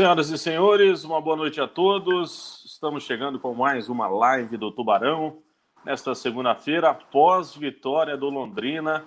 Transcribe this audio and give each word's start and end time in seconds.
Senhoras 0.00 0.30
e 0.30 0.38
senhores, 0.38 1.04
uma 1.04 1.20
boa 1.20 1.36
noite 1.36 1.60
a 1.60 1.68
todos. 1.68 2.64
Estamos 2.64 3.04
chegando 3.04 3.38
com 3.38 3.52
mais 3.52 3.90
uma 3.90 4.08
live 4.08 4.56
do 4.56 4.72
Tubarão 4.72 5.42
nesta 5.84 6.14
segunda-feira, 6.14 6.88
após 6.88 7.54
vitória 7.54 8.16
do 8.16 8.30
Londrina, 8.30 9.04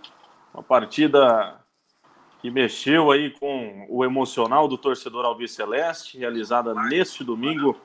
uma 0.54 0.62
partida 0.62 1.60
que 2.40 2.52
mexeu 2.52 3.10
aí 3.10 3.32
com 3.32 3.88
o 3.90 4.06
emocional 4.06 4.68
do 4.68 4.78
torcedor 4.78 5.26
alviceleste, 5.26 6.20
realizada 6.20 6.76
neste 6.76 7.24
domingo 7.24 7.76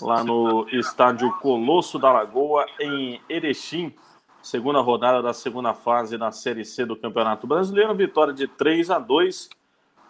lá 0.00 0.24
no 0.24 0.66
estádio 0.70 1.30
Colosso 1.40 1.98
da 1.98 2.10
Lagoa 2.10 2.64
em 2.80 3.20
Erechim, 3.28 3.94
segunda 4.40 4.80
rodada 4.80 5.20
da 5.20 5.34
segunda 5.34 5.74
fase 5.74 6.16
da 6.16 6.32
Série 6.32 6.64
C 6.64 6.86
do 6.86 6.96
Campeonato 6.96 7.46
Brasileiro, 7.46 7.94
vitória 7.94 8.32
de 8.32 8.48
3 8.48 8.88
a 8.88 8.98
2 8.98 9.59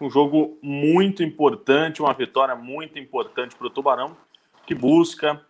um 0.00 0.10
jogo 0.10 0.58
muito 0.62 1.22
importante, 1.22 2.00
uma 2.00 2.14
vitória 2.14 2.56
muito 2.56 2.98
importante 2.98 3.54
para 3.54 3.66
o 3.66 3.70
Tubarão, 3.70 4.16
que 4.66 4.74
busca 4.74 5.44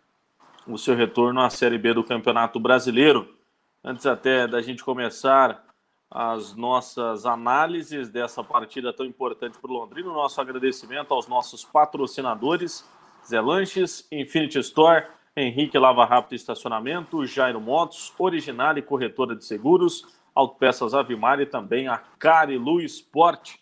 o 0.66 0.76
seu 0.76 0.94
retorno 0.94 1.40
à 1.40 1.48
Série 1.48 1.78
B 1.78 1.94
do 1.94 2.04
Campeonato 2.04 2.58
Brasileiro. 2.58 3.34
Antes 3.82 4.06
até 4.06 4.46
da 4.46 4.60
gente 4.60 4.84
começar 4.84 5.64
as 6.10 6.56
nossas 6.56 7.24
análises 7.24 8.08
dessa 8.08 8.42
partida 8.42 8.92
tão 8.92 9.06
importante 9.06 9.56
para 9.58 9.70
o 9.70 9.74
Londrina, 9.74 10.12
nosso 10.12 10.40
agradecimento 10.40 11.14
aos 11.14 11.28
nossos 11.28 11.64
patrocinadores, 11.64 12.84
Zé 13.24 13.40
Lanches, 13.40 14.06
Infinity 14.10 14.58
Store, 14.58 15.06
Henrique 15.36 15.78
Lava 15.78 16.04
Rápido 16.04 16.34
Estacionamento, 16.34 17.24
Jairo 17.24 17.60
Motos, 17.60 18.12
Original 18.18 18.76
e 18.76 18.82
Corretora 18.82 19.36
de 19.36 19.44
Seguros, 19.44 20.04
Autopeças 20.34 20.94
Avimar 20.94 21.40
e 21.40 21.46
também 21.46 21.86
a 21.86 21.98
Carilu 22.18 22.80
Esporte. 22.80 23.60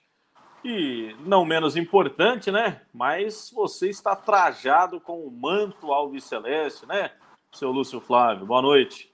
E 0.65 1.15
não 1.21 1.45
menos 1.45 1.77
importante, 1.77 2.51
né? 2.51 2.83
Mas 2.93 3.51
você 3.55 3.89
está 3.89 4.16
trajado 4.16 5.01
com 5.01 5.21
o 5.21 5.30
manto 5.30 5.93
alviceleste, 5.93 6.85
né? 6.87 7.13
Seu 7.52 7.71
Lúcio 7.71 8.01
Flávio, 8.01 8.46
boa 8.46 8.60
noite. 8.60 9.13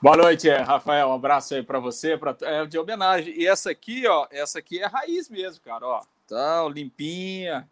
Boa 0.00 0.16
noite, 0.16 0.48
Rafael. 0.48 1.08
Um 1.08 1.14
abraço 1.14 1.54
aí 1.54 1.62
para 1.62 1.78
você, 1.78 2.16
pra, 2.16 2.36
é, 2.42 2.64
de 2.66 2.78
homenagem. 2.78 3.34
E 3.34 3.46
essa 3.46 3.70
aqui, 3.70 4.06
ó, 4.06 4.26
essa 4.30 4.58
aqui 4.58 4.80
é 4.80 4.86
raiz 4.86 5.28
mesmo, 5.28 5.62
cara, 5.62 5.86
ó. 5.86 6.00
Tá 6.26 6.68
limpinha. 6.72 7.68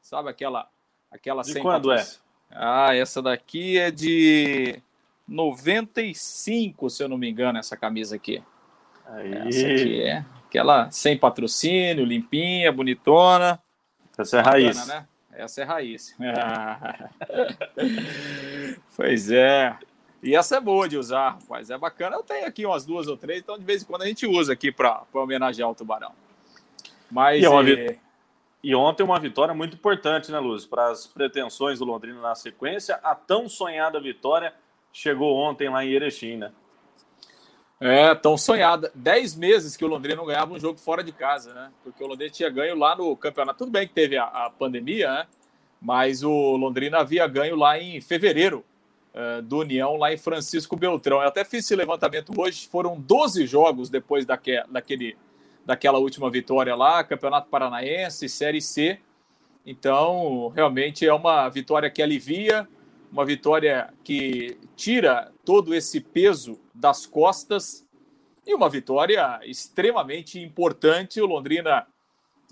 Sabe 0.00 0.30
aquela 0.30 0.68
aquela 1.10 1.42
De 1.42 1.60
quando 1.60 1.92
é? 1.92 2.04
Ah, 2.50 2.94
essa 2.94 3.20
daqui 3.20 3.78
é 3.78 3.90
de 3.90 4.80
95, 5.26 6.88
se 6.88 7.02
eu 7.02 7.08
não 7.08 7.18
me 7.18 7.28
engano, 7.28 7.58
essa 7.58 7.76
camisa 7.76 8.16
aqui. 8.16 8.42
Aí. 9.04 9.34
Essa 9.34 9.66
aqui 9.66 10.02
é 10.02 10.24
Aquela 10.48 10.90
sem 10.90 11.16
patrocínio, 11.16 12.06
limpinha, 12.06 12.72
bonitona. 12.72 13.62
Essa 14.16 14.38
é 14.38 14.40
raiz. 14.40 14.86
né? 14.86 15.06
Essa 15.30 15.60
é 15.60 15.64
raiz. 15.64 16.16
pois 18.96 19.30
é. 19.30 19.76
E 20.22 20.34
essa 20.34 20.56
é 20.56 20.60
boa 20.60 20.88
de 20.88 20.96
usar, 20.96 21.32
rapaz. 21.32 21.70
É 21.70 21.78
bacana. 21.78 22.16
Eu 22.16 22.22
tenho 22.22 22.46
aqui 22.46 22.64
umas 22.64 22.84
duas 22.84 23.06
ou 23.06 23.16
três, 23.16 23.40
então 23.40 23.58
de 23.58 23.64
vez 23.64 23.82
em 23.82 23.86
quando 23.86 24.02
a 24.02 24.06
gente 24.06 24.26
usa 24.26 24.54
aqui 24.54 24.72
para 24.72 25.04
homenagear 25.12 25.70
o 25.70 25.74
tubarão. 25.74 26.12
Mas. 27.10 27.42
E, 27.42 27.46
é 27.46 27.90
é... 27.90 27.98
e 28.64 28.74
ontem 28.74 29.02
uma 29.02 29.20
vitória 29.20 29.54
muito 29.54 29.74
importante, 29.74 30.32
né, 30.32 30.38
Luz? 30.38 30.64
Para 30.64 30.90
as 30.90 31.06
pretensões 31.06 31.78
do 31.78 31.84
Londrina 31.84 32.20
na 32.20 32.34
sequência. 32.34 32.98
A 33.02 33.14
tão 33.14 33.48
sonhada 33.48 34.00
vitória 34.00 34.54
chegou 34.92 35.36
ontem 35.36 35.68
lá 35.68 35.84
em 35.84 35.90
Erechim, 35.90 36.38
né? 36.38 36.52
É, 37.80 38.12
tão 38.14 38.36
sonhada. 38.36 38.90
Dez 38.94 39.36
meses 39.36 39.76
que 39.76 39.84
o 39.84 39.88
Londrina 39.88 40.16
não 40.16 40.26
ganhava 40.26 40.52
um 40.52 40.58
jogo 40.58 40.78
fora 40.78 41.02
de 41.02 41.12
casa, 41.12 41.54
né? 41.54 41.70
Porque 41.84 42.02
o 42.02 42.06
Londrina 42.06 42.32
tinha 42.32 42.50
ganho 42.50 42.76
lá 42.76 42.96
no 42.96 43.16
campeonato. 43.16 43.58
Tudo 43.58 43.70
bem 43.70 43.86
que 43.86 43.94
teve 43.94 44.16
a, 44.16 44.24
a 44.24 44.50
pandemia, 44.50 45.10
né? 45.10 45.26
Mas 45.80 46.24
o 46.24 46.56
Londrina 46.56 46.98
havia 46.98 47.26
ganho 47.28 47.54
lá 47.54 47.78
em 47.78 48.00
fevereiro 48.00 48.64
uh, 49.14 49.40
do 49.42 49.58
União, 49.58 49.96
lá 49.96 50.12
em 50.12 50.16
Francisco 50.16 50.74
Beltrão. 50.74 51.22
Eu 51.22 51.28
até 51.28 51.44
fiz 51.44 51.64
esse 51.64 51.76
levantamento 51.76 52.32
hoje. 52.36 52.66
Foram 52.66 52.98
12 52.98 53.46
jogos 53.46 53.88
depois 53.88 54.26
daque, 54.26 54.60
daquele, 54.68 55.16
daquela 55.64 55.98
última 55.98 56.28
vitória 56.28 56.74
lá, 56.74 57.04
Campeonato 57.04 57.48
Paranaense, 57.48 58.28
Série 58.28 58.60
C. 58.60 58.98
Então, 59.64 60.48
realmente 60.48 61.06
é 61.06 61.14
uma 61.14 61.48
vitória 61.48 61.88
que 61.88 62.02
alivia, 62.02 62.68
uma 63.10 63.24
vitória 63.24 63.92
que 64.04 64.58
tira 64.76 65.32
todo 65.44 65.74
esse 65.74 66.00
peso 66.00 66.58
das 66.74 67.06
costas 67.06 67.86
e 68.46 68.54
uma 68.54 68.68
vitória 68.68 69.40
extremamente 69.44 70.40
importante. 70.40 71.20
O 71.20 71.26
Londrina 71.26 71.86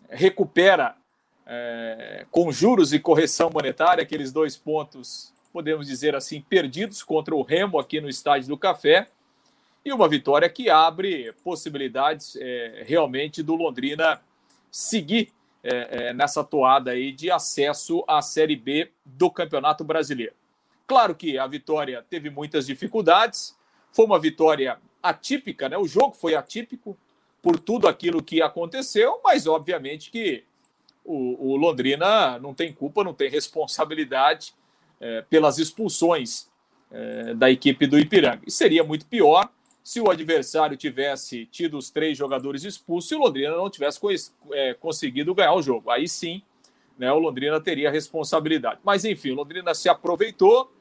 recupera 0.08 0.96
é, 1.46 2.26
com 2.30 2.50
juros 2.50 2.92
e 2.92 2.98
correção 2.98 3.50
monetária 3.50 4.02
aqueles 4.02 4.32
dois 4.32 4.56
pontos, 4.56 5.32
podemos 5.52 5.86
dizer 5.86 6.14
assim, 6.14 6.40
perdidos 6.40 7.02
contra 7.02 7.34
o 7.34 7.42
Remo 7.42 7.78
aqui 7.78 8.00
no 8.00 8.08
Estádio 8.08 8.48
do 8.48 8.58
Café. 8.58 9.06
E 9.84 9.92
uma 9.92 10.08
vitória 10.08 10.48
que 10.48 10.68
abre 10.68 11.32
possibilidades 11.44 12.36
é, 12.36 12.82
realmente 12.86 13.42
do 13.42 13.54
Londrina 13.54 14.20
seguir 14.70 15.32
é, 15.62 16.08
é 16.08 16.12
nessa 16.12 16.42
toada 16.42 16.90
aí 16.90 17.12
de 17.12 17.30
acesso 17.30 18.04
à 18.06 18.20
Série 18.20 18.56
B 18.56 18.90
do 19.04 19.30
Campeonato 19.30 19.84
Brasileiro. 19.84 20.34
Claro 20.86 21.14
que 21.14 21.38
a 21.38 21.46
vitória 21.46 22.04
teve 22.08 22.30
muitas 22.30 22.66
dificuldades, 22.66 23.56
foi 23.90 24.04
uma 24.04 24.18
vitória 24.18 24.78
atípica, 25.02 25.68
né? 25.68 25.76
O 25.76 25.86
jogo 25.86 26.14
foi 26.14 26.34
atípico 26.34 26.96
por 27.42 27.58
tudo 27.58 27.88
aquilo 27.88 28.22
que 28.22 28.42
aconteceu, 28.42 29.20
mas 29.24 29.46
obviamente 29.46 30.10
que 30.10 30.44
o, 31.04 31.52
o 31.52 31.56
Londrina 31.56 32.38
não 32.38 32.52
tem 32.52 32.72
culpa, 32.72 33.04
não 33.04 33.14
tem 33.14 33.30
responsabilidade 33.30 34.54
é, 35.00 35.22
pelas 35.22 35.58
expulsões 35.58 36.48
é, 36.90 37.34
da 37.34 37.50
equipe 37.50 37.86
do 37.86 37.98
Ipiranga. 37.98 38.42
E 38.46 38.50
seria 38.50 38.82
muito 38.82 39.06
pior 39.06 39.48
se 39.82 40.00
o 40.00 40.10
adversário 40.10 40.76
tivesse 40.76 41.46
tido 41.46 41.78
os 41.78 41.90
três 41.90 42.18
jogadores 42.18 42.64
expulsos 42.64 43.10
e 43.12 43.14
o 43.14 43.18
Londrina 43.18 43.56
não 43.56 43.70
tivesse 43.70 44.00
é, 44.52 44.74
conseguido 44.74 45.32
ganhar 45.34 45.54
o 45.54 45.62
jogo. 45.62 45.90
Aí 45.90 46.08
sim, 46.08 46.42
né, 46.98 47.12
o 47.12 47.18
Londrina 47.18 47.60
teria 47.60 47.90
responsabilidade. 47.90 48.80
Mas 48.82 49.04
enfim, 49.04 49.30
o 49.30 49.34
Londrina 49.36 49.74
se 49.74 49.88
aproveitou, 49.88 50.72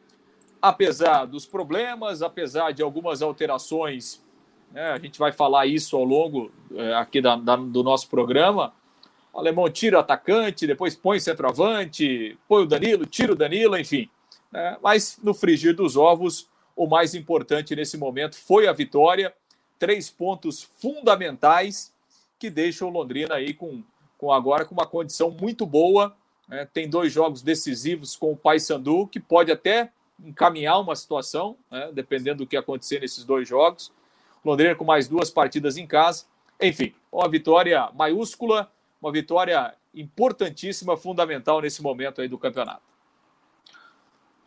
apesar 0.66 1.26
dos 1.26 1.46
problemas, 1.46 2.24
apesar 2.24 2.72
de 2.72 2.82
algumas 2.82 3.22
alterações, 3.22 4.20
né, 4.72 4.94
a 4.94 4.98
gente 4.98 5.20
vai 5.20 5.32
falar 5.32 5.68
isso 5.68 5.96
ao 5.96 6.04
longo 6.04 6.52
é, 6.74 6.96
aqui 6.96 7.22
da, 7.22 7.36
da, 7.36 7.56
do 7.56 7.84
nosso 7.84 8.10
programa. 8.10 8.74
O 9.32 9.38
alemão 9.38 9.70
tira 9.70 9.98
o 9.98 10.00
atacante, 10.00 10.66
depois 10.66 10.96
põe 10.96 11.20
centroavante, 11.20 12.36
põe 12.48 12.64
o 12.64 12.66
Danilo, 12.66 13.06
tira 13.06 13.34
o 13.34 13.36
Danilo, 13.36 13.78
enfim. 13.78 14.10
Né, 14.52 14.76
mas 14.82 15.20
no 15.22 15.36
frigir 15.36 15.76
dos 15.76 15.96
ovos, 15.96 16.50
o 16.76 16.88
mais 16.88 17.14
importante 17.14 17.76
nesse 17.76 17.96
momento 17.96 18.36
foi 18.36 18.68
a 18.68 18.74
vitória. 18.74 19.32
Três 19.78 20.10
pontos 20.10 20.64
fundamentais 20.82 21.94
que 22.40 22.50
deixam 22.50 22.88
o 22.88 22.92
Londrina 22.92 23.36
aí 23.36 23.54
com, 23.54 23.84
com 24.18 24.32
agora 24.32 24.66
com 24.66 24.74
uma 24.74 24.88
condição 24.88 25.30
muito 25.30 25.64
boa. 25.64 26.16
Né, 26.50 26.68
tem 26.74 26.90
dois 26.90 27.14
jogos 27.14 27.44
decisivos 27.44 28.16
com 28.16 28.32
o 28.32 28.36
Paysandu, 28.38 29.06
que 29.06 29.20
pode 29.20 29.52
até 29.52 29.92
encaminhar 30.24 30.80
uma 30.80 30.96
situação, 30.96 31.58
né, 31.70 31.92
dependendo 31.94 32.44
do 32.44 32.48
que 32.48 32.58
acontecer 32.58 33.00
nesses 33.00 33.24
dois 33.24 33.48
jogos. 33.48 33.92
Londrina 34.44 34.76
com 34.76 34.86
mais 34.86 35.08
duas 35.08 35.30
partidas 35.30 35.78
em 35.78 35.88
casa. 35.88 36.26
Enfim, 36.62 36.94
uma 37.12 37.28
vitória 37.28 37.90
maiúscula, 37.94 38.72
uma 39.02 39.12
vitória 39.12 39.74
importantíssima, 39.94 40.96
fundamental 40.96 41.62
nesse 41.62 41.82
momento 41.82 42.22
aí 42.22 42.28
do 42.28 42.38
campeonato. 42.38 42.84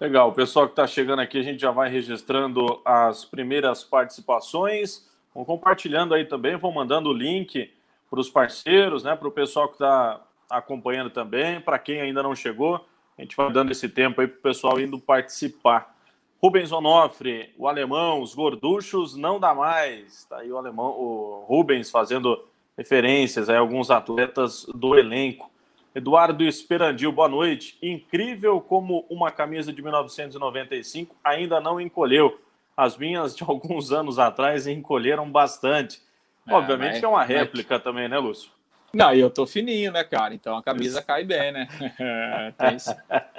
Legal, 0.00 0.28
o 0.28 0.32
pessoal 0.32 0.66
que 0.66 0.72
está 0.72 0.86
chegando 0.86 1.20
aqui, 1.20 1.38
a 1.38 1.42
gente 1.42 1.60
já 1.60 1.72
vai 1.72 1.90
registrando 1.90 2.80
as 2.84 3.24
primeiras 3.24 3.82
participações. 3.82 5.08
Vão 5.34 5.44
compartilhando 5.44 6.14
aí 6.14 6.24
também, 6.24 6.56
vão 6.56 6.70
mandando 6.70 7.10
o 7.10 7.12
link 7.12 7.72
para 8.08 8.20
os 8.20 8.30
parceiros, 8.30 9.02
né? 9.02 9.16
Para 9.16 9.26
o 9.26 9.32
pessoal 9.32 9.66
que 9.66 9.74
está 9.74 10.24
acompanhando 10.48 11.10
também, 11.10 11.60
para 11.60 11.78
quem 11.78 12.00
ainda 12.00 12.22
não 12.22 12.34
chegou. 12.34 12.86
A 13.18 13.22
gente 13.22 13.36
vai 13.36 13.52
dando 13.52 13.72
esse 13.72 13.88
tempo 13.88 14.20
aí 14.20 14.28
para 14.28 14.38
o 14.38 14.42
pessoal 14.42 14.80
indo 14.80 14.98
participar. 14.98 15.92
Rubens 16.40 16.70
Onofre, 16.70 17.52
o 17.58 17.66
alemão, 17.66 18.22
os 18.22 18.32
gorduchos 18.32 19.16
não 19.16 19.40
dá 19.40 19.52
mais. 19.52 20.18
Está 20.18 20.38
aí 20.38 20.52
o 20.52 20.56
alemão, 20.56 20.90
o 20.90 21.44
Rubens 21.48 21.90
fazendo 21.90 22.46
referências 22.76 23.50
a 23.50 23.58
alguns 23.58 23.90
atletas 23.90 24.64
do 24.72 24.96
elenco. 24.96 25.50
Eduardo 25.92 26.44
Esperandil, 26.44 27.10
boa 27.10 27.28
noite. 27.28 27.76
Incrível 27.82 28.60
como 28.60 29.04
uma 29.10 29.32
camisa 29.32 29.72
de 29.72 29.82
1995 29.82 31.16
ainda 31.24 31.60
não 31.60 31.80
encolheu. 31.80 32.40
As 32.76 32.96
minhas 32.96 33.34
de 33.34 33.42
alguns 33.48 33.90
anos 33.90 34.16
atrás 34.20 34.68
encolheram 34.68 35.28
bastante. 35.28 36.00
É, 36.46 36.54
Obviamente 36.54 36.90
mas, 36.92 36.98
que 37.00 37.04
é 37.04 37.08
uma 37.08 37.24
réplica 37.24 37.74
mas... 37.74 37.82
também, 37.82 38.08
né, 38.08 38.16
Lúcio? 38.16 38.52
Não, 38.92 39.14
e 39.14 39.20
eu 39.20 39.28
tô 39.28 39.46
fininho, 39.46 39.92
né, 39.92 40.02
cara? 40.02 40.34
Então 40.34 40.56
a 40.56 40.62
camisa 40.62 41.00
cai 41.02 41.24
bem, 41.24 41.52
né? 41.52 41.68
tem, 42.56 42.76
isso, 42.76 42.96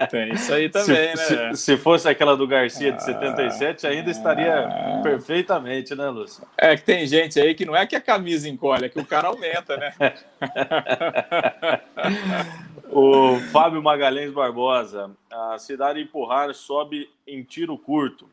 tem, 0.10 0.34
isso, 0.34 0.54
aí 0.54 0.70
também, 0.70 1.16
se, 1.16 1.36
né? 1.36 1.56
Se, 1.56 1.64
se, 1.64 1.78
fosse 1.78 2.08
aquela 2.08 2.38
do 2.38 2.48
Garcia 2.48 2.92
de 2.92 3.04
77, 3.04 3.88
ainda 3.88 4.12
estaria 4.12 4.68
ah, 4.68 5.00
perfeitamente, 5.02 5.96
né, 5.96 6.08
Lúcio? 6.10 6.48
É 6.58 6.76
que 6.76 6.84
tem 6.84 7.08
gente 7.08 7.40
aí 7.40 7.56
que 7.56 7.66
não 7.66 7.76
é 7.76 7.88
que 7.88 7.96
a 7.96 8.02
camisa 8.02 8.48
encolhe, 8.48 8.86
é 8.86 8.90
que 8.90 9.00
o 9.00 9.06
cara 9.06 9.28
aumenta, 9.28 9.78
né? 9.78 9.94
O 12.92 13.40
Fábio 13.52 13.84
Magalhães 13.84 14.34
Barbosa, 14.34 15.12
a 15.32 15.60
cidade 15.60 16.02
empurrar 16.02 16.52
sobe 16.56 17.08
em 17.28 17.44
tiro 17.44 17.78
curto 17.78 18.28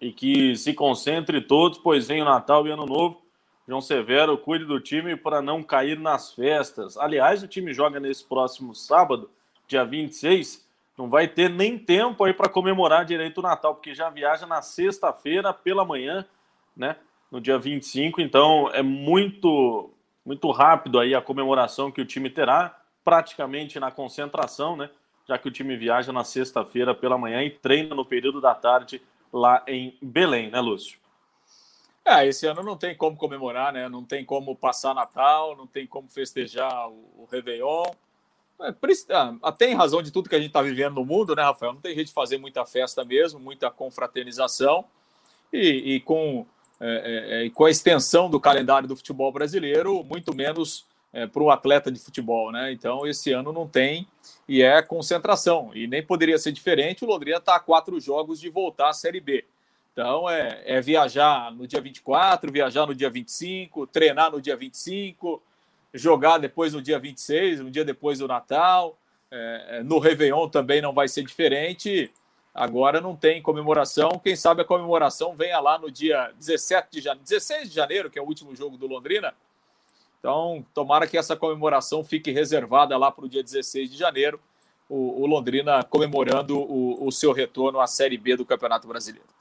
e 0.00 0.10
que 0.10 0.56
se 0.56 0.74
concentre 0.74 1.40
todos, 1.40 1.78
pois 1.78 2.08
vem 2.08 2.20
o 2.20 2.24
Natal 2.24 2.66
e 2.66 2.72
Ano 2.72 2.84
Novo. 2.84 3.22
João 3.66 3.80
Severo, 3.80 4.38
cuide 4.38 4.64
do 4.64 4.78
time 4.78 5.16
para 5.16 5.42
não 5.42 5.60
cair 5.60 5.98
nas 5.98 6.32
festas. 6.32 6.96
Aliás, 6.96 7.42
o 7.42 7.48
time 7.48 7.74
joga 7.74 7.98
nesse 7.98 8.24
próximo 8.24 8.74
sábado, 8.74 9.28
dia 9.66 9.84
26. 9.84 10.64
Não 10.96 11.10
vai 11.10 11.26
ter 11.26 11.50
nem 11.50 11.76
tempo 11.76 12.22
aí 12.22 12.32
para 12.32 12.48
comemorar 12.48 13.04
direito 13.04 13.38
o 13.38 13.42
Natal, 13.42 13.74
porque 13.74 13.92
já 13.92 14.08
viaja 14.08 14.46
na 14.46 14.62
sexta-feira 14.62 15.52
pela 15.52 15.84
manhã, 15.84 16.24
né? 16.76 16.96
No 17.30 17.40
dia 17.40 17.58
25. 17.58 18.20
Então 18.20 18.70
é 18.72 18.82
muito, 18.82 19.90
muito 20.24 20.48
rápido 20.52 21.00
aí 21.00 21.12
a 21.12 21.20
comemoração 21.20 21.90
que 21.90 22.00
o 22.00 22.06
time 22.06 22.30
terá, 22.30 22.78
praticamente 23.04 23.80
na 23.80 23.90
concentração, 23.90 24.76
né? 24.76 24.88
Já 25.28 25.36
que 25.38 25.48
o 25.48 25.50
time 25.50 25.76
viaja 25.76 26.12
na 26.12 26.22
sexta-feira 26.22 26.94
pela 26.94 27.18
manhã 27.18 27.42
e 27.42 27.50
treina 27.50 27.96
no 27.96 28.04
período 28.04 28.40
da 28.40 28.54
tarde 28.54 29.02
lá 29.32 29.64
em 29.66 29.98
Belém, 30.00 30.50
né, 30.50 30.60
Lúcio? 30.60 31.04
É, 32.06 32.24
esse 32.24 32.46
ano 32.46 32.62
não 32.62 32.76
tem 32.76 32.96
como 32.96 33.16
comemorar, 33.16 33.72
né? 33.72 33.88
Não 33.88 34.04
tem 34.04 34.24
como 34.24 34.54
passar 34.54 34.94
Natal, 34.94 35.56
não 35.56 35.66
tem 35.66 35.88
como 35.88 36.06
festejar 36.06 36.88
o, 36.88 36.94
o 37.18 37.28
Réveillon. 37.28 37.82
É, 38.62 38.72
até 39.42 39.68
em 39.68 39.74
razão 39.74 40.00
de 40.00 40.12
tudo 40.12 40.28
que 40.28 40.36
a 40.36 40.38
gente 40.38 40.48
está 40.48 40.62
vivendo 40.62 40.94
no 40.94 41.04
mundo, 41.04 41.34
né, 41.34 41.42
Rafael? 41.42 41.72
Não 41.72 41.80
tem 41.80 41.96
jeito 41.96 42.06
de 42.06 42.12
fazer 42.12 42.38
muita 42.38 42.64
festa 42.64 43.04
mesmo, 43.04 43.40
muita 43.40 43.72
confraternização. 43.72 44.84
E, 45.52 45.96
e 45.96 46.00
com, 46.00 46.46
é, 46.78 47.42
é, 47.42 47.46
é 47.46 47.50
com 47.50 47.64
a 47.64 47.70
extensão 47.70 48.30
do 48.30 48.38
calendário 48.38 48.86
do 48.86 48.94
futebol 48.94 49.32
brasileiro, 49.32 50.04
muito 50.04 50.32
menos 50.32 50.86
é, 51.12 51.26
para 51.26 51.42
o 51.42 51.50
atleta 51.50 51.90
de 51.90 51.98
futebol, 51.98 52.52
né? 52.52 52.70
Então, 52.70 53.04
esse 53.04 53.32
ano 53.32 53.52
não 53.52 53.66
tem 53.66 54.06
e 54.48 54.62
é 54.62 54.80
concentração. 54.80 55.72
E 55.74 55.88
nem 55.88 56.04
poderia 56.04 56.38
ser 56.38 56.52
diferente, 56.52 57.04
o 57.04 57.08
Londrina 57.08 57.38
está 57.38 57.56
a 57.56 57.60
quatro 57.60 57.98
jogos 57.98 58.38
de 58.38 58.48
voltar 58.48 58.90
à 58.90 58.92
Série 58.92 59.20
B. 59.20 59.44
Então, 59.96 60.28
é, 60.28 60.60
é, 60.66 60.78
viajar 60.82 61.50
no 61.52 61.66
dia 61.66 61.80
24, 61.80 62.52
viajar 62.52 62.84
no 62.84 62.94
dia 62.94 63.08
25, 63.08 63.86
treinar 63.86 64.30
no 64.30 64.42
dia 64.42 64.54
25, 64.54 65.42
jogar 65.94 66.36
depois 66.36 66.74
no 66.74 66.82
dia 66.82 66.98
26, 66.98 67.62
um 67.62 67.70
dia 67.70 67.82
depois 67.82 68.18
do 68.18 68.28
Natal. 68.28 68.98
É, 69.30 69.78
é, 69.78 69.82
no 69.82 69.98
Réveillon 69.98 70.50
também 70.50 70.82
não 70.82 70.92
vai 70.92 71.08
ser 71.08 71.22
diferente. 71.22 72.12
Agora 72.54 73.00
não 73.00 73.16
tem 73.16 73.40
comemoração. 73.40 74.20
Quem 74.22 74.36
sabe 74.36 74.60
a 74.60 74.66
comemoração 74.66 75.34
venha 75.34 75.58
lá 75.60 75.78
no 75.78 75.90
dia 75.90 76.30
17 76.38 76.88
de 76.92 77.00
janeiro, 77.00 77.24
16 77.24 77.70
de 77.70 77.74
janeiro, 77.74 78.10
que 78.10 78.18
é 78.18 78.22
o 78.22 78.26
último 78.26 78.54
jogo 78.54 78.76
do 78.76 78.86
Londrina. 78.86 79.32
Então, 80.18 80.62
tomara 80.74 81.06
que 81.06 81.16
essa 81.16 81.34
comemoração 81.34 82.04
fique 82.04 82.30
reservada 82.30 82.98
lá 82.98 83.10
para 83.10 83.24
o 83.24 83.28
dia 83.30 83.42
16 83.42 83.90
de 83.90 83.96
janeiro, 83.96 84.38
o, 84.90 85.22
o 85.22 85.26
Londrina 85.26 85.82
comemorando 85.84 86.58
o, 86.58 87.06
o 87.06 87.10
seu 87.10 87.32
retorno 87.32 87.80
à 87.80 87.86
Série 87.86 88.18
B 88.18 88.36
do 88.36 88.44
Campeonato 88.44 88.86
Brasileiro. 88.86 89.36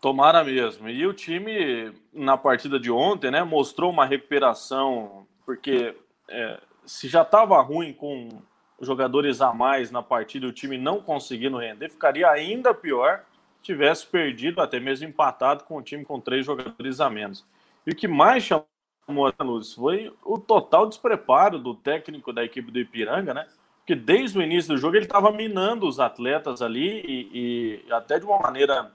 Tomara 0.00 0.42
mesmo. 0.42 0.88
E 0.88 1.06
o 1.06 1.12
time, 1.12 1.92
na 2.12 2.36
partida 2.36 2.80
de 2.80 2.90
ontem, 2.90 3.30
né, 3.30 3.42
mostrou 3.44 3.90
uma 3.90 4.06
recuperação, 4.06 5.26
porque 5.44 5.94
é, 6.28 6.58
se 6.86 7.06
já 7.06 7.22
estava 7.22 7.60
ruim 7.60 7.92
com 7.92 8.40
jogadores 8.80 9.40
a 9.40 9.52
mais 9.52 9.90
na 9.90 10.02
partida 10.02 10.46
o 10.46 10.52
time 10.52 10.78
não 10.78 11.00
conseguindo 11.00 11.58
render, 11.58 11.90
ficaria 11.90 12.28
ainda 12.30 12.72
pior 12.72 13.24
se 13.56 13.62
tivesse 13.62 14.06
perdido, 14.06 14.60
até 14.60 14.80
mesmo 14.80 15.06
empatado 15.06 15.64
com 15.64 15.76
o 15.76 15.82
time 15.82 16.04
com 16.04 16.18
três 16.18 16.46
jogadores 16.46 16.98
a 16.98 17.10
menos. 17.10 17.44
E 17.86 17.90
o 17.90 17.94
que 17.94 18.08
mais 18.08 18.42
chamou 18.42 19.26
a 19.26 19.44
luz 19.44 19.74
foi 19.74 20.10
o 20.24 20.38
total 20.38 20.88
despreparo 20.88 21.58
do 21.58 21.74
técnico 21.74 22.32
da 22.32 22.42
equipe 22.42 22.70
do 22.70 22.78
Ipiranga, 22.78 23.34
né? 23.34 23.46
Porque 23.78 23.94
desde 23.94 24.38
o 24.38 24.42
início 24.42 24.74
do 24.74 24.78
jogo 24.78 24.96
ele 24.96 25.04
estava 25.04 25.30
minando 25.30 25.86
os 25.86 26.00
atletas 26.00 26.62
ali 26.62 27.02
e, 27.06 27.82
e 27.88 27.92
até 27.92 28.18
de 28.18 28.24
uma 28.24 28.38
maneira 28.38 28.90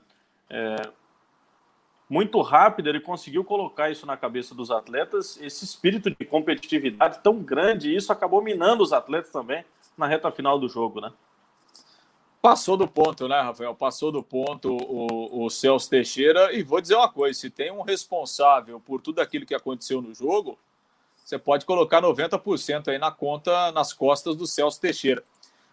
é, 0.50 0.90
muito 2.10 2.42
rápido, 2.42 2.88
ele 2.88 3.00
conseguiu 3.00 3.44
colocar 3.44 3.90
isso 3.90 4.06
na 4.06 4.16
cabeça 4.16 4.54
dos 4.54 4.70
atletas, 4.70 5.40
esse 5.42 5.66
espírito 5.66 6.10
de 6.10 6.26
competitividade 6.26 7.20
tão 7.24 7.40
grande, 7.40 7.90
e 7.90 7.96
isso 7.96 8.12
acabou 8.12 8.42
minando 8.42 8.84
os 8.84 8.94
atletas 8.94 9.32
também 9.32 9.66
na 9.98 10.06
reta 10.06 10.32
final 10.32 10.60
do 10.60 10.70
jogo, 10.70 11.02
né? 11.02 11.12
Passou 12.42 12.78
do 12.78 12.88
ponto, 12.88 13.28
né, 13.28 13.42
Rafael? 13.42 13.74
Passou 13.74 14.12
do 14.12 14.22
ponto 14.22 14.78
o, 14.78 15.46
o 15.46 15.50
Celso 15.50 15.90
Teixeira. 15.90 16.54
E 16.54 16.62
vou 16.62 16.80
dizer 16.80 16.94
uma 16.94 17.10
coisa: 17.10 17.40
se 17.40 17.50
tem 17.50 17.72
um 17.72 17.82
responsável 17.82 18.80
por 18.80 19.02
tudo 19.02 19.20
aquilo 19.20 19.48
que 19.48 19.56
aconteceu 19.56 20.00
no 20.00 20.14
jogo, 20.14 20.56
você 21.16 21.40
pode 21.40 21.66
colocar 21.66 22.04
90% 22.04 22.90
aí 22.90 23.00
na 23.00 23.10
conta, 23.10 23.72
nas 23.72 23.94
costas 23.94 24.36
do 24.36 24.46
Celso 24.46 24.80
Teixeira. 24.80 25.24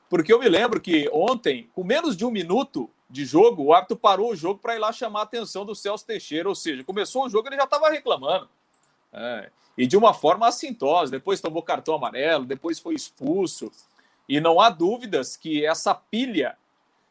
Porque 0.09 0.33
eu 0.33 0.39
me 0.39 0.49
lembro 0.49 0.81
que 0.81 1.11
ontem, 1.13 1.69
com 1.75 1.85
menos 1.85 2.17
de 2.17 2.25
um 2.25 2.31
minuto, 2.31 2.89
de 3.13 3.27
jogo, 3.27 3.65
o 3.65 3.75
árbitro 3.75 3.95
parou 3.95 4.33
o 4.33 4.35
jogo 4.35 4.59
para 4.59 4.75
ir 4.75 4.79
lá 4.79 4.91
chamar 4.91 5.21
a 5.21 5.25
atenção 5.25 5.67
do 5.67 5.75
Celso 5.75 6.07
Teixeira, 6.07 6.49
ou 6.49 6.55
seja, 6.55 6.83
começou 6.83 7.27
o 7.27 7.29
jogo 7.29 7.47
ele 7.47 7.57
já 7.57 7.65
estava 7.65 7.91
reclamando. 7.91 8.49
É, 9.13 9.51
e 9.77 9.87
de 9.87 9.99
uma 9.99 10.15
forma 10.15 10.49
assintosa, 10.49 11.13
depois 11.13 11.39
tomou 11.39 11.63
cartão 11.63 11.95
amarelo, 11.95 12.47
depois 12.47 12.79
foi 12.79 12.95
expulso. 12.95 13.71
E 14.27 14.41
não 14.41 14.59
há 14.59 14.71
dúvidas 14.71 15.37
que 15.37 15.63
essa 15.63 15.95
pilha, 15.95 16.57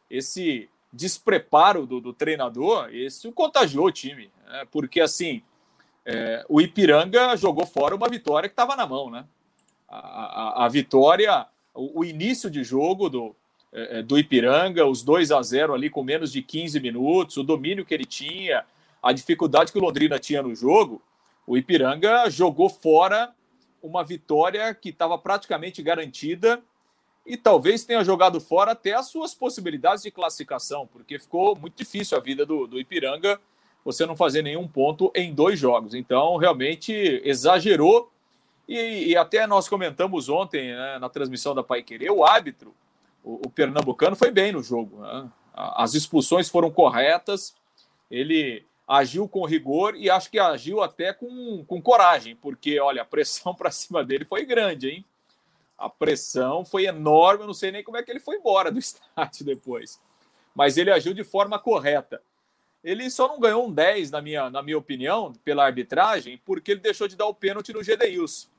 esse 0.10 0.68
despreparo 0.92 1.86
do, 1.86 2.02
do 2.02 2.14
treinador, 2.14 2.90
isso 2.92 3.32
contagiou 3.32 3.86
o 3.86 3.92
time. 3.92 4.32
É, 4.50 4.66
porque 4.66 5.02
assim, 5.02 5.44
é, 6.04 6.44
o 6.50 6.60
Ipiranga 6.60 7.38
jogou 7.38 7.68
fora 7.68 7.96
uma 7.96 8.10
vitória 8.10 8.50
que 8.50 8.54
estava 8.54 8.76
na 8.76 8.88
mão, 8.88 9.12
né? 9.12 9.24
A, 9.88 10.64
a, 10.64 10.66
a 10.66 10.68
vitória, 10.68 11.46
o, 11.76 12.00
o, 12.00 12.06
início 12.06 12.50
de 12.50 12.64
jogo 12.64 13.08
do, 13.08 13.36
é, 13.74 14.00
é, 14.00 14.02
do 14.04 14.20
Ipiranga, 14.20 14.86
os 14.86 15.02
2 15.02 15.32
a 15.32 15.42
0 15.42 15.74
ali 15.74 15.90
com 15.90 16.04
menos 16.04 16.32
de 16.32 16.42
15 16.42 16.80
minutos, 16.80 17.38
o 17.38 17.44
domínio 17.44 17.86
que 17.86 17.94
ele 17.94 18.06
tinha, 18.06 18.66
a 19.02 19.12
dificuldade 19.12 19.72
que 19.72 19.78
o 19.78 19.82
Londrina 19.82 20.20
tinha 20.20 20.42
no 20.42 20.54
jogo, 20.54 21.02
o 21.48 21.58
Ipiranga 21.58 22.30
jogou 22.30 22.70
fora 22.70 23.34
uma 23.82 24.04
vitória 24.04 24.74
que 24.76 24.90
estava 24.90 25.18
praticamente 25.18 25.82
garantida 25.82 26.62
e 27.26 27.38
talvez 27.38 27.84
tenha 27.86 28.04
jogado 28.04 28.40
fora 28.40 28.72
até 28.72 28.94
as 28.94 29.08
suas 29.08 29.34
possibilidades 29.34 30.04
de 30.04 30.12
classificação, 30.12 30.88
porque 30.88 31.18
ficou 31.18 31.56
muito 31.56 31.76
difícil 31.76 32.18
a 32.18 32.22
vida 32.22 32.46
do, 32.46 32.68
do 32.68 32.80
Ipiranga 32.80 33.40
você 33.84 34.06
não 34.06 34.16
fazer 34.16 34.44
nenhum 34.44 34.68
ponto 34.68 35.12
em 35.16 35.34
dois 35.34 35.60
jogos. 35.60 35.96
Então, 35.96 36.38
realmente 36.38 36.94
exagerou. 37.24 38.12
E, 38.68 39.08
e 39.08 39.18
até 39.18 39.48
nós 39.48 39.68
comentamos 39.68 40.30
ontem 40.30 40.72
né, 40.74 41.00
na 41.00 41.10
transmissão 41.10 41.56
da 41.56 41.64
Pai 41.64 41.82
Querer, 41.82 42.12
o 42.12 42.24
árbitro 42.24 42.76
o, 43.24 43.42
o 43.46 43.50
Pernambucano 43.50 44.16
foi 44.16 44.32
bem 44.32 44.52
no 44.52 44.64
jogo. 44.64 45.02
Né? 45.02 45.30
As 45.54 45.94
expulsões 45.94 46.50
foram 46.50 46.72
corretas, 46.72 47.56
ele 48.10 48.66
agiu 48.88 49.28
com 49.28 49.46
rigor 49.46 49.96
e 49.96 50.10
acho 50.10 50.30
que 50.30 50.40
agiu 50.40 50.82
até 50.82 51.14
com, 51.14 51.64
com 51.66 51.82
coragem, 51.82 52.36
porque, 52.36 52.80
olha, 52.80 53.02
a 53.02 53.06
pressão 53.06 53.54
para 53.56 53.72
cima 53.72 54.04
dele 54.04 54.26
foi 54.26 54.46
grande, 54.46 54.90
hein? 54.90 55.06
A 55.78 55.90
pressão 55.90 56.64
foi 56.64 56.86
enorme, 56.86 57.44
eu 57.44 57.48
não 57.48 57.54
sei 57.54 57.72
nem 57.72 57.84
como 57.84 57.98
é 57.98 58.04
que 58.04 58.12
ele 58.12 58.20
foi 58.20 58.36
embora 58.36 58.72
do 58.72 58.78
estádio 58.80 59.46
depois. 59.46 60.00
Mas 60.54 60.78
ele 60.78 60.92
agiu 60.92 61.14
de 61.14 61.24
forma 61.24 61.58
correta. 61.58 62.22
Ele 62.84 63.10
só 63.10 63.28
não 63.28 63.40
ganhou 63.40 63.68
um 63.68 63.72
10, 63.72 64.12
na 64.12 64.22
minha, 64.22 64.50
na 64.50 64.62
minha 64.62 64.78
opinião, 64.78 65.34
pela 65.44 65.66
arbitragem, 65.66 66.40
porque 66.46 66.72
ele 66.72 66.82
deixou 66.82 67.08
de 67.08 67.16
dar 67.16 67.28
o 67.28 67.34
pênalti 67.34 67.72
no 67.74 67.84
Gedeilson 67.84 68.51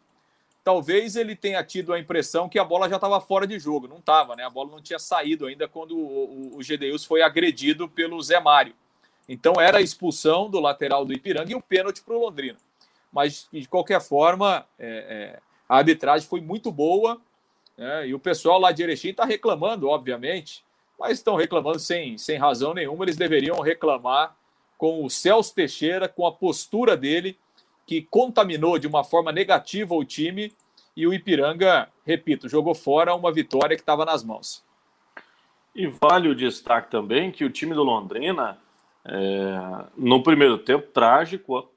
talvez 0.65 1.17
ele 1.17 1.35
tenha 1.35 1.63
tido 1.65 1.93
a 1.93 1.99
impressão 1.99 2.49
que 2.49 2.59
a 2.59 2.65
bola 2.65 2.89
já 2.89 2.97
estava 2.97 3.21
fora 3.21 3.47
de 3.47 3.59
jogo. 3.59 3.89
Não 3.89 3.99
estava, 3.99 4.37
né? 4.37 4.45
A 4.45 4.51
bola 4.51 4.71
não 4.71 4.81
tinha 4.81 4.99
saído 4.99 5.47
ainda 5.47 5.67
quando 5.69 5.97
o, 5.97 6.57
o, 6.57 6.59
o 6.59 6.99
foi 6.99 7.23
agredido 7.23 7.89
pelo 7.89 8.23
Zé 8.23 8.41
Mário. 8.41 8.75
Então 9.29 9.61
era 9.61 9.79
a 9.79 9.83
expulsão 9.83 10.51
do 10.51 10.61
lateral 10.61 11.05
do 11.05 11.13
Ipiranga 11.13 11.53
e 11.53 11.55
o 11.55 11.63
pênalti 11.63 12.03
para 12.03 12.15
o 12.15 12.21
Londrina. 12.21 12.59
Mas, 13.13 13.49
de 13.53 13.69
qualquer 13.69 14.01
forma, 14.01 14.67
é, 14.79 15.37
é, 15.37 15.41
a 15.69 15.77
arbitragem 15.77 16.27
foi 16.27 16.41
muito 16.41 16.73
boa 16.73 17.21
né? 17.77 18.09
e 18.09 18.15
o 18.15 18.19
pessoal 18.19 18.59
lá 18.59 18.73
de 18.73 18.83
Erechim 18.83 19.11
está 19.11 19.25
reclamando, 19.25 19.89
obviamente, 19.89 20.65
mas 20.99 21.19
estão 21.19 21.37
reclamando 21.37 21.79
sem, 21.79 22.17
sem 22.17 22.39
razão 22.39 22.73
nenhuma. 22.73 23.05
Eles 23.05 23.17
deveriam 23.17 23.61
reclamar 23.61 24.35
com 24.79 25.05
o 25.05 25.11
Celso 25.11 25.55
Teixeira, 25.55 26.09
com 26.09 26.27
a 26.27 26.33
postura 26.33 26.97
dele 26.97 27.39
que 27.87 28.03
contaminou 28.03 28.79
de 28.79 28.87
uma 28.87 29.05
forma 29.05 29.33
negativa 29.33 29.95
o 29.95 30.05
time 30.05 30.53
e 30.97 31.07
o 31.07 31.15
Ipiranga, 31.15 31.89
repito, 32.05 32.49
jogou 32.49 32.75
fora 32.75 33.15
uma 33.15 33.33
vitória 33.33 33.77
que 33.77 33.83
estava 33.83 34.05
nas 34.05 34.23
mãos. 34.23 34.63
E 35.75 35.87
vale 35.87 36.29
o 36.29 36.35
destaque 36.35 36.91
também 36.91 37.31
que 37.31 37.45
o 37.45 37.51
time 37.51 37.75
do 37.75 37.83
Londrina, 37.83 38.59
é, 39.05 39.87
no 39.97 40.23
primeiro 40.23 40.59
tempo, 40.59 40.87
trágico, 40.89 41.69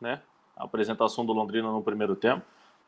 né? 0.00 0.20
A 0.56 0.64
apresentação 0.64 1.24
do 1.24 1.32
Londrina 1.32 1.70
no 1.70 1.82
primeiro 1.82 2.16
tempo. 2.16 2.42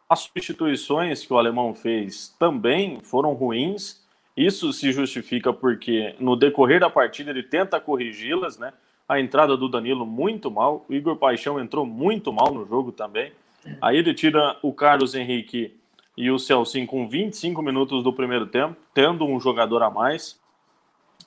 As 0.09 0.21
substituições 0.21 1.25
que 1.25 1.33
o 1.33 1.39
alemão 1.39 1.75
fez 1.75 2.35
também 2.39 3.01
foram 3.01 3.33
ruins. 3.33 4.05
Isso 4.37 4.73
se 4.73 4.93
justifica 4.93 5.53
porque 5.53 6.15
no 6.19 6.37
decorrer 6.37 6.81
da 6.81 6.91
partida 6.91 7.31
ele 7.31 7.43
tenta 7.43 7.81
corrigi-las, 7.81 8.59
né? 8.59 8.73
A 9.09 9.21
entrada 9.21 9.57
do 9.57 9.69
Danilo 9.69 10.05
muito 10.05 10.51
mal. 10.51 10.85
O 10.89 10.95
Igor 10.95 11.17
Paixão 11.17 11.61
entrou 11.61 11.87
muito 11.87 12.33
mal 12.33 12.53
no 12.53 12.67
jogo 12.67 12.91
também. 12.91 13.33
Aí 13.81 13.97
ele 13.99 14.15
tira 14.15 14.57
o 14.63 14.73
Carlos 14.73 15.15
Henrique 15.15 15.79
e 16.17 16.31
o 16.31 16.39
Celcin 16.39 16.87
com 16.87 17.09
25 17.09 17.61
minutos 17.63 18.03
do 18.03 18.13
primeiro 18.13 18.47
tempo, 18.47 18.77
tendo 18.95 19.25
um 19.25 19.39
jogador 19.39 19.83
a 19.83 19.91
mais. 19.91 20.41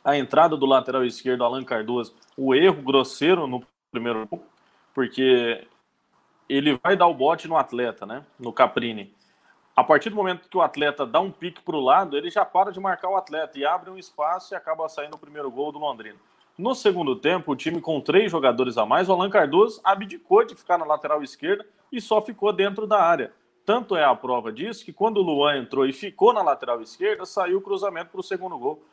A 0.03 0.17
entrada 0.17 0.57
do 0.57 0.65
lateral 0.65 1.05
esquerdo, 1.05 1.43
Alan 1.43 1.63
Cardoso, 1.63 2.15
o 2.36 2.55
erro 2.55 2.81
grosseiro 2.81 3.45
no 3.45 3.63
primeiro 3.91 4.27
gol, 4.27 4.43
porque 4.93 5.67
ele 6.48 6.79
vai 6.81 6.95
dar 6.95 7.07
o 7.07 7.13
bote 7.13 7.48
no 7.48 7.57
atleta, 7.57 8.05
né? 8.05 8.25
No 8.39 8.51
Caprini. 8.51 9.13
A 9.75 9.83
partir 9.83 10.09
do 10.09 10.15
momento 10.15 10.50
que 10.50 10.57
o 10.57 10.62
atleta 10.62 11.05
dá 11.05 11.19
um 11.19 11.31
pique 11.31 11.62
para 11.62 11.75
o 11.75 11.81
lado, 11.81 12.17
ele 12.17 12.29
já 12.29 12.43
para 12.43 12.71
de 12.71 12.79
marcar 12.79 13.09
o 13.09 13.15
atleta 13.15 13.57
e 13.57 13.65
abre 13.65 13.89
um 13.89 13.98
espaço 13.98 14.53
e 14.53 14.57
acaba 14.57 14.89
saindo 14.89 15.15
o 15.15 15.19
primeiro 15.19 15.50
gol 15.51 15.71
do 15.71 15.79
Londrina. 15.79 16.17
No 16.60 16.75
segundo 16.75 17.16
tempo, 17.16 17.54
o 17.54 17.56
time 17.56 17.80
com 17.80 18.01
três 18.01 18.30
jogadores 18.30 18.78
a 18.78 18.86
mais, 18.86 19.08
o 19.08 19.13
Alan 19.13 19.30
Cardoso 19.30 19.80
abdicou 19.82 20.46
de 20.46 20.54
ficar 20.56 20.78
na 20.78 20.84
lateral 20.84 21.24
esquerda 21.24 21.66
e 21.89 22.01
só 22.01 22.22
ficou 22.22 22.51
dentro 22.51 22.86
da 22.86 23.01
área. 23.01 23.32
Tanto 23.66 23.96
é 23.96 24.04
a 24.04 24.13
prova 24.13 24.51
disso 24.51 24.84
que 24.84 24.92
quando 24.92 25.20
o 25.20 25.22
Luan 25.22 25.58
entrou 25.58 25.86
e 25.86 25.94
ficou 25.94 26.34
na 26.34 26.42
lateral 26.42 26.82
esquerda, 26.82 27.25
saiu 27.25 27.60
o 27.60 27.62
cruzamento 27.62 28.10
para 28.10 28.20
o 28.20 28.24
segundo 28.24 28.58
gol 28.58 28.84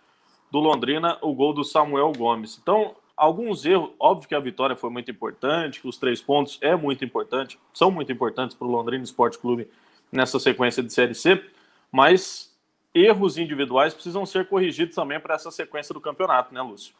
do 0.48 0.60
Londrina, 0.60 1.18
o 1.20 1.34
gol 1.34 1.52
do 1.52 1.64
Samuel 1.64 2.12
Gomes. 2.16 2.56
Então, 2.62 2.94
alguns 3.16 3.66
erros, 3.66 3.90
óbvio 3.98 4.28
que 4.28 4.36
a 4.36 4.40
vitória 4.40 4.76
foi 4.76 4.90
muito 4.90 5.10
importante, 5.10 5.80
que 5.80 5.88
os 5.88 5.98
três 5.98 6.22
pontos 6.22 6.60
é 6.62 6.76
muito 6.76 7.04
importante, 7.04 7.58
são 7.74 7.90
muito 7.90 8.12
importantes 8.12 8.54
para 8.54 8.68
o 8.68 8.70
Londrina 8.70 9.02
Esporte 9.02 9.38
Clube 9.38 9.68
nessa 10.12 10.38
sequência 10.38 10.84
de 10.84 10.92
Série 10.92 11.16
C, 11.16 11.44
mas 11.90 12.56
erros 12.94 13.36
individuais 13.36 13.92
precisam 13.92 14.24
ser 14.24 14.46
corrigidos 14.46 14.94
também 14.94 15.18
para 15.18 15.34
essa 15.34 15.50
sequência 15.50 15.92
do 15.92 16.00
campeonato, 16.00 16.54
né, 16.54 16.62
Lúcio? 16.62 16.94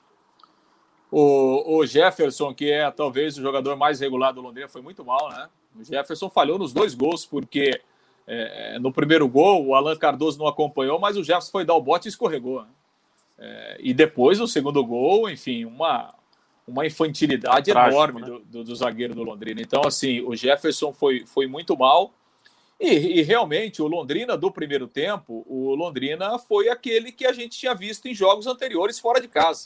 O, 1.11 1.79
o, 1.79 1.87
Jefferson, 1.87 2.53
que 2.53 2.71
é 2.71 2.91
talvez 2.91 3.39
o 3.39 3.43
jogador 3.43 3.77
mais 3.77 4.01
regular 4.01 4.33
do 4.33 4.41
Londrina, 4.41 4.69
foi 4.69 4.83
muito 4.83 5.05
mal, 5.05 5.29
né? 5.31 5.49
O 5.79 5.85
Jefferson 5.85 6.29
falhou 6.29 6.59
nos 6.59 6.73
dois 6.73 6.95
gols, 6.95 7.25
porque 7.25 7.81
é, 8.27 8.79
no 8.79 8.93
primeiro 8.93 9.29
gol 9.29 9.67
o 9.67 9.75
Alan 9.75 9.97
Cardoso 9.97 10.39
não 10.39 10.49
acompanhou, 10.49 10.99
mas 10.99 11.17
o 11.17 11.23
Jefferson 11.23 11.53
foi 11.53 11.65
dar 11.65 11.75
o 11.75 11.81
bote 11.81 12.09
e 12.09 12.11
escorregou. 12.11 12.63
Né? 12.63 12.69
É, 13.39 13.77
e 13.81 13.95
depois 13.95 14.41
o 14.41 14.49
segundo 14.49 14.85
gol, 14.85 15.31
enfim, 15.31 15.65
uma, 15.65 16.13
uma 16.67 16.87
infantilidade 16.87 17.71
Trágico, 17.71 17.95
enorme 17.95 18.21
né? 18.23 18.27
do, 18.27 18.39
do, 18.41 18.65
do, 18.65 18.75
zagueiro 18.77 19.15
do 19.15 19.23
Londrina. 19.23 19.61
Então, 19.61 19.83
assim, 19.85 20.21
o 20.23 20.35
Jefferson 20.35 20.93
foi, 20.93 21.25
foi 21.27 21.47
muito 21.47 21.77
mal. 21.77 22.13
E, 22.81 23.21
e, 23.21 23.23
realmente, 23.23 23.81
o 23.81 23.87
Londrina 23.87 24.37
do 24.37 24.51
primeiro 24.51 24.87
tempo, 24.87 25.45
o 25.47 25.75
Londrina 25.75 26.39
foi 26.39 26.69
aquele 26.69 27.13
que 27.13 27.27
a 27.27 27.33
gente 27.33 27.59
tinha 27.59 27.75
visto 27.75 28.07
em 28.07 28.15
jogos 28.15 28.47
anteriores 28.47 28.99
fora 28.99 29.21
de 29.21 29.29
casa. 29.29 29.65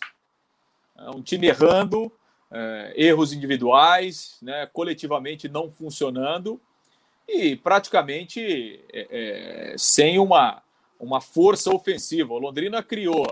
É 1.00 1.11
um 1.11 1.23
time 1.23 1.47
errando, 1.47 2.12
é, 2.50 2.92
erros 2.95 3.33
individuais, 3.33 4.37
né, 4.42 4.66
coletivamente 4.66 5.49
não 5.49 5.71
funcionando 5.71 6.61
e 7.26 7.57
praticamente 7.57 8.85
é, 8.92 9.73
é, 9.73 9.75
sem 9.78 10.19
uma, 10.19 10.62
uma 10.99 11.21
força 11.21 11.75
ofensiva. 11.75 12.35
O 12.35 12.38
Londrina 12.38 12.83
criou, 12.83 13.25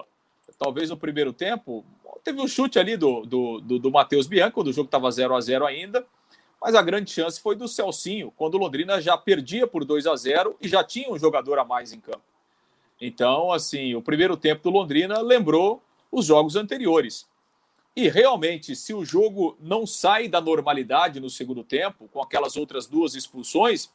talvez 0.59 0.89
no 0.89 0.97
primeiro 0.97 1.33
tempo, 1.33 1.85
teve 2.25 2.41
um 2.41 2.49
chute 2.49 2.79
ali 2.79 2.97
do, 2.97 3.23
do, 3.27 3.61
do, 3.61 3.79
do 3.79 3.91
Matheus 3.91 4.27
Bianco, 4.27 4.63
do 4.63 4.73
jogo 4.73 4.87
estava 4.87 5.11
0 5.11 5.35
a 5.35 5.41
0 5.41 5.67
ainda, 5.67 6.07
mas 6.61 6.75
a 6.75 6.83
grande 6.83 7.11
chance 7.11 7.41
foi 7.41 7.55
do 7.55 7.69
Celcinho, 7.69 8.33
quando 8.37 8.55
o 8.55 8.59
Londrina 8.59 9.01
já 9.01 9.17
perdia 9.17 9.67
por 9.67 9.85
2 9.85 10.07
a 10.07 10.17
0 10.17 10.57
e 10.61 10.69
já 10.69 10.83
tinha 10.83 11.11
um 11.11 11.19
jogador 11.19 11.59
a 11.59 11.65
mais 11.65 11.93
em 11.93 12.01
campo. 12.01 12.23
Então, 13.01 13.53
assim, 13.53 13.95
o 13.95 14.03
primeiro 14.03 14.37
tempo 14.37 14.63
do 14.63 14.71
Londrina 14.71 15.21
lembrou 15.21 15.83
os 16.11 16.27
jogos 16.27 16.57
anteriores. 16.57 17.29
E 17.99 18.09
realmente, 18.09 18.77
se 18.77 18.95
o 18.95 19.05
jogo 19.05 19.59
não 19.61 19.85
sai 19.85 20.29
da 20.29 20.41
normalidade 20.41 21.19
no 21.19 21.29
segundo 21.29 21.65
tempo, 21.65 22.09
com 22.13 22.23
aquelas 22.23 22.57
outras 22.57 22.87
duas 22.87 23.17
expulsões, 23.17 23.91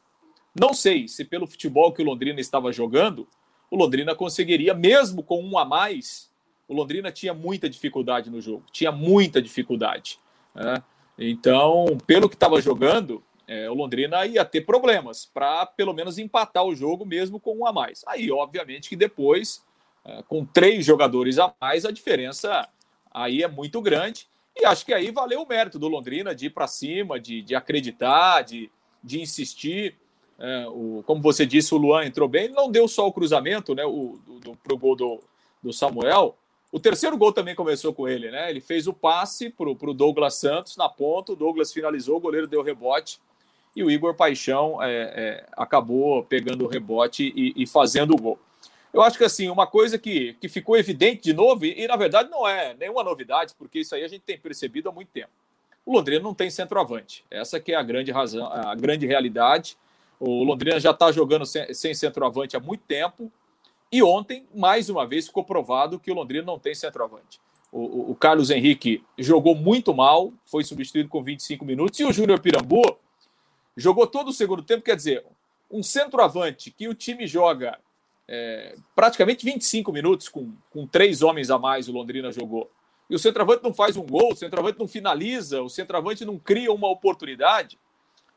não 0.53 0.73
sei 0.73 1.07
se 1.07 1.23
pelo 1.23 1.47
futebol 1.47 1.93
que 1.93 2.01
o 2.01 2.05
Londrina 2.05 2.41
estava 2.41 2.69
jogando, 2.73 3.25
o 3.71 3.77
Londrina 3.77 4.13
conseguiria, 4.13 4.73
mesmo 4.73 5.23
com 5.23 5.41
um 5.41 5.57
a 5.57 5.63
mais, 5.63 6.29
o 6.67 6.73
Londrina 6.73 7.13
tinha 7.13 7.33
muita 7.33 7.69
dificuldade 7.69 8.29
no 8.29 8.41
jogo, 8.41 8.65
tinha 8.73 8.91
muita 8.91 9.41
dificuldade. 9.41 10.19
Né? 10.53 10.83
Então, 11.17 11.85
pelo 12.05 12.27
que 12.27 12.35
estava 12.35 12.59
jogando, 12.59 13.23
é, 13.47 13.69
o 13.69 13.73
Londrina 13.73 14.25
ia 14.25 14.43
ter 14.43 14.65
problemas 14.65 15.25
para 15.33 15.65
pelo 15.65 15.93
menos 15.93 16.17
empatar 16.17 16.65
o 16.65 16.75
jogo 16.75 17.05
mesmo 17.05 17.39
com 17.39 17.59
um 17.59 17.65
a 17.65 17.71
mais. 17.71 18.03
Aí, 18.05 18.29
obviamente, 18.29 18.89
que 18.89 18.97
depois, 18.97 19.63
é, 20.03 20.21
com 20.23 20.43
três 20.43 20.85
jogadores 20.85 21.39
a 21.39 21.53
mais, 21.61 21.85
a 21.85 21.91
diferença 21.91 22.67
aí 23.13 23.43
é 23.43 23.47
muito 23.47 23.81
grande. 23.81 24.27
E 24.55 24.65
acho 24.65 24.85
que 24.85 24.93
aí 24.93 25.11
valeu 25.11 25.41
o 25.41 25.47
mérito 25.47 25.79
do 25.79 25.87
Londrina 25.87 26.33
de 26.33 26.47
ir 26.47 26.49
para 26.51 26.67
cima, 26.67 27.19
de, 27.19 27.41
de 27.41 27.55
acreditar, 27.55 28.43
de, 28.43 28.69
de 29.03 29.21
insistir. 29.21 29.95
É, 30.39 30.67
o, 30.67 31.03
como 31.05 31.21
você 31.21 31.45
disse, 31.45 31.73
o 31.73 31.77
Luan 31.77 32.05
entrou 32.05 32.27
bem, 32.27 32.45
ele 32.45 32.53
não 32.53 32.71
deu 32.71 32.87
só 32.87 33.07
o 33.07 33.13
cruzamento 33.13 33.73
né, 33.73 33.85
o, 33.85 34.19
do, 34.41 34.55
pro 34.57 34.77
gol 34.77 34.95
do, 34.95 35.19
do 35.61 35.73
Samuel. 35.73 36.35
O 36.71 36.79
terceiro 36.79 37.17
gol 37.17 37.31
também 37.31 37.53
começou 37.53 37.93
com 37.93 38.07
ele, 38.07 38.31
né? 38.31 38.49
Ele 38.49 38.59
fez 38.59 38.87
o 38.87 38.93
passe 38.93 39.49
para 39.49 39.69
o 39.69 39.93
Douglas 39.93 40.35
Santos 40.35 40.75
na 40.75 40.89
ponta, 40.89 41.33
o 41.33 41.35
Douglas 41.35 41.71
finalizou, 41.71 42.17
o 42.17 42.19
goleiro 42.19 42.47
deu 42.47 42.63
rebote 42.63 43.19
e 43.75 43.83
o 43.83 43.89
Igor 43.89 44.15
Paixão 44.15 44.81
é, 44.81 44.91
é, 44.91 45.45
acabou 45.55 46.23
pegando 46.23 46.65
o 46.65 46.67
rebote 46.67 47.31
e, 47.35 47.53
e 47.55 47.67
fazendo 47.67 48.13
o 48.13 48.17
gol. 48.17 48.39
Eu 48.93 49.01
acho 49.01 49.17
que 49.17 49.23
assim, 49.23 49.49
uma 49.49 49.65
coisa 49.65 49.97
que, 49.97 50.33
que 50.33 50.47
ficou 50.47 50.77
evidente 50.77 51.23
de 51.23 51.33
novo, 51.33 51.65
e, 51.65 51.81
e, 51.81 51.87
na 51.87 51.95
verdade 51.95 52.29
não 52.29 52.47
é 52.47 52.75
nenhuma 52.75 53.03
novidade, 53.03 53.55
porque 53.57 53.79
isso 53.79 53.95
aí 53.95 54.03
a 54.03 54.07
gente 54.07 54.21
tem 54.21 54.37
percebido 54.37 54.87
há 54.87 54.91
muito 54.91 55.09
tempo. 55.09 55.31
O 55.83 55.93
Londrina 55.93 56.21
não 56.21 56.33
tem 56.33 56.49
centroavante. 56.49 57.25
Essa 57.29 57.59
que 57.59 57.73
é 57.73 57.75
a 57.75 57.81
grande 57.81 58.11
razão, 58.11 58.45
a 58.45 58.75
grande 58.75 59.05
realidade. 59.07 59.75
O 60.19 60.43
Londrina 60.43 60.79
já 60.79 60.91
está 60.91 61.11
jogando 61.11 61.45
sem, 61.45 61.73
sem 61.73 61.93
centroavante 61.93 62.55
há 62.55 62.59
muito 62.59 62.81
tempo. 62.87 63.31
E 63.91 64.01
ontem, 64.01 64.45
mais 64.53 64.89
uma 64.89 65.05
vez, 65.05 65.27
ficou 65.27 65.43
provado 65.43 65.99
que 65.99 66.11
o 66.11 66.13
Londrina 66.13 66.45
não 66.45 66.57
tem 66.57 66.73
centroavante. 66.73 67.41
O, 67.71 67.79
o, 67.79 68.11
o 68.11 68.15
Carlos 68.15 68.49
Henrique 68.49 69.03
jogou 69.17 69.55
muito 69.55 69.93
mal, 69.93 70.31
foi 70.45 70.63
substituído 70.63 71.09
com 71.09 71.21
25 71.21 71.65
minutos, 71.65 71.99
e 71.99 72.05
o 72.05 72.13
Júnior 72.13 72.39
Pirambu 72.39 72.97
jogou 73.75 74.07
todo 74.07 74.29
o 74.29 74.33
segundo 74.33 74.61
tempo. 74.61 74.83
Quer 74.83 74.95
dizer, 74.95 75.25
um 75.69 75.83
centroavante 75.83 76.71
que 76.71 76.87
o 76.87 76.93
time 76.93 77.27
joga 77.27 77.77
é, 78.27 78.75
praticamente 78.95 79.45
25 79.45 79.91
minutos 79.91 80.29
com, 80.29 80.53
com 80.69 80.87
três 80.87 81.21
homens 81.21 81.49
a 81.49 81.57
mais 81.57 81.87
o 81.87 81.91
Londrina 81.91 82.31
jogou. 82.31 82.69
E 83.09 83.15
o 83.15 83.19
centroavante 83.19 83.63
não 83.63 83.73
faz 83.73 83.97
um 83.97 84.05
gol, 84.05 84.31
o 84.31 84.35
centroavante 84.35 84.79
não 84.79 84.87
finaliza, 84.87 85.61
o 85.61 85.69
centroavante 85.69 86.25
não 86.25 86.39
cria 86.39 86.71
uma 86.71 86.89
oportunidade. 86.89 87.77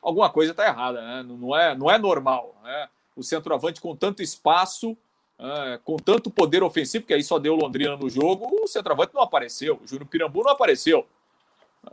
Alguma 0.03 0.29
coisa 0.29 0.53
está 0.53 0.67
errada, 0.67 1.01
né? 1.01 1.23
não, 1.23 1.57
é, 1.57 1.75
não 1.75 1.91
é 1.91 1.99
normal. 1.99 2.55
Né? 2.63 2.89
O 3.17 3.23
centroavante 3.23 3.81
com 3.81 3.97
tanto 3.97 4.23
espaço, 4.23 4.97
é, 5.39 5.81
com 5.83 5.97
tanto 5.97 6.31
poder 6.31 6.63
ofensivo, 6.63 7.07
que 7.07 7.15
aí 7.15 7.23
só 7.23 7.39
deu 7.39 7.55
Londrina 7.55 7.97
no 7.97 8.09
jogo, 8.09 8.49
o 8.63 8.67
centroavante 8.67 9.15
não 9.15 9.23
apareceu, 9.23 9.81
o 9.83 9.87
Júnior 9.87 10.09
Pirambu 10.09 10.43
não 10.43 10.51
apareceu. 10.51 11.07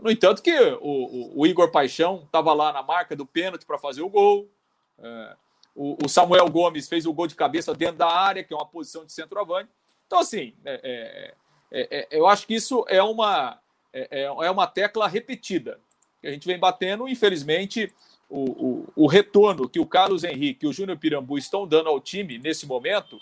No 0.01 0.09
entanto, 0.09 0.41
que 0.41 0.53
o, 0.59 0.79
o, 0.81 1.41
o 1.41 1.47
Igor 1.47 1.71
Paixão 1.71 2.23
estava 2.25 2.53
lá 2.53 2.73
na 2.73 2.81
marca 2.81 3.15
do 3.15 3.25
pênalti 3.25 3.65
para 3.65 3.77
fazer 3.77 4.01
o 4.01 4.09
gol. 4.09 4.49
É, 4.97 5.35
o, 5.75 5.97
o, 6.05 6.09
Samuel 6.09 6.49
Gomes 6.49 6.87
fez 6.87 7.05
o 7.05 7.13
gol 7.13 7.27
de 7.27 7.35
cabeça 7.35 7.73
dentro 7.73 7.97
da 7.97 8.07
área, 8.07 8.43
que 8.43 8.53
é 8.53 8.57
uma 8.57 8.65
posição 8.65 9.05
de 9.05 9.11
centroavante. 9.11 9.69
Então, 10.05 10.19
assim, 10.19 10.53
é, 10.63 11.33
é, 11.71 11.79
é, 11.79 11.97
é 11.99 12.07
eu 12.11 12.27
acho 12.27 12.45
que 12.45 12.53
isso 12.53 12.85
é 12.87 13.01
uma, 13.01 13.59
é, 13.91 14.07
é, 14.11 14.23
é, 14.23 14.51
uma 14.51 14.67
tecla 14.67 15.07
repetida. 15.07 15.79
A 16.23 16.29
gente 16.29 16.47
vem 16.47 16.57
batendo, 16.57 17.07
infelizmente, 17.07 17.91
o, 18.29 18.43
o, 18.43 19.03
o 19.03 19.07
retorno 19.07 19.67
que 19.67 19.79
o 19.79 19.85
Carlos 19.85 20.23
Henrique 20.23 20.65
e 20.65 20.69
o 20.69 20.73
Júnior 20.73 20.97
Pirambu 20.97 21.37
estão 21.37 21.67
dando 21.67 21.89
ao 21.89 21.99
time 21.99 22.37
nesse 22.37 22.65
momento 22.65 23.19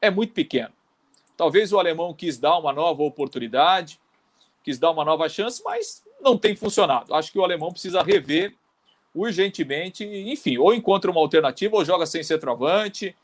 é 0.00 0.10
muito 0.10 0.32
pequeno. 0.32 0.72
Talvez 1.36 1.72
o 1.72 1.78
alemão 1.78 2.14
quis 2.14 2.38
dar 2.38 2.56
uma 2.58 2.72
nova 2.72 3.02
oportunidade, 3.02 3.98
quis 4.62 4.78
dar 4.78 4.90
uma 4.90 5.04
nova 5.04 5.28
chance, 5.28 5.62
mas 5.64 6.04
não 6.20 6.38
tem 6.38 6.54
funcionado. 6.54 7.12
Acho 7.14 7.32
que 7.32 7.38
o 7.38 7.44
alemão 7.44 7.72
precisa 7.72 8.02
rever 8.02 8.54
urgentemente, 9.14 10.04
enfim, 10.04 10.58
ou 10.58 10.74
encontra 10.74 11.10
uma 11.10 11.20
alternativa, 11.20 11.76
ou 11.76 11.84
joga 11.84 12.04
sem 12.04 12.22
centroavante, 12.22 13.16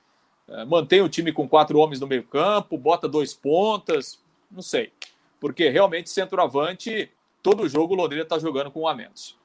é, 0.49 0.65
mantém 0.65 1.01
o 1.01 1.09
time 1.09 1.33
com 1.33 1.49
quatro 1.49 1.79
homens 1.79 2.01
no 2.01 2.07
meio 2.07 2.23
campo, 2.23 2.79
bota 2.79 3.09
dois 3.09 3.35
pontas, 3.35 4.23
não 4.51 4.63
sei. 4.63 4.93
Porque 5.41 5.69
realmente 5.69 6.11
centroavante, 6.11 7.11
todo 7.43 7.69
jogo 7.69 7.95
o 7.95 7.97
Londrina 7.97 8.23
está 8.23 8.39
jogando 8.39 8.71
com 8.71 8.83
um 8.83 8.89
a 8.89 8.95
menos. 8.95 9.39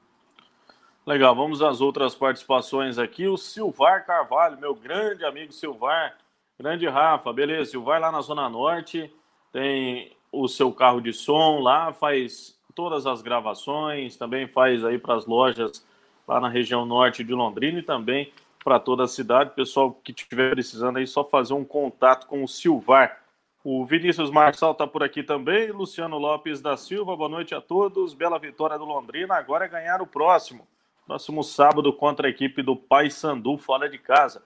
Legal, 1.06 1.34
vamos 1.34 1.62
às 1.62 1.80
outras 1.80 2.14
participações 2.14 2.98
aqui. 2.98 3.28
O 3.28 3.36
Silvar 3.36 4.04
Carvalho, 4.04 4.58
meu 4.58 4.74
grande 4.74 5.24
amigo 5.24 5.52
Silvar, 5.52 6.16
grande 6.58 6.86
Rafa, 6.88 7.32
beleza. 7.32 7.70
Silvar 7.70 8.00
lá 8.00 8.10
na 8.10 8.20
Zona 8.20 8.48
Norte, 8.48 9.12
tem 9.52 10.16
o 10.32 10.48
seu 10.48 10.72
carro 10.72 11.00
de 11.00 11.12
som 11.12 11.60
lá, 11.60 11.92
faz 11.92 12.58
todas 12.74 13.06
as 13.06 13.22
gravações, 13.22 14.16
também 14.16 14.48
faz 14.48 14.84
aí 14.84 14.98
para 14.98 15.14
as 15.14 15.26
lojas 15.26 15.86
lá 16.26 16.40
na 16.40 16.48
região 16.48 16.84
norte 16.84 17.22
de 17.22 17.32
Londrina 17.32 17.78
e 17.78 17.82
também 17.82 18.32
para 18.64 18.80
toda 18.80 19.04
a 19.04 19.08
cidade. 19.08 19.50
Pessoal 19.54 19.92
que 19.92 20.10
estiver 20.10 20.50
precisando 20.50 20.96
aí, 20.96 21.06
só 21.06 21.22
fazer 21.24 21.54
um 21.54 21.64
contato 21.64 22.26
com 22.26 22.42
o 22.42 22.48
Silvar. 22.48 23.20
O 23.62 23.84
Vinícius 23.84 24.30
Marçal 24.30 24.72
está 24.72 24.86
por 24.86 25.02
aqui 25.02 25.22
também. 25.22 25.70
Luciano 25.70 26.18
Lopes 26.18 26.60
da 26.60 26.76
Silva, 26.76 27.16
boa 27.16 27.28
noite 27.28 27.54
a 27.54 27.60
todos. 27.60 28.14
Bela 28.14 28.38
vitória 28.38 28.78
do 28.78 28.84
Londrina. 28.84 29.34
Agora 29.34 29.64
é 29.64 29.68
ganhar 29.68 30.00
o 30.00 30.06
próximo. 30.06 30.66
Próximo 31.06 31.44
sábado 31.44 31.92
contra 31.92 32.26
a 32.26 32.30
equipe 32.30 32.62
do 32.62 32.74
Paysandu, 32.74 33.56
fora 33.58 33.88
de 33.88 33.98
casa. 33.98 34.42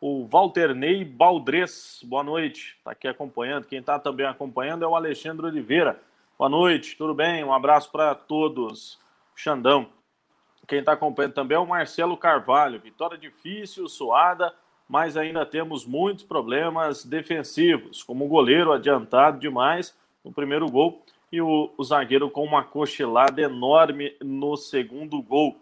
o 0.00 0.26
Walterney 0.26 1.02
Baldres. 1.02 2.00
Boa 2.04 2.22
noite, 2.22 2.76
está 2.76 2.90
aqui 2.90 3.08
acompanhando. 3.08 3.66
Quem 3.66 3.78
está 3.78 3.98
também 3.98 4.26
acompanhando 4.26 4.84
é 4.84 4.86
o 4.86 4.94
Alexandre 4.94 5.46
Oliveira. 5.46 5.98
Boa 6.38 6.50
noite, 6.50 6.94
tudo 6.96 7.14
bem? 7.14 7.42
Um 7.42 7.54
abraço 7.54 7.90
para 7.90 8.14
todos. 8.14 8.98
Xandão. 9.34 9.93
Quem 10.66 10.78
está 10.78 10.92
acompanhando 10.92 11.34
também 11.34 11.56
é 11.56 11.60
o 11.60 11.66
Marcelo 11.66 12.16
Carvalho. 12.16 12.80
Vitória 12.80 13.18
difícil, 13.18 13.88
suada, 13.88 14.54
mas 14.88 15.16
ainda 15.16 15.44
temos 15.44 15.84
muitos 15.84 16.24
problemas 16.24 17.04
defensivos, 17.04 18.02
como 18.02 18.24
o 18.24 18.28
goleiro 18.28 18.72
adiantado 18.72 19.38
demais 19.38 19.96
no 20.24 20.32
primeiro 20.32 20.66
gol 20.70 21.04
e 21.30 21.40
o, 21.40 21.72
o 21.76 21.84
zagueiro 21.84 22.30
com 22.30 22.44
uma 22.44 22.62
cochilada 22.62 23.42
enorme 23.42 24.16
no 24.22 24.56
segundo 24.56 25.20
gol. 25.20 25.56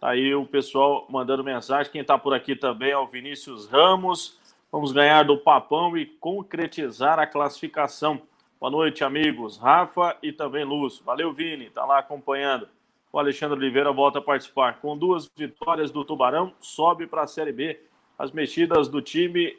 Tá 0.00 0.10
aí 0.10 0.34
o 0.34 0.44
pessoal 0.44 1.06
mandando 1.08 1.44
mensagem. 1.44 1.92
Quem 1.92 2.00
está 2.00 2.18
por 2.18 2.34
aqui 2.34 2.56
também 2.56 2.90
é 2.90 2.98
o 2.98 3.06
Vinícius 3.06 3.68
Ramos. 3.68 4.38
Vamos 4.70 4.90
ganhar 4.90 5.22
do 5.22 5.38
Papão 5.38 5.96
e 5.96 6.06
concretizar 6.06 7.20
a 7.20 7.26
classificação. 7.26 8.20
Boa 8.58 8.70
noite, 8.70 9.04
amigos. 9.04 9.56
Rafa 9.56 10.16
e 10.22 10.32
também 10.32 10.64
Lúcio. 10.64 11.04
Valeu, 11.04 11.32
Vini. 11.32 11.66
Está 11.66 11.84
lá 11.84 12.00
acompanhando. 12.00 12.68
O 13.12 13.18
Alexandre 13.18 13.58
Oliveira 13.58 13.92
volta 13.92 14.20
a 14.20 14.22
participar. 14.22 14.80
Com 14.80 14.96
duas 14.96 15.30
vitórias 15.36 15.90
do 15.90 16.02
Tubarão, 16.02 16.54
sobe 16.58 17.06
para 17.06 17.22
a 17.22 17.26
Série 17.26 17.52
B 17.52 17.78
as 18.18 18.32
mexidas 18.32 18.88
do 18.88 19.02
time 19.02 19.58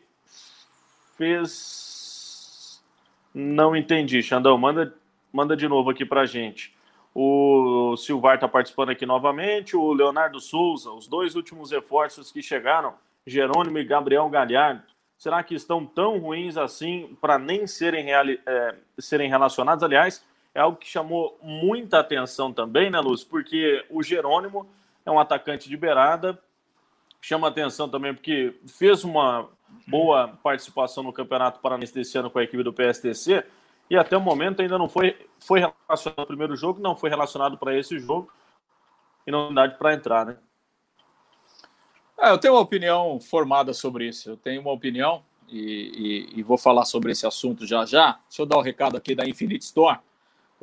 fez. 1.16 2.84
Não 3.34 3.76
entendi, 3.76 4.24
Xandão. 4.24 4.58
Manda, 4.58 4.96
manda 5.32 5.56
de 5.56 5.68
novo 5.68 5.92
aqui 5.92 6.04
para 6.04 6.26
gente. 6.26 6.76
O 7.14 7.96
Silvar 7.96 8.36
está 8.36 8.48
participando 8.48 8.90
aqui 8.90 9.06
novamente. 9.06 9.76
O 9.76 9.94
Leonardo 9.94 10.40
Souza, 10.40 10.90
os 10.92 11.08
dois 11.08 11.36
últimos 11.36 11.72
reforços 11.72 12.32
que 12.32 12.42
chegaram, 12.42 12.96
Jerônimo 13.26 13.78
e 13.78 13.84
Gabriel 13.84 14.28
Galhardo, 14.30 14.82
será 15.16 15.44
que 15.44 15.54
estão 15.54 15.86
tão 15.86 16.18
ruins 16.18 16.58
assim 16.58 17.16
para 17.22 17.38
nem 17.38 17.68
serem, 17.68 18.12
é, 18.12 18.76
serem 18.98 19.30
relacionados? 19.30 19.84
Aliás, 19.84 20.26
é 20.54 20.62
algo 20.62 20.78
que 20.78 20.88
chamou 20.88 21.38
muita 21.42 22.00
atenção 22.00 22.54
também, 22.54 22.90
né, 22.90 23.00
Luz? 23.00 23.24
Porque 23.24 23.86
o 23.90 24.04
Jerônimo 24.04 24.70
é 25.06 25.12
um 25.12 25.20
atacante 25.20 25.68
de 25.68 25.76
beirada 25.76 26.40
chama 27.24 27.48
atenção 27.48 27.88
também 27.88 28.14
porque 28.14 28.54
fez 28.68 29.06
uma 29.06 29.48
boa 29.88 30.28
participação 30.44 31.02
no 31.02 31.14
Campeonato 31.14 31.62
Paranense 31.62 31.94
desse 31.94 32.18
ano 32.18 32.30
com 32.30 32.38
a 32.38 32.44
equipe 32.44 32.62
do 32.62 32.74
PSTC 32.74 33.46
e 33.90 33.96
até 33.96 34.18
o 34.18 34.22
momento 34.22 34.62
ainda 34.62 34.78
não 34.78 34.90
foi, 34.90 35.16
foi 35.40 35.62
relacionado 35.62 36.20
ao 36.20 36.28
primeiro 36.28 36.54
jogo, 36.58 36.82
não 36.82 36.98
foi 36.98 37.10
relacionado 37.10 37.58
para 37.58 37.78
esse 37.80 37.98
jogo 37.98 38.30
e 39.26 39.32
não 39.32 39.54
dá 39.54 39.70
para 39.70 39.94
entrar, 39.94 40.26
né? 40.26 40.38
É, 42.20 42.30
eu 42.30 42.38
tenho 42.38 42.56
uma 42.56 42.62
opinião 42.62 43.20
formada 43.22 43.74
sobre 43.74 44.08
isso. 44.08 44.30
Eu 44.30 44.38
tenho 44.38 44.62
uma 44.62 44.72
opinião 44.72 45.24
e, 45.48 46.28
e, 46.36 46.40
e, 46.40 46.44
vou 46.44 46.58
falar 46.58 46.86
sobre 46.86 47.12
esse 47.12 47.26
assunto 47.26 47.66
já 47.66 47.86
já. 47.86 48.20
Deixa 48.28 48.42
eu 48.42 48.46
dar 48.46 48.58
o 48.58 48.60
um 48.60 48.64
recado 48.64 48.98
aqui 48.98 49.16
da 49.16 49.26
Infinite 49.26 49.64
Store 49.64 50.00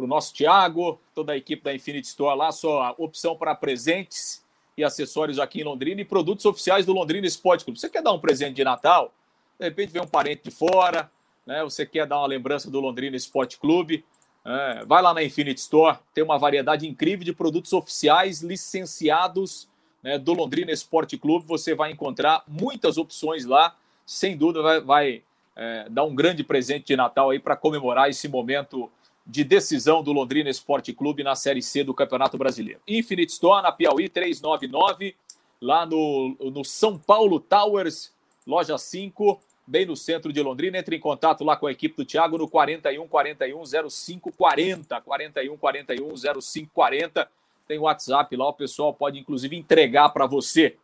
para 0.01 0.07
o 0.07 0.09
nosso 0.09 0.33
Thiago, 0.33 0.99
toda 1.15 1.35
a 1.35 1.37
equipe 1.37 1.63
da 1.63 1.75
Infinite 1.75 2.07
Store 2.07 2.37
lá, 2.37 2.51
só 2.51 2.95
opção 2.97 3.37
para 3.37 3.55
presentes 3.55 4.43
e 4.77 4.83
acessórios 4.83 5.39
aqui 5.39 5.61
em 5.61 5.65
Londrina 5.65 6.01
e 6.01 6.05
produtos 6.07 6.47
oficiais 6.47 6.87
do 6.87 6.95
Londrina 6.95 7.27
Esporte 7.27 7.65
Clube. 7.65 7.79
Você 7.79 7.91
quer 7.91 8.03
dar 8.03 8.13
um 8.13 8.19
presente 8.19 8.57
de 8.57 8.65
Natal? 8.65 9.13
De 9.59 9.67
repente 9.67 9.93
vem 9.93 10.01
um 10.01 10.07
parente 10.07 10.45
de 10.45 10.51
fora, 10.51 11.11
né? 11.47 11.63
Você 11.63 11.85
quer 11.85 12.07
dar 12.07 12.17
uma 12.19 12.27
lembrança 12.27 12.71
do 12.71 12.81
Londrina 12.81 13.15
Esporte 13.15 13.59
Clube? 13.59 14.03
É, 14.43 14.85
vai 14.87 15.03
lá 15.03 15.13
na 15.13 15.23
Infinite 15.23 15.59
Store, 15.59 15.99
tem 16.15 16.25
uma 16.25 16.39
variedade 16.39 16.89
incrível 16.89 17.27
de 17.27 17.33
produtos 17.35 17.75
oficiais 17.75 18.41
licenciados 18.41 19.69
né, 20.03 20.19
do 20.19 20.33
Londrina 20.33 20.73
Esporte 20.73 21.19
Clube. 21.19 21.47
Você 21.47 21.75
vai 21.75 21.93
encontrar 21.93 22.43
muitas 22.49 22.97
opções 22.97 23.45
lá, 23.45 23.77
sem 24.07 24.35
dúvida 24.35 24.63
vai, 24.63 24.81
vai 24.81 25.23
é, 25.55 25.87
dar 25.91 26.05
um 26.05 26.15
grande 26.15 26.43
presente 26.43 26.87
de 26.87 26.97
Natal 26.97 27.29
aí 27.29 27.39
para 27.39 27.55
comemorar 27.55 28.09
esse 28.09 28.27
momento 28.29 28.91
de 29.27 29.45
decisão 29.45 30.03
do 30.03 30.13
Londrina 30.13 30.51
Esporte 30.51 30.93
Clube 30.93 31.23
na 31.23 31.35
Série 31.35 31.63
C 31.63 31.85
do 31.85 31.95
Campeonato 31.95 32.37
Brasileiro. 32.37 32.81
Infinite 32.87 33.33
Store 33.33 33.63
na 33.63 33.71
Piauí 33.71 34.09
399, 34.09 35.15
lá 35.61 35.87
no, 35.87 36.37
no 36.39 36.65
São 36.65 36.99
Paulo 36.99 37.39
Towers, 37.39 38.13
loja 38.47 38.77
5, 38.77 39.41
bem 39.67 39.87
no 39.87 39.97
centro 39.97 40.33
de 40.33 40.43
Londrina. 40.43 40.79
Entre 40.79 40.97
em 40.97 41.01
contato 41.01 41.45
lá 41.45 41.57
com 41.57 41.67
a 41.67 41.73
equipe 41.73 41.97
do 41.97 42.05
Thiago 42.05 42.39
no 42.39 42.49
41 42.49 43.07
41 43.07 43.91
05 43.91 44.33
40, 44.33 45.01
41 45.01 45.57
41 45.57 46.41
05 46.41 46.71
40. 46.73 47.31
Tem 47.69 47.79
WhatsApp 47.79 48.35
lá, 48.35 48.49
o 48.49 48.53
pessoal 48.53 48.93
pode 48.93 49.19
inclusive 49.19 49.57
entregar 49.57 50.09
para 50.09 50.27
você. 50.27 50.77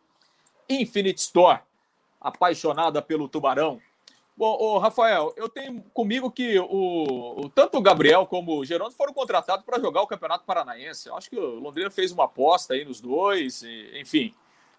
Infinite 0.69 1.19
Store, 1.19 1.59
apaixonada 2.19 3.01
pelo 3.01 3.27
Tubarão, 3.27 3.81
Bom, 4.37 4.55
ô, 4.59 4.77
Rafael, 4.77 5.33
eu 5.35 5.49
tenho 5.49 5.81
comigo 5.91 6.29
que 6.29 6.59
o, 6.59 7.45
o 7.45 7.49
tanto 7.49 7.79
o 7.79 7.81
Gabriel 7.81 8.23
como 8.27 8.59
o 8.59 8.63
Gerônimo 8.63 8.95
foram 8.95 9.11
contratados 9.11 9.65
para 9.65 9.79
jogar 9.79 10.03
o 10.03 10.07
Campeonato 10.07 10.45
Paranaense. 10.45 11.09
Eu 11.09 11.17
acho 11.17 11.27
que 11.27 11.39
o 11.39 11.55
Londrina 11.55 11.89
fez 11.89 12.11
uma 12.11 12.25
aposta 12.25 12.75
aí 12.75 12.85
nos 12.85 13.01
dois, 13.01 13.63
e, 13.63 13.99
enfim, 13.99 14.31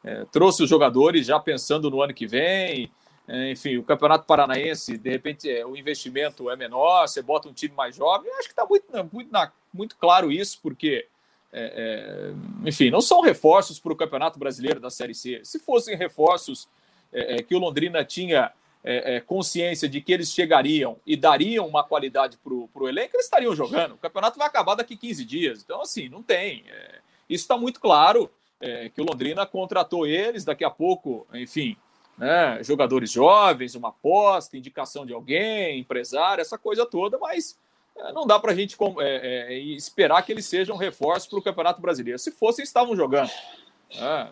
é, 0.04 0.24
trouxe 0.26 0.62
os 0.62 0.70
jogadores 0.70 1.26
já 1.26 1.40
pensando 1.40 1.90
no 1.90 2.00
ano 2.00 2.14
que 2.14 2.24
vem. 2.24 2.88
É, 3.26 3.50
enfim, 3.50 3.76
o 3.76 3.82
Campeonato 3.82 4.26
Paranaense, 4.26 4.96
de 4.96 5.10
repente, 5.10 5.50
é, 5.50 5.66
o 5.66 5.76
investimento 5.76 6.48
é 6.48 6.54
menor, 6.54 7.08
você 7.08 7.20
bota 7.20 7.48
um 7.48 7.52
time 7.52 7.74
mais 7.74 7.96
jovem. 7.96 8.30
Eu 8.30 8.38
acho 8.38 8.46
que 8.46 8.52
está 8.52 8.64
muito, 8.64 8.86
muito, 9.12 9.52
muito 9.74 9.96
claro 9.96 10.30
isso, 10.30 10.60
porque, 10.62 11.08
é, 11.52 12.32
é, 12.62 12.68
enfim, 12.68 12.90
não 12.90 13.00
são 13.00 13.20
reforços 13.22 13.80
para 13.80 13.92
o 13.92 13.96
Campeonato 13.96 14.38
Brasileiro 14.38 14.78
da 14.78 14.88
Série 14.88 15.16
C. 15.16 15.40
Se 15.42 15.58
fossem 15.58 15.96
reforços 15.96 16.68
é, 17.12 17.42
que 17.42 17.56
o 17.56 17.58
Londrina 17.58 18.04
tinha 18.04 18.52
é, 18.84 19.16
é, 19.16 19.20
consciência 19.20 19.88
de 19.88 20.00
que 20.00 20.12
eles 20.12 20.32
chegariam 20.32 20.96
e 21.06 21.16
dariam 21.16 21.66
uma 21.66 21.82
qualidade 21.82 22.38
para 22.38 22.54
o 22.54 22.88
elenco, 22.88 23.16
eles 23.16 23.26
estariam 23.26 23.54
jogando. 23.54 23.94
O 23.94 23.98
campeonato 23.98 24.38
vai 24.38 24.46
acabar 24.46 24.74
daqui 24.74 24.96
15 24.96 25.24
dias. 25.24 25.62
Então, 25.62 25.82
assim, 25.82 26.08
não 26.08 26.22
tem. 26.22 26.64
É, 26.68 26.98
isso 27.28 27.44
está 27.44 27.56
muito 27.56 27.80
claro 27.80 28.30
é, 28.60 28.88
que 28.88 29.00
o 29.00 29.04
Londrina 29.04 29.44
contratou 29.44 30.06
eles, 30.06 30.44
daqui 30.44 30.64
a 30.64 30.70
pouco, 30.70 31.26
enfim, 31.34 31.76
né, 32.16 32.62
jogadores 32.62 33.10
jovens, 33.10 33.74
uma 33.74 33.88
aposta, 33.88 34.56
indicação 34.56 35.04
de 35.04 35.12
alguém, 35.12 35.78
empresário, 35.78 36.40
essa 36.40 36.56
coisa 36.56 36.86
toda, 36.86 37.18
mas 37.18 37.58
é, 37.96 38.12
não 38.12 38.26
dá 38.26 38.38
para 38.38 38.52
a 38.52 38.54
gente 38.54 38.76
é, 39.00 39.58
esperar 39.58 40.22
que 40.22 40.32
eles 40.32 40.46
sejam 40.46 40.76
reforços 40.76 41.28
para 41.28 41.38
o 41.38 41.42
Campeonato 41.42 41.80
Brasileiro. 41.80 42.18
Se 42.18 42.30
fossem, 42.30 42.62
estavam 42.62 42.96
jogando. 42.96 43.30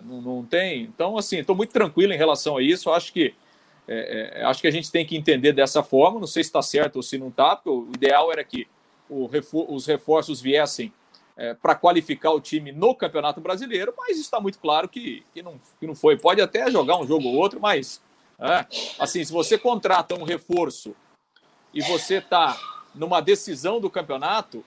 não, 0.04 0.20
não 0.20 0.44
tem. 0.44 0.82
Então, 0.82 1.18
assim, 1.18 1.38
estou 1.38 1.56
muito 1.56 1.72
tranquilo 1.72 2.12
em 2.12 2.16
relação 2.16 2.56
a 2.56 2.62
isso. 2.62 2.90
Acho 2.90 3.12
que 3.12 3.34
é, 3.88 4.40
é, 4.40 4.44
acho 4.44 4.60
que 4.60 4.66
a 4.66 4.70
gente 4.70 4.90
tem 4.90 5.06
que 5.06 5.16
entender 5.16 5.52
dessa 5.52 5.82
forma. 5.82 6.20
Não 6.20 6.26
sei 6.26 6.42
se 6.42 6.48
está 6.48 6.62
certo 6.62 6.96
ou 6.96 7.02
se 7.02 7.18
não 7.18 7.28
está, 7.28 7.56
porque 7.56 7.70
o 7.70 7.88
ideal 7.94 8.32
era 8.32 8.42
que 8.42 8.66
refor 9.30 9.66
os 9.72 9.86
reforços 9.86 10.40
viessem 10.40 10.92
é, 11.36 11.54
para 11.54 11.74
qualificar 11.74 12.32
o 12.32 12.40
time 12.40 12.72
no 12.72 12.94
Campeonato 12.94 13.40
Brasileiro, 13.40 13.92
mas 13.96 14.18
está 14.18 14.40
muito 14.40 14.58
claro 14.58 14.88
que, 14.88 15.24
que, 15.32 15.42
não, 15.42 15.60
que 15.78 15.86
não 15.86 15.94
foi. 15.94 16.16
Pode 16.16 16.40
até 16.40 16.70
jogar 16.70 16.96
um 16.96 17.06
jogo 17.06 17.28
ou 17.28 17.34
outro, 17.34 17.60
mas 17.60 18.00
é, 18.38 18.66
assim, 18.98 19.24
se 19.24 19.32
você 19.32 19.56
contrata 19.58 20.14
um 20.14 20.24
reforço 20.24 20.94
e 21.72 21.82
você 21.82 22.16
está 22.16 22.58
numa 22.94 23.20
decisão 23.20 23.78
do 23.80 23.90
campeonato 23.90 24.64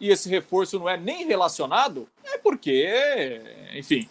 e 0.00 0.10
esse 0.10 0.28
reforço 0.28 0.78
não 0.78 0.88
é 0.88 0.96
nem 0.96 1.26
relacionado, 1.26 2.08
é 2.24 2.36
porque, 2.38 3.40
enfim, 3.74 4.08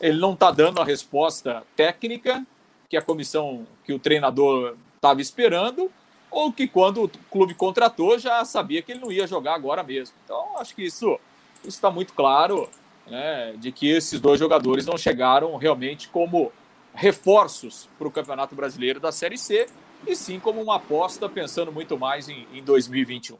ele 0.00 0.18
não 0.18 0.32
está 0.32 0.50
dando 0.50 0.80
a 0.80 0.84
resposta 0.84 1.62
técnica 1.76 2.44
que 2.92 2.96
a 2.98 3.00
comissão, 3.00 3.66
que 3.86 3.92
o 3.94 3.98
treinador 3.98 4.76
estava 4.96 5.22
esperando, 5.22 5.90
ou 6.30 6.52
que 6.52 6.68
quando 6.68 7.04
o 7.04 7.10
clube 7.30 7.54
contratou 7.54 8.18
já 8.18 8.44
sabia 8.44 8.82
que 8.82 8.92
ele 8.92 9.00
não 9.00 9.10
ia 9.10 9.26
jogar 9.26 9.54
agora 9.54 9.82
mesmo. 9.82 10.14
Então, 10.22 10.58
acho 10.58 10.74
que 10.74 10.82
isso 10.82 11.18
está 11.64 11.90
muito 11.90 12.12
claro 12.12 12.68
né, 13.06 13.54
de 13.56 13.72
que 13.72 13.88
esses 13.88 14.20
dois 14.20 14.38
jogadores 14.38 14.84
não 14.84 14.98
chegaram 14.98 15.56
realmente 15.56 16.10
como 16.10 16.52
reforços 16.92 17.88
para 17.98 18.08
o 18.08 18.10
Campeonato 18.10 18.54
Brasileiro 18.54 19.00
da 19.00 19.10
Série 19.10 19.38
C, 19.38 19.66
e 20.06 20.14
sim 20.14 20.38
como 20.38 20.60
uma 20.60 20.76
aposta 20.76 21.30
pensando 21.30 21.72
muito 21.72 21.98
mais 21.98 22.28
em, 22.28 22.46
em 22.52 22.62
2021. 22.62 23.38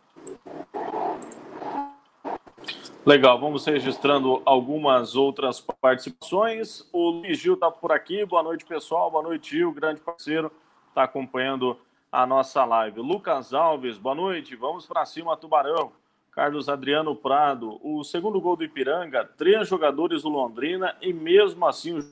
Legal, 3.04 3.36
vamos 3.36 3.66
registrando 3.66 4.40
algumas 4.44 5.16
outras 5.16 5.60
participações. 5.80 6.88
O 6.92 7.10
Luiz 7.10 7.36
Gil 7.36 7.54
está 7.54 7.68
por 7.68 7.90
aqui. 7.90 8.24
Boa 8.24 8.44
noite, 8.44 8.64
pessoal. 8.64 9.10
Boa 9.10 9.24
noite, 9.24 9.56
Gil, 9.56 9.72
grande 9.72 10.00
parceiro, 10.00 10.52
está 10.88 11.02
acompanhando 11.02 11.76
a 12.12 12.24
nossa 12.24 12.64
live. 12.64 13.00
Lucas 13.00 13.52
Alves, 13.52 13.98
boa 13.98 14.14
noite. 14.14 14.54
Vamos 14.54 14.86
para 14.86 15.04
cima, 15.04 15.36
Tubarão. 15.36 15.90
Carlos 16.30 16.68
Adriano 16.68 17.16
Prado, 17.16 17.80
o 17.82 18.04
segundo 18.04 18.40
gol 18.40 18.54
do 18.54 18.62
Ipiranga, 18.62 19.28
três 19.36 19.66
jogadores 19.66 20.22
do 20.22 20.28
Londrina 20.28 20.96
e 21.02 21.12
mesmo 21.12 21.66
assim 21.66 21.98
o 21.98 22.04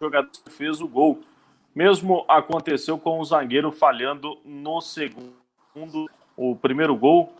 jogador 0.00 0.30
fez 0.48 0.80
o 0.80 0.88
gol. 0.88 1.20
Mesmo 1.74 2.24
aconteceu 2.26 2.98
com 2.98 3.20
o 3.20 3.24
zagueiro 3.24 3.70
falhando 3.70 4.38
no 4.46 4.80
segundo. 4.80 5.34
O 6.34 6.56
primeiro 6.56 6.96
gol 6.96 7.34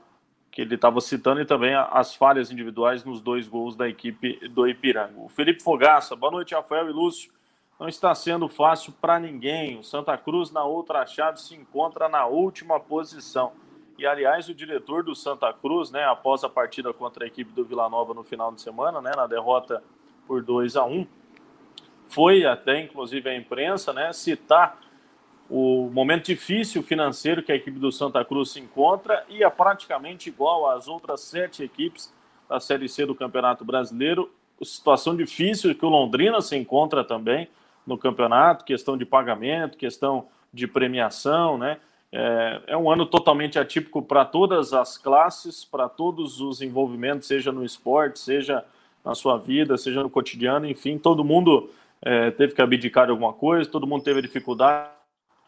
que 0.53 0.61
ele 0.61 0.75
estava 0.75 1.01
citando 1.01 1.41
e 1.41 1.47
também 1.47 1.75
as 1.75 2.15
falhas 2.15 2.51
individuais 2.51 3.03
nos 3.05 3.23
dois 3.23 3.49
gols 3.49 3.75
da 3.75 3.89
equipe 3.89 4.39
do 4.51 4.69
Ipiranga. 4.69 5.19
O 5.19 5.31
Felipe 5.31 5.63
Fogaça, 5.63 6.15
boa 6.15 6.31
noite, 6.31 6.55
Rafael 6.55 6.91
e 6.91 6.93
Lúcio. 6.93 7.33
não 7.81 7.89
está 7.89 8.15
sendo 8.15 8.47
fácil 8.51 8.93
para 9.01 9.19
ninguém. 9.19 9.79
O 9.79 9.83
Santa 9.83 10.17
Cruz, 10.19 10.53
na 10.53 10.63
outra 10.63 11.07
chave, 11.07 11.41
se 11.41 11.55
encontra 11.55 12.07
na 12.07 12.27
última 12.27 12.79
posição. 12.79 13.53
E, 13.99 14.07
aliás, 14.07 14.47
o 14.51 14.55
diretor 14.55 15.03
do 15.03 15.15
Santa 15.15 15.51
Cruz, 15.55 15.91
né, 15.91 16.05
após 16.05 16.45
a 16.45 16.51
partida 16.51 16.93
contra 16.93 17.25
a 17.25 17.27
equipe 17.27 17.51
do 17.53 17.65
Vila 17.65 17.89
Nova 17.89 18.13
no 18.13 18.23
final 18.23 18.53
de 18.53 18.61
semana, 18.61 19.01
né, 19.01 19.13
na 19.17 19.27
derrota 19.27 19.83
por 20.27 20.43
2 20.43 20.77
a 20.77 20.85
1 20.85 21.07
foi 22.09 22.45
até, 22.45 22.79
inclusive, 22.79 23.27
a 23.27 23.35
imprensa, 23.35 23.91
né, 23.95 24.13
citar 24.13 24.79
o 25.55 25.91
momento 25.93 26.25
difícil 26.25 26.83
financeiro 26.83 27.43
que 27.43 27.53
a 27.53 27.55
equipe 27.55 27.79
do 27.79 27.93
Santa 27.93 28.25
Cruz 28.25 28.53
se 28.53 28.59
encontra 28.59 29.23
e 29.29 29.45
é 29.45 29.51
praticamente 29.51 30.31
igual 30.31 30.71
às 30.71 30.89
outras 30.89 31.21
sete 31.21 31.63
equipes 31.63 32.11
da 32.49 32.59
Série 32.59 32.89
C 32.89 33.05
do 33.05 33.15
Campeonato 33.15 33.63
Brasileiro. 33.63 34.33
Situação 34.63 35.15
difícil 35.15 35.75
que 35.75 35.85
o 35.85 35.91
Londrina 35.91 36.41
se 36.41 36.57
encontra 36.57 37.05
também 37.05 37.51
no 37.87 37.99
campeonato, 37.99 38.65
questão 38.65 38.97
de 38.97 39.05
pagamento, 39.05 39.77
questão 39.77 40.27
de 40.51 40.67
premiação, 40.67 41.59
né? 41.59 41.77
É, 42.11 42.63
é 42.69 42.77
um 42.77 42.91
ano 42.91 43.05
totalmente 43.05 43.59
atípico 43.59 44.01
para 44.01 44.25
todas 44.25 44.73
as 44.73 44.97
classes, 44.97 45.67
para 45.67 45.87
todos 45.87 46.41
os 46.41 46.63
envolvimentos, 46.63 47.29
seja 47.29 47.53
no 47.53 47.63
esporte, 47.63 48.21
seja 48.21 48.65
na 49.05 49.15
sua 49.15 49.37
vida, 49.37 49.77
seja 49.77 50.03
no 50.03 50.09
cotidiano, 50.09 50.67
enfim, 50.67 50.97
todo 50.97 51.23
mundo 51.23 51.69
é, 52.01 52.31
teve 52.31 52.55
que 52.55 52.63
abdicar 52.63 53.05
de 53.05 53.11
alguma 53.11 53.35
coisa, 53.35 53.69
todo 53.69 53.87
mundo 53.87 54.03
teve 54.03 54.23
dificuldade. 54.23 55.02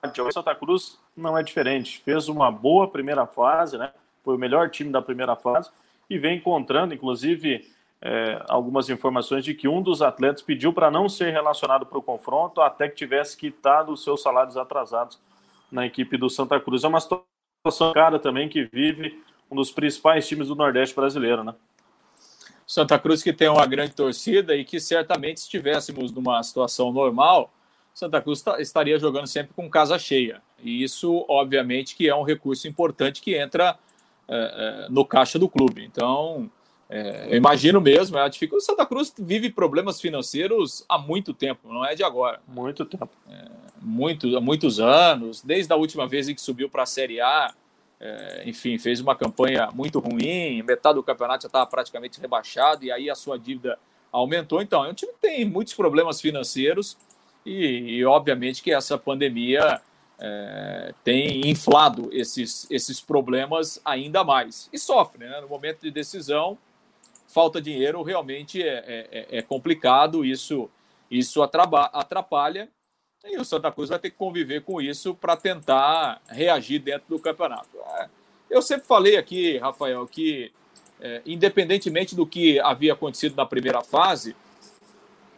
O 0.05 0.33
Santa 0.33 0.55
Cruz 0.55 0.99
não 1.17 1.37
é 1.37 1.43
diferente, 1.43 2.01
fez 2.05 2.29
uma 2.29 2.51
boa 2.51 2.88
primeira 2.88 3.27
fase, 3.27 3.79
né? 3.79 3.93
Foi 4.23 4.37
o 4.37 4.38
melhor 4.38 4.71
time 4.71 4.90
da 4.90 5.01
primeira 5.01 5.35
fase 5.37 5.71
e 6.09 6.19
vem 6.19 6.37
encontrando, 6.37 6.93
inclusive, 6.93 7.71
é, 8.01 8.45
algumas 8.49 8.90
informações 8.90 9.45
de 9.45 9.55
que 9.55 9.67
um 9.67 9.81
dos 9.81 10.03
atletas 10.03 10.43
pediu 10.43 10.73
para 10.73 10.90
não 10.90 11.09
ser 11.09 11.31
relacionado 11.31 11.87
para 11.87 11.99
o 11.99 12.03
confronto 12.03 12.61
até 12.61 12.88
que 12.88 12.97
tivesse 12.97 13.37
quitado 13.37 13.93
os 13.93 14.05
seus 14.05 14.23
salários 14.23 14.57
atrasados 14.57 15.19
na 15.73 15.87
equipe 15.87 16.17
do 16.19 16.29
Santa 16.29 16.61
Cruz. 16.61 16.85
É 16.85 16.88
uma 16.88 17.01
situação 17.01 17.93
cara 17.95 18.19
também 18.19 18.49
que 18.49 18.64
vive 18.64 19.23
um 19.51 19.57
dos 19.57 19.71
principais 19.71 20.29
times 20.29 20.49
do 20.49 20.55
Nordeste 20.55 20.95
brasileiro, 20.95 21.43
né? 21.43 21.55
Santa 22.67 22.99
Cruz 22.99 23.23
que 23.23 23.33
tem 23.33 23.49
uma 23.49 23.64
grande 23.67 23.95
torcida 23.95 24.55
e 24.55 24.64
que 24.64 24.81
certamente 24.81 25.40
se 25.40 25.47
estivéssemos 25.47 26.12
numa 26.12 26.43
situação 26.43 26.93
normal, 26.93 27.54
Santa 27.94 28.20
Cruz 28.20 28.44
estaria 28.59 28.98
jogando 28.98 29.28
sempre 29.28 29.54
com 29.54 29.70
casa 29.70 29.96
cheia. 29.98 30.42
E 30.61 30.83
isso, 30.83 31.24
obviamente, 31.28 31.94
que 31.94 32.09
é 32.09 32.14
um 32.14 32.24
recurso 32.24 32.66
importante 32.66 33.22
que 33.22 33.37
entra 33.37 33.78
é, 34.28 34.87
é, 34.87 34.90
no 34.90 35.04
caixa 35.04 35.38
do 35.38 35.48
clube. 35.48 35.85
Então, 35.85 36.50
é, 36.90 37.28
eu 37.30 37.37
imagino 37.37 37.80
mesmo, 37.80 38.18
é 38.18 38.22
a 38.22 38.28
dificuldade. 38.28 38.66
Santa 38.66 38.85
Cruz 38.85 39.14
vive 39.16 39.48
problemas 39.48 40.00
financeiros 40.00 40.85
há 40.88 40.98
muito 40.98 41.33
tempo, 41.33 41.72
não 41.72 41.85
é 41.85 41.94
de 41.94 42.02
agora. 42.02 42.40
Muito 42.48 42.85
tempo. 42.85 43.11
É, 43.30 43.48
muito, 43.80 44.37
há 44.37 44.40
muitos 44.40 44.80
anos, 44.80 45.40
desde 45.42 45.72
a 45.72 45.76
última 45.76 46.09
vez 46.09 46.28
em 46.28 46.35
que 46.35 46.40
subiu 46.40 46.68
para 46.68 46.83
a 46.83 46.87
Série 46.87 47.20
A, 47.20 47.54
é, 48.00 48.42
enfim, 48.46 48.76
fez 48.76 49.00
uma 49.00 49.14
campanha 49.14 49.70
muito 49.72 50.00
ruim, 50.00 50.62
metade 50.62 50.96
do 50.96 51.02
campeonato 51.02 51.42
já 51.42 51.46
estava 51.46 51.66
praticamente 51.66 52.20
rebaixado, 52.20 52.85
e 52.85 52.90
aí 52.90 53.09
a 53.09 53.14
sua 53.14 53.38
dívida 53.38 53.78
aumentou. 54.11 54.61
Então, 54.61 54.85
é 54.85 54.90
um 54.90 54.94
time 54.94 55.12
que 55.12 55.20
tem 55.20 55.44
muitos 55.44 55.74
problemas 55.74 56.20
financeiros, 56.20 56.96
e, 57.44 57.96
e 57.96 58.04
obviamente 58.04 58.62
que 58.62 58.72
essa 58.72 58.96
pandemia 58.96 59.80
é, 60.18 60.94
tem 61.02 61.48
inflado 61.48 62.09
esses, 62.12 62.66
esses 62.70 63.00
problemas 63.00 63.80
ainda 63.85 64.24
mais. 64.24 64.68
E 64.72 64.78
sofre, 64.78 65.26
né? 65.26 65.40
No 65.40 65.48
momento 65.48 65.80
de 65.83 65.90
decisão, 65.90 66.57
falta 67.26 67.61
dinheiro 67.61 68.02
realmente 68.02 68.62
é, 68.62 69.09
é, 69.11 69.38
é 69.38 69.42
complicado, 69.42 70.24
isso, 70.24 70.70
isso 71.11 71.42
atrapalha 71.42 72.68
e 73.24 73.38
o 73.38 73.44
Santa 73.44 73.72
Cruz 73.72 73.88
vai 73.88 73.98
ter 73.98 74.11
que 74.11 74.16
conviver 74.16 74.62
com 74.62 74.80
isso 74.80 75.14
para 75.14 75.37
tentar 75.37 76.20
reagir 76.28 76.78
dentro 76.78 77.09
do 77.09 77.18
campeonato. 77.18 77.78
É, 77.98 78.09
eu 78.50 78.61
sempre 78.61 78.87
falei 78.87 79.16
aqui, 79.16 79.57
Rafael, 79.57 80.07
que 80.07 80.52
é, 81.00 81.22
independentemente 81.24 82.14
do 82.14 82.26
que 82.26 82.61
havia 82.61 82.92
acontecido 82.92 83.35
na 83.35 83.46
primeira 83.46 83.83
fase, 83.83 84.37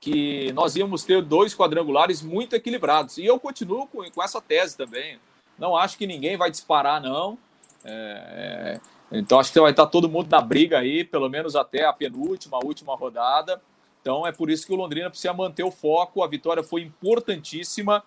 que 0.06 0.52
nós 0.52 0.76
íamos 0.76 1.02
ter 1.02 1.20
dois 1.20 1.52
quadrangulares 1.52 2.22
muito 2.22 2.54
equilibrados. 2.54 3.18
E 3.18 3.26
eu 3.26 3.40
continuo 3.40 3.88
com, 3.88 4.08
com 4.08 4.22
essa 4.22 4.40
tese 4.40 4.76
também. 4.76 5.18
Não 5.58 5.76
acho 5.76 5.98
que 5.98 6.06
ninguém 6.06 6.36
vai 6.36 6.48
disparar, 6.48 7.02
não. 7.02 7.36
É, 7.84 8.78
é 8.78 8.96
então 9.10 9.40
acho 9.40 9.52
que 9.52 9.60
vai 9.60 9.72
estar 9.72 9.86
todo 9.86 10.08
mundo 10.08 10.28
na 10.30 10.40
briga 10.40 10.78
aí, 10.78 11.02
pelo 11.02 11.28
menos 11.28 11.56
até 11.56 11.84
a 11.84 11.92
penúltima, 11.92 12.56
a 12.56 12.64
última 12.64 12.94
rodada. 12.94 13.60
Então 14.00 14.24
é 14.24 14.30
por 14.30 14.48
isso 14.48 14.64
que 14.64 14.72
o 14.72 14.76
Londrina 14.76 15.10
precisa 15.10 15.32
manter 15.32 15.64
o 15.64 15.72
foco. 15.72 16.22
A 16.22 16.28
vitória 16.28 16.62
foi 16.62 16.82
importantíssima, 16.82 18.04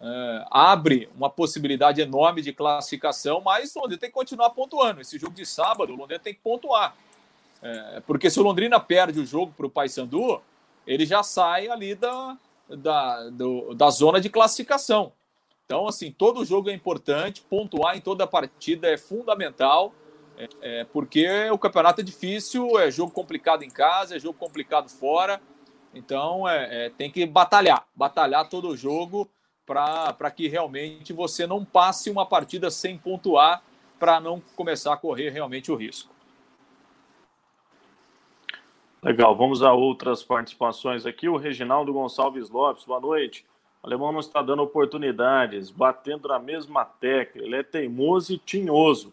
uh, 0.00 0.46
abre 0.50 1.10
uma 1.14 1.28
possibilidade 1.28 2.00
enorme 2.00 2.40
de 2.40 2.54
classificação, 2.54 3.42
mas 3.42 3.76
o 3.76 3.80
Londrina 3.80 4.00
tem 4.00 4.08
que 4.08 4.14
continuar 4.14 4.50
pontuando. 4.50 5.02
Esse 5.02 5.18
jogo 5.18 5.34
de 5.34 5.44
sábado, 5.44 5.92
o 5.92 5.96
Londrina 5.96 6.20
tem 6.22 6.32
que 6.32 6.40
pontuar. 6.40 6.96
Uh, 7.62 8.00
porque 8.06 8.30
se 8.30 8.40
o 8.40 8.42
Londrina 8.42 8.80
perde 8.80 9.20
o 9.20 9.26
jogo 9.26 9.52
para 9.54 9.66
o 9.66 9.70
Paysandu, 9.70 10.40
ele 10.86 11.06
já 11.06 11.22
sai 11.22 11.68
ali 11.68 11.94
da, 11.94 12.38
da, 12.68 13.30
do, 13.30 13.74
da 13.74 13.90
zona 13.90 14.20
de 14.20 14.28
classificação. 14.28 15.12
Então, 15.64 15.88
assim, 15.88 16.12
todo 16.12 16.44
jogo 16.44 16.68
é 16.68 16.74
importante, 16.74 17.42
pontuar 17.42 17.96
em 17.96 18.00
toda 18.00 18.26
partida 18.26 18.88
é 18.88 18.98
fundamental. 18.98 19.94
É, 20.36 20.48
é, 20.60 20.84
porque 20.84 21.48
o 21.50 21.58
campeonato 21.58 22.00
é 22.00 22.04
difícil, 22.04 22.78
é 22.78 22.90
jogo 22.90 23.12
complicado 23.12 23.62
em 23.62 23.70
casa, 23.70 24.16
é 24.16 24.18
jogo 24.18 24.38
complicado 24.38 24.88
fora. 24.90 25.40
Então 25.94 26.48
é, 26.48 26.86
é 26.86 26.90
tem 26.90 27.10
que 27.10 27.24
batalhar, 27.24 27.86
batalhar 27.94 28.48
todo 28.48 28.68
o 28.68 28.76
jogo 28.76 29.30
para 29.64 30.30
que 30.30 30.48
realmente 30.48 31.12
você 31.12 31.46
não 31.46 31.64
passe 31.64 32.10
uma 32.10 32.26
partida 32.26 32.70
sem 32.70 32.98
pontuar 32.98 33.62
para 33.98 34.20
não 34.20 34.42
começar 34.56 34.92
a 34.92 34.96
correr 34.96 35.30
realmente 35.30 35.72
o 35.72 35.76
risco. 35.76 36.13
Legal, 39.04 39.36
vamos 39.36 39.62
a 39.62 39.70
outras 39.70 40.22
participações 40.22 41.04
aqui. 41.04 41.28
O 41.28 41.36
Reginaldo 41.36 41.92
Gonçalves 41.92 42.48
Lopes, 42.48 42.86
boa 42.86 42.98
noite. 42.98 43.44
O 43.82 43.86
alemão 43.86 44.10
não 44.10 44.20
está 44.20 44.40
dando 44.40 44.62
oportunidades, 44.62 45.70
batendo 45.70 46.28
na 46.28 46.38
mesma 46.38 46.86
tecla. 46.86 47.42
Ele 47.42 47.56
é 47.56 47.62
teimoso 47.62 48.32
e 48.32 48.38
tinhoso. 48.38 49.12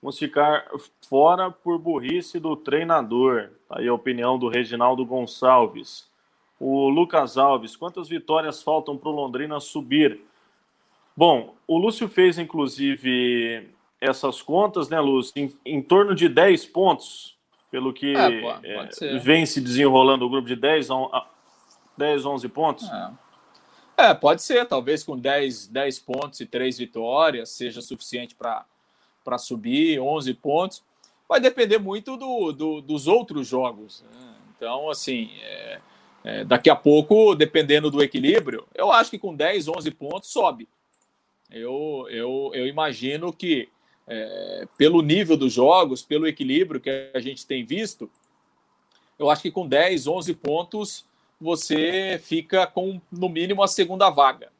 Vamos 0.00 0.16
ficar 0.16 0.70
fora 1.08 1.50
por 1.50 1.76
burrice 1.76 2.38
do 2.38 2.54
treinador. 2.54 3.50
Tá 3.68 3.80
aí 3.80 3.88
a 3.88 3.92
opinião 3.92 4.38
do 4.38 4.46
Reginaldo 4.46 5.04
Gonçalves. 5.04 6.08
O 6.60 6.88
Lucas 6.88 7.36
Alves, 7.36 7.74
quantas 7.74 8.08
vitórias 8.08 8.62
faltam 8.62 8.96
para 8.96 9.08
o 9.08 9.12
Londrina 9.12 9.58
subir? 9.58 10.20
Bom, 11.16 11.56
o 11.66 11.78
Lúcio 11.78 12.08
fez 12.08 12.38
inclusive 12.38 13.68
essas 14.00 14.40
contas, 14.40 14.88
né, 14.88 15.00
Lúcio? 15.00 15.32
Em, 15.34 15.52
em 15.66 15.82
torno 15.82 16.14
de 16.14 16.28
10 16.28 16.66
pontos, 16.66 17.36
pelo 17.72 17.90
que 17.90 18.14
é, 18.14 18.84
é, 19.00 19.18
vem 19.18 19.46
se 19.46 19.58
desenrolando 19.58 20.26
o 20.26 20.28
grupo 20.28 20.46
de 20.46 20.54
10, 20.54 20.88
10 21.96 22.26
11 22.26 22.48
pontos. 22.50 22.86
É. 23.96 24.10
é. 24.10 24.14
pode 24.14 24.42
ser, 24.42 24.66
talvez 24.66 25.02
com 25.02 25.18
10, 25.18 25.68
10 25.68 25.98
pontos 26.00 26.38
e 26.40 26.46
3 26.46 26.76
vitórias 26.76 27.48
seja 27.48 27.80
suficiente 27.80 28.34
para 28.36 28.64
para 29.24 29.38
subir, 29.38 30.00
11 30.00 30.34
pontos. 30.34 30.84
Vai 31.28 31.40
depender 31.40 31.78
muito 31.78 32.16
do, 32.16 32.52
do 32.52 32.80
dos 32.82 33.06
outros 33.06 33.48
jogos. 33.48 34.04
Né? 34.12 34.34
Então, 34.56 34.90
assim, 34.90 35.30
é, 35.40 35.80
é, 36.24 36.44
daqui 36.44 36.68
a 36.68 36.76
pouco, 36.76 37.34
dependendo 37.34 37.90
do 37.90 38.02
equilíbrio, 38.02 38.66
eu 38.74 38.92
acho 38.92 39.10
que 39.10 39.18
com 39.18 39.34
10, 39.34 39.68
11 39.68 39.90
pontos 39.92 40.30
sobe. 40.30 40.68
Eu, 41.50 42.06
eu, 42.10 42.50
eu 42.52 42.66
imagino 42.66 43.32
que, 43.32 43.68
é, 44.12 44.68
pelo 44.76 45.00
nível 45.00 45.38
dos 45.38 45.52
jogos, 45.52 46.02
pelo 46.02 46.26
equilíbrio 46.26 46.80
que 46.80 47.10
a 47.14 47.20
gente 47.20 47.46
tem 47.46 47.64
visto, 47.64 48.10
eu 49.18 49.30
acho 49.30 49.40
que 49.40 49.50
com 49.50 49.66
10, 49.66 50.06
11 50.06 50.34
pontos 50.34 51.06
você 51.40 52.20
fica 52.22 52.66
com, 52.66 53.00
no 53.10 53.28
mínimo, 53.28 53.62
a 53.62 53.68
segunda 53.68 54.10
vaga. 54.10 54.52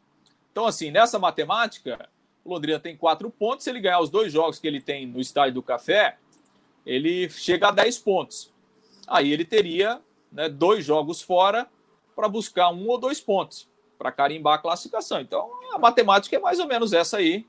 Então, 0.50 0.66
assim, 0.66 0.90
nessa 0.90 1.18
matemática, 1.18 2.08
o 2.44 2.50
Londrina 2.50 2.80
tem 2.80 2.96
quatro 2.96 3.30
pontos. 3.30 3.64
Se 3.64 3.70
ele 3.70 3.80
ganhar 3.80 4.00
os 4.00 4.10
dois 4.10 4.32
jogos 4.32 4.58
que 4.58 4.66
ele 4.66 4.80
tem 4.80 5.06
no 5.06 5.20
Estádio 5.20 5.54
do 5.54 5.62
Café, 5.62 6.16
ele 6.84 7.28
chega 7.28 7.68
a 7.68 7.72
10 7.72 7.98
pontos. 7.98 8.50
Aí 9.06 9.32
ele 9.32 9.44
teria 9.44 10.00
né, 10.30 10.48
dois 10.48 10.84
jogos 10.84 11.20
fora 11.20 11.68
para 12.16 12.28
buscar 12.28 12.70
um 12.70 12.88
ou 12.88 12.98
dois 12.98 13.20
pontos 13.20 13.68
para 13.98 14.10
carimbar 14.10 14.54
a 14.54 14.58
classificação. 14.58 15.20
Então 15.20 15.50
a 15.72 15.78
matemática 15.78 16.36
é 16.36 16.40
mais 16.40 16.58
ou 16.58 16.66
menos 16.66 16.92
essa 16.92 17.18
aí. 17.18 17.46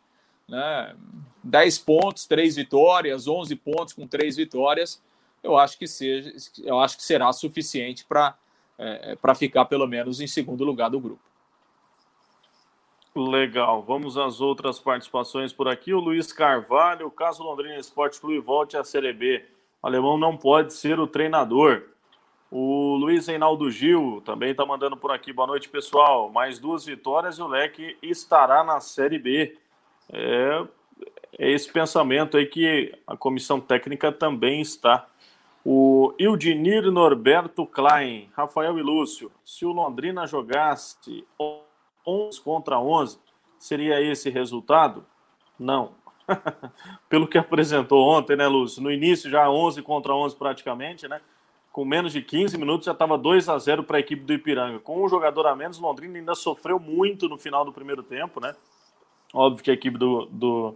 Né? 0.48 0.96
10 1.44 1.80
pontos, 1.80 2.26
três 2.26 2.56
vitórias, 2.56 3.28
11 3.28 3.56
pontos 3.58 3.94
com 3.94 4.08
três 4.08 4.36
vitórias. 4.36 5.02
Eu 5.42 5.58
acho 5.58 5.78
que, 5.78 5.88
seja, 5.88 6.34
eu 6.64 6.80
acho 6.80 6.98
que 6.98 7.04
será 7.04 7.32
suficiente 7.34 8.06
para 8.06 8.36
é, 8.78 9.16
para 9.16 9.36
ficar 9.36 9.66
pelo 9.66 9.88
menos 9.88 10.20
em 10.20 10.28
segundo 10.28 10.64
lugar 10.64 10.90
do 10.90 11.00
grupo. 11.00 11.22
Legal, 13.16 13.84
vamos 13.84 14.18
às 14.18 14.42
outras 14.42 14.80
participações 14.80 15.54
por 15.54 15.68
aqui. 15.68 15.94
O 15.94 16.00
Luiz 16.00 16.34
Carvalho, 16.34 17.12
caso 17.12 17.44
Londrina 17.44 17.78
Esporte 17.78 18.20
Clube 18.20 18.40
volte 18.40 18.76
à 18.76 18.84
Série 18.84 19.14
B, 19.14 19.46
o 19.82 19.88
alemão 19.88 20.18
não 20.18 20.36
pode 20.36 20.74
ser 20.74 21.00
o 21.00 21.06
treinador. 21.06 21.84
O 22.50 22.96
Luiz 22.96 23.28
Reinaldo 23.28 23.70
Gil 23.70 24.22
também 24.26 24.52
está 24.52 24.66
mandando 24.66 24.98
por 24.98 25.12
aqui. 25.12 25.32
Boa 25.32 25.48
noite, 25.48 25.70
pessoal. 25.70 26.32
Mais 26.32 26.60
duas 26.60 26.86
vitórias 26.86 27.38
e 27.38 27.42
o 27.42 27.48
Leque 27.48 27.98
estará 28.02 28.64
na 28.64 28.80
Série 28.80 29.20
B. 29.20 29.58
É, 30.12 30.66
é 31.38 31.52
esse 31.52 31.72
pensamento 31.72 32.38
aí 32.38 32.46
que 32.46 32.94
a 33.08 33.18
comissão 33.18 33.60
técnica 33.60 34.12
também 34.12 34.62
está. 34.62 35.08
O 35.66 36.14
Ildinir 36.20 36.92
Norberto 36.92 37.66
Klein, 37.66 38.30
Rafael 38.36 38.78
e 38.78 38.82
Lúcio. 38.82 39.32
Se 39.46 39.66
o 39.66 39.72
Londrina 39.72 40.28
jogasse 40.28 41.26
11 42.06 42.42
contra 42.42 42.80
11, 42.80 43.18
seria 43.58 44.02
esse 44.02 44.30
resultado? 44.30 45.06
Não. 45.58 45.94
Pelo 47.10 47.28
que 47.28 47.38
apresentou 47.38 48.08
ontem, 48.08 48.36
né, 48.36 48.48
Lúcio? 48.48 48.84
No 48.84 48.92
início 48.92 49.30
já 49.30 49.50
11 49.50 49.82
contra 49.82 50.14
11 50.14 50.36
praticamente, 50.36 51.08
né? 51.08 51.22
Com 51.72 51.86
menos 51.86 52.14
de 52.14 52.22
15 52.22 52.58
minutos 52.58 52.86
já 52.86 52.92
estava 52.92 53.18
2 53.18 53.50
a 53.50 53.58
0 53.58 53.84
para 53.84 53.98
a 53.98 54.00
equipe 54.00 54.24
do 54.24 54.34
Ipiranga. 54.34 54.80
Com 54.80 55.04
um 55.04 55.10
jogador 55.10 55.48
a 55.48 55.56
menos, 55.56 55.80
Londrina 55.80 56.18
ainda 56.20 56.36
sofreu 56.36 56.78
muito 56.78 57.28
no 57.28 57.38
final 57.38 57.66
do 57.66 57.74
primeiro 57.74 58.04
tempo, 58.04 58.40
né? 58.40 58.56
Óbvio 59.34 59.64
que 59.64 59.72
a 59.72 59.74
equipe 59.74 59.98
do, 59.98 60.28
do, 60.28 60.76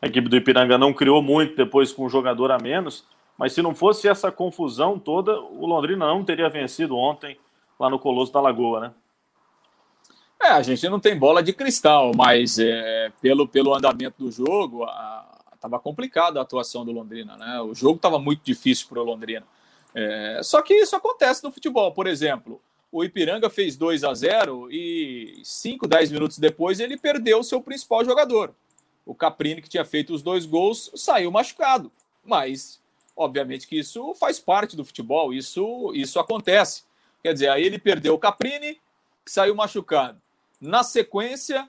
a 0.00 0.06
equipe 0.06 0.28
do 0.28 0.36
Ipiranga 0.36 0.78
não 0.78 0.92
criou 0.92 1.22
muito 1.22 1.56
depois 1.56 1.92
com 1.92 2.06
um 2.06 2.08
jogador 2.08 2.50
a 2.50 2.58
menos, 2.58 3.04
mas 3.36 3.52
se 3.52 3.62
não 3.62 3.74
fosse 3.74 4.08
essa 4.08 4.30
confusão 4.30 4.98
toda, 4.98 5.40
o 5.40 5.66
Londrina 5.66 6.06
não 6.06 6.24
teria 6.24 6.48
vencido 6.48 6.96
ontem 6.96 7.38
lá 7.78 7.88
no 7.88 7.98
Colosso 7.98 8.32
da 8.32 8.40
Lagoa, 8.40 8.80
né? 8.80 8.92
É, 10.40 10.48
a 10.50 10.62
gente 10.62 10.88
não 10.88 11.00
tem 11.00 11.18
bola 11.18 11.42
de 11.42 11.52
cristal, 11.52 12.12
mas 12.14 12.58
é, 12.58 13.10
pelo, 13.20 13.46
pelo 13.46 13.74
andamento 13.74 14.24
do 14.24 14.30
jogo, 14.30 14.86
estava 15.52 15.80
complicada 15.80 16.38
a 16.38 16.42
atuação 16.42 16.84
do 16.84 16.92
Londrina, 16.92 17.36
né? 17.36 17.60
O 17.60 17.74
jogo 17.74 17.96
estava 17.96 18.18
muito 18.18 18.42
difícil 18.44 18.86
para 18.88 19.00
o 19.00 19.04
Londrina. 19.04 19.44
É, 19.94 20.40
só 20.44 20.62
que 20.62 20.74
isso 20.74 20.94
acontece 20.94 21.42
no 21.42 21.50
futebol, 21.50 21.92
por 21.92 22.06
exemplo. 22.06 22.60
O 22.90 23.04
Ipiranga 23.04 23.50
fez 23.50 23.76
2 23.76 24.04
a 24.04 24.14
0 24.14 24.68
e 24.70 25.40
5, 25.42 25.86
10 25.86 26.12
minutos 26.12 26.38
depois 26.38 26.78
ele 26.78 26.96
perdeu 26.96 27.40
o 27.40 27.44
seu 27.44 27.60
principal 27.60 28.04
jogador. 28.04 28.54
O 29.08 29.14
Caprini, 29.14 29.62
que 29.62 29.70
tinha 29.70 29.86
feito 29.86 30.12
os 30.12 30.20
dois 30.20 30.44
gols, 30.44 30.90
saiu 30.94 31.30
machucado. 31.30 31.90
Mas, 32.22 32.78
obviamente, 33.16 33.66
que 33.66 33.78
isso 33.78 34.14
faz 34.14 34.38
parte 34.38 34.76
do 34.76 34.84
futebol, 34.84 35.32
isso, 35.32 35.90
isso 35.94 36.20
acontece. 36.20 36.82
Quer 37.22 37.32
dizer, 37.32 37.48
aí 37.48 37.64
ele 37.64 37.78
perdeu 37.78 38.12
o 38.12 38.18
Caprini, 38.18 38.78
que 39.24 39.32
saiu 39.32 39.54
machucado. 39.54 40.20
Na 40.60 40.84
sequência, 40.84 41.66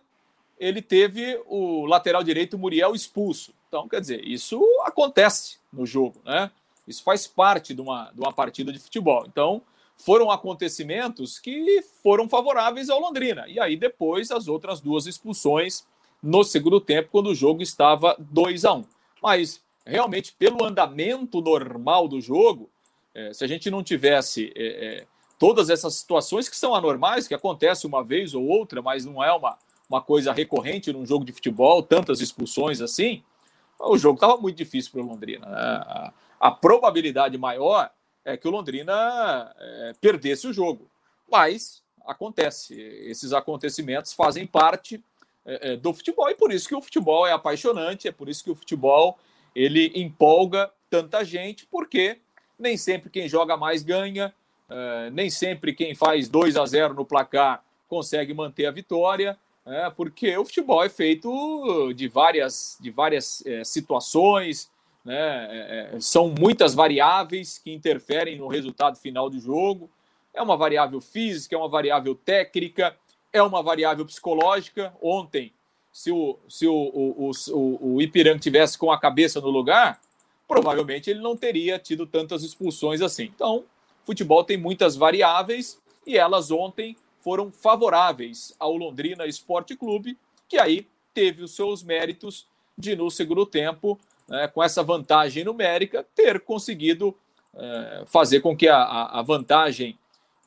ele 0.59 0.81
teve 0.81 1.41
o 1.47 1.85
lateral 1.85 2.23
direito 2.23 2.57
Muriel 2.57 2.93
expulso. 2.93 3.53
Então, 3.69 3.87
quer 3.87 4.01
dizer, 4.01 4.21
isso 4.27 4.61
acontece 4.83 5.59
no 5.71 5.85
jogo, 5.85 6.21
né? 6.25 6.51
Isso 6.85 7.01
faz 7.03 7.25
parte 7.25 7.73
de 7.73 7.79
uma, 7.79 8.11
de 8.11 8.19
uma 8.19 8.33
partida 8.33 8.73
de 8.73 8.79
futebol. 8.79 9.23
Então, 9.25 9.61
foram 9.95 10.29
acontecimentos 10.29 11.39
que 11.39 11.81
foram 12.03 12.27
favoráveis 12.27 12.89
ao 12.89 12.99
Londrina. 12.99 13.47
E 13.47 13.61
aí, 13.61 13.77
depois, 13.77 14.29
as 14.29 14.49
outras 14.49 14.81
duas 14.81 15.07
expulsões 15.07 15.87
no 16.21 16.43
segundo 16.43 16.79
tempo, 16.81 17.09
quando 17.11 17.27
o 17.27 17.35
jogo 17.35 17.61
estava 17.61 18.15
2 18.19 18.65
a 18.65 18.73
1 18.73 18.77
um. 18.77 18.85
Mas, 19.21 19.61
realmente, 19.85 20.33
pelo 20.37 20.63
andamento 20.63 21.41
normal 21.41 22.07
do 22.07 22.19
jogo, 22.19 22.69
é, 23.13 23.33
se 23.33 23.43
a 23.43 23.47
gente 23.47 23.69
não 23.71 23.83
tivesse 23.83 24.51
é, 24.55 24.63
é, 24.63 25.07
todas 25.37 25.69
essas 25.69 25.95
situações 25.95 26.47
que 26.47 26.55
são 26.55 26.75
anormais, 26.75 27.27
que 27.27 27.33
acontecem 27.33 27.87
uma 27.87 28.03
vez 28.03 28.33
ou 28.33 28.45
outra, 28.45 28.81
mas 28.81 29.05
não 29.05 29.23
é 29.23 29.31
uma, 29.31 29.57
uma 29.89 30.01
coisa 30.01 30.31
recorrente 30.31 30.91
num 30.93 31.05
jogo 31.05 31.25
de 31.25 31.31
futebol, 31.31 31.81
tantas 31.81 32.21
expulsões 32.21 32.81
assim, 32.81 33.23
o 33.79 33.97
jogo 33.97 34.15
estava 34.15 34.37
muito 34.37 34.57
difícil 34.57 34.91
para 34.91 35.01
o 35.01 35.05
Londrina. 35.05 35.45
Né? 35.45 35.55
A, 35.55 36.13
a, 36.39 36.51
probabilidade 36.51 37.37
maior 37.37 37.89
é 38.25 38.35
que 38.35 38.47
o 38.47 38.51
Londrina 38.51 39.55
perdesse 40.01 40.47
o 40.47 40.53
jogo. 40.53 40.89
Mas 41.31 41.81
acontece, 42.05 42.73
esses 42.75 43.31
acontecimentos 43.31 44.11
fazem 44.11 44.45
parte 44.45 45.01
é, 45.45 45.73
é, 45.73 45.77
do 45.77 45.93
futebol 45.93 46.29
e 46.29 46.35
por 46.35 46.51
isso 46.51 46.67
que 46.67 46.75
o 46.75 46.81
futebol 46.81 47.25
é 47.25 47.31
apaixonante, 47.31 48.07
é 48.07 48.11
por 48.11 48.29
isso 48.29 48.43
que 48.43 48.51
o 48.51 48.55
futebol 48.55 49.17
ele 49.55 49.91
empolga 49.95 50.71
tanta 50.89 51.23
gente, 51.23 51.65
porque 51.65 52.19
nem 52.57 52.77
sempre 52.77 53.09
quem 53.09 53.27
joga 53.27 53.57
mais 53.57 53.83
ganha, 53.83 54.33
é, 54.69 55.09
nem 55.11 55.29
sempre 55.29 55.73
quem 55.73 55.95
faz 55.95 56.29
2 56.29 56.57
a 56.57 56.65
0 56.65 56.93
no 56.93 57.05
placar 57.05 57.63
consegue 57.87 58.33
manter 58.33 58.65
a 58.65 58.71
vitória, 58.71 59.37
é, 59.65 59.89
porque 59.89 60.35
o 60.37 60.45
futebol 60.45 60.83
é 60.83 60.89
feito 60.89 61.93
de 61.93 62.07
várias, 62.07 62.77
de 62.79 62.89
várias 62.89 63.45
é, 63.45 63.63
situações, 63.63 64.69
né? 65.03 65.47
É, 65.49 65.95
é, 65.95 65.99
são 65.99 66.29
muitas 66.29 66.73
variáveis 66.73 67.57
que 67.57 67.71
interferem 67.71 68.37
no 68.37 68.47
resultado 68.47 68.97
final 68.97 69.29
do 69.29 69.39
jogo. 69.39 69.89
É 70.33 70.41
uma 70.41 70.57
variável 70.57 71.01
física, 71.01 71.55
é 71.55 71.57
uma 71.57 71.69
variável 71.69 72.13
técnica, 72.13 72.95
é 73.31 73.41
uma 73.41 73.61
variável 73.61 74.05
psicológica. 74.05 74.93
Ontem, 75.01 75.53
se 75.91 76.11
o, 76.11 76.37
se 76.47 76.67
o, 76.67 76.73
o, 76.73 77.31
o, 77.51 77.95
o 77.95 78.01
Ipiranga 78.01 78.39
tivesse 78.39 78.77
com 78.77 78.91
a 78.91 78.99
cabeça 78.99 79.41
no 79.41 79.49
lugar, 79.49 79.99
provavelmente 80.47 81.09
ele 81.09 81.21
não 81.21 81.35
teria 81.35 81.77
tido 81.77 82.05
tantas 82.05 82.43
expulsões 82.43 83.01
assim. 83.01 83.31
Então, 83.35 83.63
Futebol 84.03 84.43
tem 84.43 84.57
muitas 84.57 84.95
variáveis 84.95 85.79
e 86.05 86.17
elas 86.17 86.49
ontem 86.49 86.95
foram 87.21 87.51
favoráveis 87.51 88.55
ao 88.57 88.75
Londrina 88.75 89.27
Esporte 89.27 89.75
Clube, 89.75 90.17
que 90.47 90.57
aí 90.57 90.87
teve 91.13 91.43
os 91.43 91.55
seus 91.55 91.83
méritos 91.83 92.47
de, 92.77 92.95
no 92.95 93.11
segundo 93.11 93.45
tempo, 93.45 93.99
né, 94.27 94.47
com 94.47 94.63
essa 94.63 94.81
vantagem 94.81 95.43
numérica, 95.43 96.05
ter 96.15 96.39
conseguido 96.39 97.15
é, 97.53 98.03
fazer 98.07 98.39
com 98.39 98.55
que 98.55 98.67
a, 98.67 98.81
a 98.81 99.21
vantagem 99.21 99.97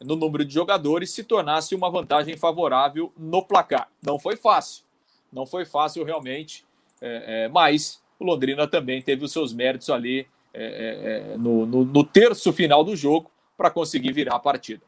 no 0.05 0.17
número 0.17 0.45
de 0.45 0.55
jogadores 0.55 1.11
se 1.11 1.25
tornasse 1.25 1.75
uma 1.75 1.91
vantagem 1.91 2.37
favorável 2.37 3.12
no 3.17 3.43
placar. 3.43 3.88
Não 4.03 4.19
foi 4.19 4.37
fácil, 4.37 4.85
não 5.33 5.47
foi 5.47 5.65
fácil 5.65 6.05
realmente, 6.05 6.65
é, 7.01 7.45
é, 7.45 7.49
mas 7.49 8.03
o 8.19 8.25
Londrina 8.25 8.67
também 8.67 9.03
teve 9.03 9.25
os 9.25 9.33
seus 9.33 9.53
méritos 9.53 9.91
ali 9.91 10.27
é, 10.55 10.65
é, 10.65 11.33
é, 11.33 11.37
no, 11.38 11.65
no, 11.65 11.85
no 11.85 12.05
terço 12.05 12.53
final 12.53 12.85
do 12.85 12.95
jogo, 12.95 13.31
para 13.57 13.71
conseguir 13.71 14.12
virar 14.12 14.35
a 14.35 14.41
partida. 14.41 14.83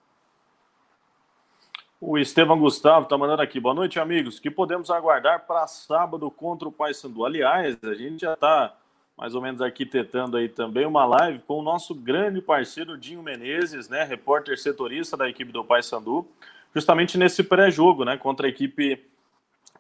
O 2.01 2.19
Estevam 2.19 2.59
Gustavo 2.59 3.05
está 3.05 3.17
mandando 3.17 3.41
aqui. 3.41 3.61
Boa 3.61 3.75
noite, 3.75 3.99
amigos. 3.99 4.39
que 4.39 4.51
podemos 4.51 4.91
aguardar 4.91 5.47
para 5.47 5.67
sábado 5.67 6.31
contra 6.31 6.69
o 6.69 6.73
Paysandu? 6.73 7.25
Aliás, 7.25 7.79
a 7.83 7.95
gente 7.95 8.23
já 8.23 8.35
está 8.35 8.77
mais 9.17 9.35
ou 9.35 9.41
menos 9.41 9.61
arquitetando 9.61 10.37
aí 10.37 10.49
também 10.49 10.87
uma 10.87 11.05
live 11.05 11.41
com 11.41 11.59
o 11.59 11.63
nosso 11.63 11.95
grande 11.95 12.41
parceiro 12.41 12.99
Dinho 12.99 13.23
Menezes, 13.23 13.89
né, 13.89 14.05
repórter 14.05 14.59
setorista 14.59 15.17
da 15.17 15.29
equipe 15.29 15.53
do 15.53 15.65
Paysandu, 15.65 16.27
justamente 16.75 17.17
nesse 17.17 17.43
pré-jogo, 17.43 18.05
né, 18.05 18.17
contra 18.17 18.47
a 18.47 18.51
equipe 18.51 19.05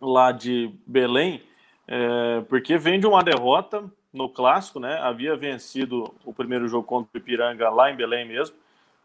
lá 0.00 0.32
de 0.32 0.70
Belém, 0.86 1.42
é, 1.86 2.42
porque 2.48 2.78
vem 2.78 3.00
de 3.00 3.06
uma 3.06 3.22
derrota 3.22 3.84
no 4.12 4.28
clássico, 4.28 4.78
né, 4.78 4.98
havia 4.98 5.36
vencido 5.36 6.14
o 6.24 6.32
primeiro 6.32 6.68
jogo 6.68 6.86
contra 6.86 7.10
o 7.12 7.18
Ipiranga 7.18 7.68
lá 7.70 7.90
em 7.90 7.96
Belém 7.96 8.26
mesmo, 8.26 8.56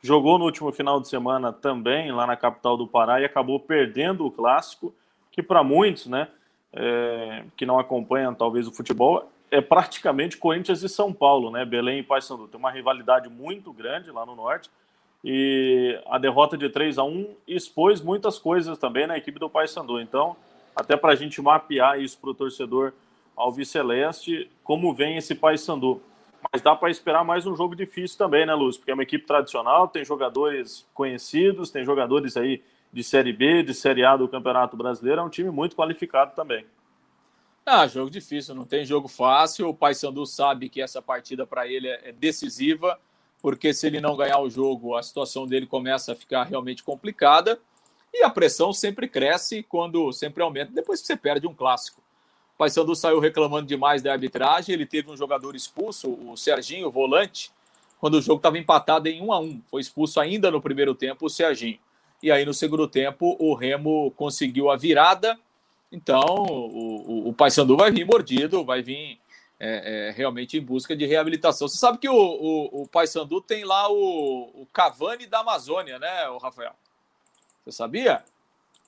Jogou 0.02 0.40
no 0.40 0.46
último 0.46 0.72
final 0.72 1.02
de 1.02 1.10
semana 1.10 1.52
também 1.52 2.12
lá 2.12 2.26
na 2.26 2.38
capital 2.38 2.78
do 2.78 2.88
Pará 2.88 3.20
e 3.20 3.26
acabou 3.26 3.60
perdendo 3.60 4.26
o 4.26 4.32
clássico, 4.32 4.94
que 5.30 5.44
para 5.44 5.62
muitos, 5.62 6.06
né, 6.06 6.30
é, 6.72 7.44
que 7.58 7.66
não 7.66 7.78
acompanham 7.78 8.34
talvez 8.34 8.66
o 8.66 8.72
futebol, 8.72 9.30
é 9.52 9.62
praticamente 9.62 10.38
Corinthians 10.38 10.84
e 10.84 10.90
São 10.90 11.14
Paulo, 11.14 11.52
né? 11.52 11.66
Belém 11.66 12.00
e 12.00 12.04
Paysandu. 12.04 12.48
Tem 12.48 12.60
uma 12.60 12.72
rivalidade 12.72 13.30
muito 13.30 13.74
grande 13.74 14.12
lá 14.12 14.26
no 14.26 14.36
norte. 14.36 14.70
E 15.24 16.00
a 16.08 16.18
derrota 16.18 16.58
de 16.58 16.70
3 16.70 16.98
a 16.98 17.04
1 17.04 17.36
expôs 17.48 18.02
muitas 18.02 18.40
coisas 18.40 18.78
também 18.78 19.08
na 19.08 19.18
equipe 19.18 19.40
do 19.40 19.50
Paysandu. 19.50 20.00
Então, 20.00 20.36
até 20.76 20.96
para 20.96 21.14
a 21.14 21.16
gente 21.16 21.42
mapear 21.42 22.00
isso 22.00 22.18
para 22.20 22.30
o 22.30 22.34
torcedor 22.34 22.94
alviceleste, 23.36 24.50
como 24.64 24.94
vem 24.94 25.18
esse 25.18 25.36
Paysandu. 25.36 26.02
Mas 26.52 26.62
dá 26.62 26.76
para 26.76 26.90
esperar 26.90 27.24
mais 27.24 27.46
um 27.46 27.56
jogo 27.56 27.76
difícil 27.76 28.18
também, 28.18 28.46
né, 28.46 28.54
Lúcio? 28.54 28.80
Porque 28.80 28.92
é 28.92 28.94
uma 28.94 29.04
equipe 29.04 29.26
tradicional, 29.26 29.88
tem 29.88 30.06
jogadores 30.06 30.88
conhecidos, 30.94 31.70
tem 31.70 31.84
jogadores 31.84 32.38
aí 32.38 32.62
de 32.92 33.04
Série 33.04 33.34
B, 33.34 33.62
de 33.64 33.74
Série 33.74 34.06
A 34.06 34.16
do 34.16 34.28
Campeonato 34.28 34.78
Brasileiro, 34.78 35.22
é 35.22 35.24
um 35.24 35.30
time 35.30 35.52
muito 35.52 35.76
qualificado 35.76 36.34
também. 36.34 36.66
Ah, 37.72 37.86
jogo 37.86 38.10
difícil, 38.10 38.56
não 38.56 38.66
tem 38.66 38.84
jogo 38.84 39.08
fácil. 39.08 39.70
O 39.70 39.76
Paysandu 39.76 40.26
sabe 40.26 40.70
que 40.70 40.82
essa 40.82 41.04
partida 41.04 41.46
para 41.46 41.68
ele 41.68 41.88
é 41.88 42.12
decisiva, 42.12 43.00
porque 43.44 43.76
se 43.76 43.86
ele 43.86 44.02
não 44.02 44.18
ganhar 44.18 44.40
o 44.40 44.50
jogo, 44.50 44.96
a 44.96 45.04
situação 45.04 45.46
dele 45.46 45.68
começa 45.68 46.14
a 46.14 46.16
ficar 46.16 46.46
realmente 46.46 46.82
complicada. 46.82 47.60
E 48.12 48.24
a 48.24 48.30
pressão 48.32 48.74
sempre 48.74 49.08
cresce 49.08 49.62
quando 49.62 50.12
sempre 50.12 50.42
aumenta 50.42 50.72
depois 50.72 51.00
que 51.00 51.06
você 51.06 51.16
perde 51.16 51.46
um 51.46 51.54
clássico. 51.54 52.02
Paysandu 52.58 52.96
saiu 52.96 53.20
reclamando 53.20 53.68
demais 53.68 54.02
da 54.02 54.14
arbitragem. 54.14 54.74
Ele 54.74 54.88
teve 54.88 55.12
um 55.12 55.16
jogador 55.16 55.56
expulso, 55.56 56.10
o 56.10 56.36
Serginho, 56.36 56.88
o 56.88 56.92
volante, 56.92 57.52
quando 58.00 58.16
o 58.16 58.22
jogo 58.22 58.38
estava 58.38 58.58
empatado 58.58 59.08
em 59.08 59.22
1 59.22 59.32
a 59.32 59.40
1 59.42 59.62
Foi 59.68 59.80
expulso 59.80 60.20
ainda 60.20 60.50
no 60.50 60.60
primeiro 60.60 60.96
tempo 60.96 61.28
o 61.28 61.30
Serginho. 61.30 61.78
E 62.24 62.32
aí 62.32 62.44
no 62.46 62.54
segundo 62.54 62.88
tempo 62.88 63.38
o 63.40 63.54
Remo 63.54 64.10
conseguiu 64.18 64.72
a 64.72 64.76
virada. 64.76 65.40
Então 65.92 66.20
o, 66.20 67.26
o, 67.26 67.30
o 67.30 67.34
Paysandu 67.34 67.76
vai 67.76 67.92
vir 67.92 68.06
mordido, 68.06 68.64
vai 68.64 68.82
vir 68.82 69.20
é, 69.60 70.10
é, 70.10 70.12
realmente 70.12 70.58
em 70.58 70.62
busca 70.62 70.96
de 70.96 71.06
reabilitação. 71.06 71.68
Você 71.68 71.78
sabe 71.78 71.98
que 71.98 72.08
o, 72.08 72.16
o, 72.16 72.84
o 72.84 72.88
Paysandu 72.88 73.42
tem 73.42 73.66
lá 73.66 73.92
o, 73.92 74.62
o 74.62 74.68
Cavani 74.72 75.26
da 75.26 75.40
Amazônia, 75.40 76.00
né, 76.00 76.30
o 76.30 76.38
Rafael? 76.38 76.74
Você 77.64 77.72
sabia? 77.72 78.24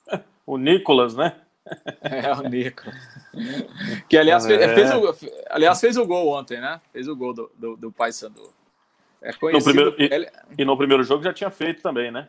O 0.44 0.58
Nicolas, 0.58 1.14
né? 1.14 1.36
É, 2.02 2.32
o 2.32 2.42
Nicolas. 2.48 2.96
Que, 4.08 4.18
aliás, 4.18 4.44
fez, 4.44 4.60
é. 4.60 4.74
fez, 4.74 4.90
o, 4.92 5.14
aliás, 5.48 5.80
fez 5.80 5.96
o 5.96 6.04
gol 6.04 6.26
ontem, 6.30 6.60
né? 6.60 6.80
Fez 6.92 7.06
o 7.06 7.14
gol 7.14 7.32
do, 7.32 7.50
do, 7.56 7.76
do 7.76 7.92
Paysandu. 7.92 8.52
É 9.22 9.32
conhecido... 9.32 9.84
No 9.84 9.92
primeiro, 9.92 10.02
e, 10.02 10.14
ele... 10.16 10.32
e, 10.58 10.64
no 10.64 10.76
primeiro 10.76 11.04
jogo 11.04 11.22
já 11.22 11.32
tinha 11.32 11.48
feito 11.48 11.80
também, 11.80 12.10
né? 12.10 12.28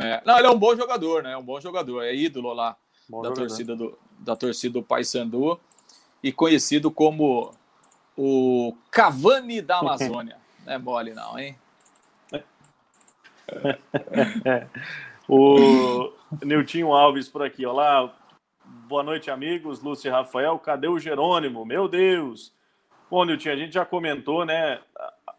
É. 0.00 0.22
Não, 0.24 0.38
ele 0.38 0.46
é 0.46 0.50
um 0.50 0.58
bom 0.58 0.74
jogador, 0.74 1.22
né? 1.22 1.32
É 1.32 1.36
um 1.36 1.44
bom 1.44 1.60
jogador. 1.60 2.02
É 2.02 2.14
ídolo 2.14 2.54
lá 2.54 2.74
bom 3.10 3.22
da 3.22 3.30
jogador. 3.30 3.48
torcida 3.48 3.76
do, 3.76 3.98
da 4.18 4.36
torcida 4.36 4.74
do 4.74 4.82
Paysandu 4.82 5.58
e 6.22 6.32
conhecido 6.32 6.90
como 6.90 7.52
o 8.16 8.76
Cavani 8.90 9.60
da 9.60 9.78
Amazônia. 9.80 10.38
não 10.64 10.72
é 10.72 10.78
mole 10.78 11.12
não, 11.12 11.38
hein? 11.38 11.58
o 15.28 16.12
Niltinho 16.44 16.92
Alves 16.92 17.28
por 17.28 17.42
aqui. 17.42 17.66
Olá, 17.66 18.14
boa 18.64 19.02
noite, 19.02 19.28
amigos. 19.28 19.80
Lúcio 19.80 20.08
e 20.08 20.10
Rafael, 20.10 20.56
cadê 20.60 20.86
o 20.86 21.00
Jerônimo? 21.00 21.64
Meu 21.64 21.88
Deus! 21.88 22.52
Bom, 23.10 23.24
Niltinho, 23.24 23.54
a 23.54 23.56
gente 23.56 23.74
já 23.74 23.84
comentou, 23.84 24.44
né? 24.44 24.80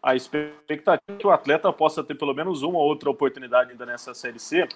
A 0.02 0.14
expectativa 0.14 1.18
que 1.18 1.26
o 1.26 1.30
atleta 1.30 1.72
possa 1.72 2.04
ter 2.04 2.16
pelo 2.16 2.34
menos 2.34 2.60
uma 2.62 2.78
ou 2.78 2.84
outra 2.84 3.08
oportunidade 3.08 3.70
ainda 3.70 3.86
nessa 3.86 4.12
Série 4.12 4.38
C, 4.38 4.68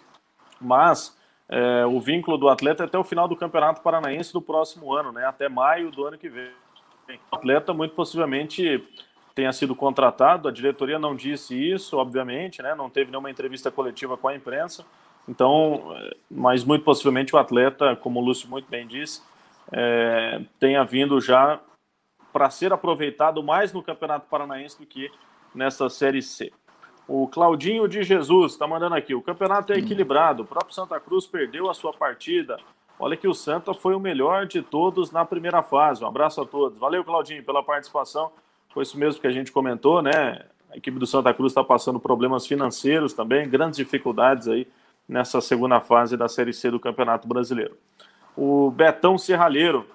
mas 0.59 1.15
é, 1.49 1.87
o 1.87 2.01
vínculo 2.01 2.37
do 2.37 2.49
atleta 2.49 2.85
é 2.85 2.87
até 2.87 2.99
o 2.99 3.05
final 3.05 3.29
do 3.29 3.37
Campeonato 3.37 3.81
Paranaense 3.81 4.33
do 4.33 4.43
próximo 4.43 4.93
ano, 4.93 5.13
né? 5.13 5.25
Até 5.25 5.49
maio 5.49 5.91
do 5.91 6.05
ano 6.05 6.19
que 6.19 6.29
vem. 6.29 6.51
O 7.31 7.37
atleta 7.37 7.73
muito 7.73 7.95
possivelmente 7.95 8.83
tenha 9.35 9.53
sido 9.53 9.77
contratado, 9.77 10.49
a 10.49 10.53
diretoria 10.53 10.99
não 10.99 11.15
disse 11.15 11.55
isso, 11.55 11.97
obviamente, 11.99 12.63
né? 12.63 12.75
Não 12.75 12.91
teve 12.91 13.11
nenhuma 13.11 13.31
entrevista 13.31 13.71
coletiva 13.71 14.17
com 14.17 14.29
a 14.29 14.35
imprensa. 14.35 14.85
Então, 15.29 15.95
é, 15.97 16.17
mas 16.31 16.65
muito 16.65 16.85
possivelmente 16.85 17.35
o 17.35 17.39
atleta, 17.39 17.95
como 17.95 18.21
o 18.21 18.25
Lúcio 18.25 18.49
muito 18.49 18.69
bem 18.69 18.87
disse, 18.87 19.23
é, 19.71 20.41
tenha 20.59 20.85
vindo 20.85 21.21
já 21.21 21.61
para 22.33 22.51
ser 22.51 22.73
aproveitado 22.73 23.43
mais 23.43 23.73
no 23.73 23.83
Campeonato 23.83 24.27
Paranaense 24.29 24.79
do 24.79 24.87
que 24.87 25.11
nessa 25.55 25.89
Série 25.89 26.23
C. 26.23 26.53
O 27.09 27.29
Claudinho 27.29 27.87
de 27.87 28.03
Jesus 28.03 28.53
está 28.53 28.67
mandando 28.67 28.97
aqui. 28.97 29.15
O 29.15 29.23
campeonato 29.23 29.73
é 29.73 29.79
equilibrado. 29.79 30.43
O 30.43 30.47
próprio 30.47 30.75
Santa 30.75 30.99
Cruz 30.99 31.27
perdeu 31.27 31.71
a 31.71 31.75
sua 31.75 31.93
partida. 31.93 32.59
Olha 32.99 33.17
que 33.17 33.29
o 33.29 33.35
Santa 33.35 33.73
foi 33.73 33.95
o 33.95 34.01
melhor 34.01 34.47
de 34.47 34.61
todos 34.61 35.13
na 35.13 35.25
primeira 35.25 35.63
fase. 35.63 36.03
Um 36.03 36.09
abraço 36.09 36.41
a 36.41 36.47
todos. 36.47 36.79
Valeu, 36.79 37.05
Claudinho, 37.05 37.45
pela 37.45 37.63
participação. 37.63 38.33
Foi 38.71 38.83
isso 38.83 38.99
mesmo 38.99 39.21
que 39.21 39.27
a 39.27 39.31
gente 39.31 39.53
comentou, 39.53 40.03
né? 40.03 40.47
A 40.71 40.77
equipe 40.77 40.99
do 40.99 41.07
Santa 41.07 41.33
Cruz 41.33 41.53
está 41.53 41.63
passando 41.63 42.01
problemas 42.01 42.47
financeiros 42.47 43.13
também, 43.13 43.49
grandes 43.49 43.77
dificuldades 43.77 44.49
aí 44.49 44.67
nessa 45.09 45.41
segunda 45.41 45.81
fase 45.81 46.17
da 46.17 46.29
Série 46.29 46.53
C 46.53 46.71
do 46.71 46.81
Campeonato 46.81 47.29
Brasileiro. 47.29 47.77
O 48.37 48.71
Betão 48.71 49.17
Serralheiro. 49.17 49.87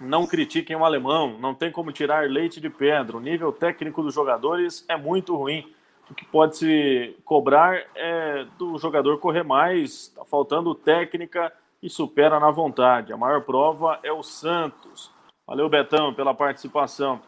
Não 0.00 0.28
critiquem 0.28 0.76
o 0.76 0.84
alemão, 0.84 1.36
não 1.40 1.52
tem 1.52 1.72
como 1.72 1.90
tirar 1.90 2.30
leite 2.30 2.60
de 2.60 2.70
pedra. 2.70 3.16
O 3.16 3.20
nível 3.20 3.50
técnico 3.50 4.00
dos 4.00 4.14
jogadores 4.14 4.84
é 4.88 4.96
muito 4.96 5.34
ruim 5.34 5.74
o 6.10 6.14
que 6.14 6.24
pode 6.24 6.56
se 6.56 7.16
cobrar 7.24 7.84
é 7.94 8.44
do 8.56 8.78
jogador 8.78 9.18
correr 9.18 9.42
mais, 9.42 10.08
está 10.08 10.24
faltando 10.24 10.74
técnica 10.74 11.52
e 11.82 11.90
supera 11.90 12.40
na 12.40 12.50
vontade. 12.50 13.12
A 13.12 13.16
maior 13.16 13.42
prova 13.42 13.98
é 14.02 14.12
o 14.12 14.22
Santos. 14.22 15.10
Valeu, 15.46 15.68
Betão, 15.68 16.14
pela 16.14 16.34
participação. 16.34 17.20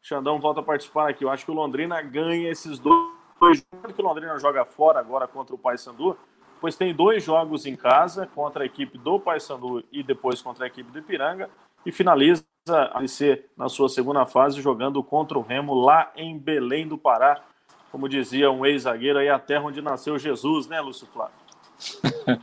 Xandão 0.00 0.40
volta 0.40 0.60
a 0.60 0.62
participar 0.62 1.10
aqui. 1.10 1.24
Eu 1.24 1.30
acho 1.30 1.44
que 1.44 1.50
o 1.50 1.54
Londrina 1.54 2.00
ganha 2.00 2.50
esses 2.50 2.78
dois 2.78 3.08
jogos 3.40 3.92
que 3.94 4.00
o 4.00 4.04
Londrina 4.04 4.38
joga 4.38 4.64
fora 4.64 5.00
agora 5.00 5.26
contra 5.26 5.54
o 5.54 5.58
Paysandu, 5.58 6.16
pois 6.60 6.76
tem 6.76 6.94
dois 6.94 7.22
jogos 7.22 7.66
em 7.66 7.76
casa 7.76 8.26
contra 8.26 8.62
a 8.62 8.66
equipe 8.66 8.98
do 8.98 9.18
Paysandu 9.18 9.84
e 9.92 10.02
depois 10.02 10.40
contra 10.40 10.64
a 10.64 10.66
equipe 10.66 10.90
do 10.90 10.98
Ipiranga 10.98 11.50
e 11.84 11.92
finaliza 11.92 12.44
a 12.68 13.06
ser 13.06 13.46
na 13.56 13.68
sua 13.68 13.88
segunda 13.88 14.26
fase 14.26 14.60
jogando 14.60 15.02
contra 15.02 15.38
o 15.38 15.42
Remo 15.42 15.74
lá 15.74 16.10
em 16.16 16.38
Belém 16.38 16.86
do 16.86 16.98
Pará 16.98 17.42
como 17.90 18.08
dizia 18.08 18.50
um 18.50 18.64
ex-zagueiro, 18.64 19.18
aí 19.18 19.28
a 19.28 19.38
terra 19.38 19.64
onde 19.64 19.80
nasceu 19.80 20.18
Jesus, 20.18 20.66
né, 20.66 20.80
Lúcio 20.80 21.06
Flávio? 21.12 21.34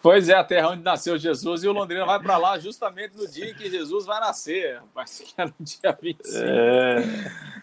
pois 0.00 0.28
é, 0.28 0.34
a 0.34 0.44
terra 0.44 0.70
onde 0.70 0.82
nasceu 0.82 1.18
Jesus 1.18 1.64
e 1.64 1.68
o 1.68 1.72
Londrina 1.72 2.06
vai 2.06 2.20
para 2.20 2.36
lá 2.36 2.58
justamente 2.58 3.16
no 3.16 3.26
dia 3.26 3.50
em 3.50 3.54
que 3.54 3.68
Jesus 3.68 4.06
vai 4.06 4.20
nascer, 4.20 4.76
rapaz, 4.76 5.20
que 5.26 5.40
é 5.40 5.44
no 5.44 5.54
dia 5.60 5.98
25. 6.00 6.44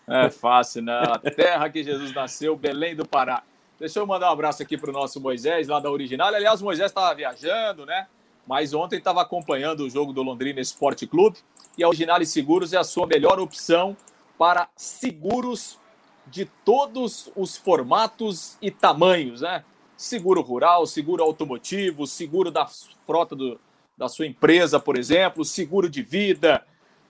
É, 0.07 0.25
é 0.25 0.29
fácil, 0.29 0.83
né? 0.83 0.93
A 0.93 1.17
terra 1.31 1.69
que 1.69 1.83
Jesus 1.83 2.13
nasceu, 2.13 2.55
Belém 2.55 2.95
do 2.95 3.07
Pará. 3.07 3.43
Deixa 3.79 3.99
eu 3.99 4.05
mandar 4.05 4.29
um 4.29 4.33
abraço 4.33 4.61
aqui 4.61 4.77
para 4.77 4.89
o 4.89 4.93
nosso 4.93 5.19
Moisés, 5.19 5.67
lá 5.67 5.79
da 5.79 5.89
Original. 5.89 6.33
Aliás, 6.33 6.61
o 6.61 6.63
Moisés 6.63 6.91
estava 6.91 7.13
viajando, 7.13 7.85
né? 7.85 8.07
Mas 8.47 8.73
ontem 8.73 8.97
estava 8.97 9.21
acompanhando 9.21 9.81
o 9.81 9.89
jogo 9.89 10.13
do 10.13 10.21
Londrina 10.21 10.61
Esporte 10.61 11.07
Clube 11.07 11.39
e 11.77 11.83
a 11.83 11.87
Original 11.87 12.23
Seguros 12.25 12.73
é 12.73 12.77
a 12.77 12.83
sua 12.83 13.07
melhor 13.07 13.39
opção 13.39 13.97
para 14.37 14.69
seguros 14.75 15.79
de 16.27 16.45
todos 16.63 17.31
os 17.35 17.55
formatos 17.57 18.57
e 18.61 18.71
tamanhos, 18.71 19.41
né? 19.41 19.63
Seguro 19.95 20.41
rural, 20.41 20.85
seguro 20.85 21.23
automotivo, 21.23 22.05
seguro 22.05 22.51
da 22.51 22.67
frota 23.05 23.35
do, 23.35 23.59
da 23.97 24.09
sua 24.09 24.25
empresa, 24.25 24.79
por 24.79 24.97
exemplo, 24.97 25.45
seguro 25.45 25.89
de 25.89 26.01
vida, 26.01 26.65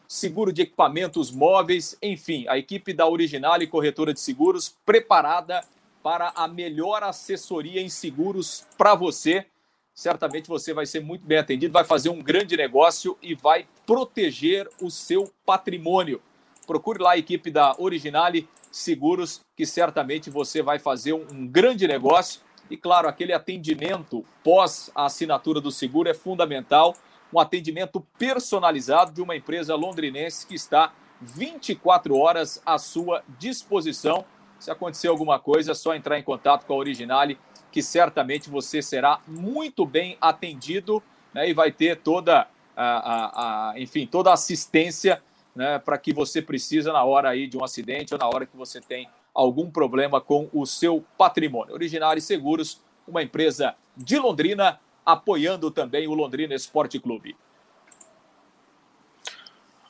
seguro 0.07 0.53
de 0.53 0.61
equipamentos 0.61 1.31
móveis, 1.31 1.97
enfim, 2.01 2.45
a 2.47 2.57
equipe 2.57 2.93
da 2.93 3.07
Original 3.07 3.61
e 3.61 3.67
Corretora 3.67 4.13
de 4.13 4.19
Seguros 4.19 4.75
preparada 4.85 5.63
para 6.03 6.31
a 6.35 6.47
melhor 6.47 7.01
assessoria 7.03 7.81
em 7.81 7.89
seguros 7.89 8.65
para 8.77 8.93
você. 8.93 9.45
Certamente 9.93 10.47
você 10.47 10.73
vai 10.73 10.85
ser 10.85 10.99
muito 10.99 11.25
bem 11.25 11.37
atendido, 11.37 11.73
vai 11.73 11.83
fazer 11.83 12.09
um 12.09 12.21
grande 12.21 12.55
negócio 12.55 13.17
e 13.21 13.33
vai 13.33 13.65
proteger 13.87 14.69
o 14.81 14.91
seu 14.91 15.31
patrimônio. 15.45 16.21
Procure 16.65 17.01
lá 17.01 17.11
a 17.11 17.17
equipe 17.17 17.51
da 17.51 17.75
Originale 17.77 18.47
Seguros, 18.71 19.41
que 19.55 19.65
certamente 19.65 20.29
você 20.29 20.61
vai 20.61 20.79
fazer 20.79 21.13
um, 21.13 21.47
grande 21.47 21.87
negócio. 21.87 22.41
E 22.69 22.75
claro, 22.75 23.07
aquele 23.07 23.31
atendimento 23.31 24.25
pós 24.43 24.91
a 24.95 25.05
assinatura 25.05 25.61
do 25.61 25.71
seguro 25.71 26.09
é 26.09 26.13
fundamental. 26.13 26.95
Um 27.31 27.39
atendimento 27.39 28.05
personalizado 28.17 29.11
de 29.11 29.21
uma 29.21 29.35
empresa 29.35 29.75
londrinense 29.75 30.45
que 30.47 30.55
está 30.55 30.91
24 31.21 32.17
horas 32.17 32.61
à 32.65 32.77
sua 32.77 33.23
disposição. 33.39 34.25
Se 34.59 34.71
acontecer 34.71 35.07
alguma 35.07 35.39
coisa, 35.39 35.71
é 35.71 35.75
só 35.75 35.93
entrar 35.93 36.17
em 36.17 36.23
contato 36.23 36.65
com 36.65 36.73
a 36.73 36.77
Originale, 36.77 37.37
que 37.71 37.83
certamente 37.83 38.49
você 38.49 38.81
será 38.81 39.19
muito 39.27 39.85
bem 39.85 40.17
atendido 40.19 41.03
né, 41.33 41.49
e 41.49 41.53
vai 41.53 41.71
ter 41.71 41.97
toda 41.97 42.47
a, 42.75 42.85
a, 42.85 43.71
a 43.71 43.79
enfim, 43.79 44.07
toda 44.07 44.31
a 44.31 44.33
assistência 44.33 45.21
né, 45.55 45.79
para 45.79 45.97
que 45.97 46.13
você 46.13 46.41
precisa 46.41 46.91
na 46.91 47.03
hora 47.03 47.29
aí 47.29 47.47
de 47.47 47.57
um 47.57 47.63
acidente 47.63 48.13
ou 48.13 48.19
na 48.19 48.27
hora 48.27 48.45
que 48.45 48.57
você 48.57 48.81
tem 48.81 49.09
algum 49.33 49.71
problema 49.71 50.19
com 50.19 50.49
o 50.53 50.65
seu 50.65 51.03
patrimônio. 51.17 51.73
Originário 51.73 52.21
Seguros, 52.21 52.81
uma 53.07 53.23
empresa 53.23 53.75
de 53.95 54.17
Londrina, 54.17 54.79
apoiando 55.05 55.71
também 55.71 56.07
o 56.07 56.13
Londrina 56.13 56.53
Esporte 56.53 56.99
Clube. 56.99 57.35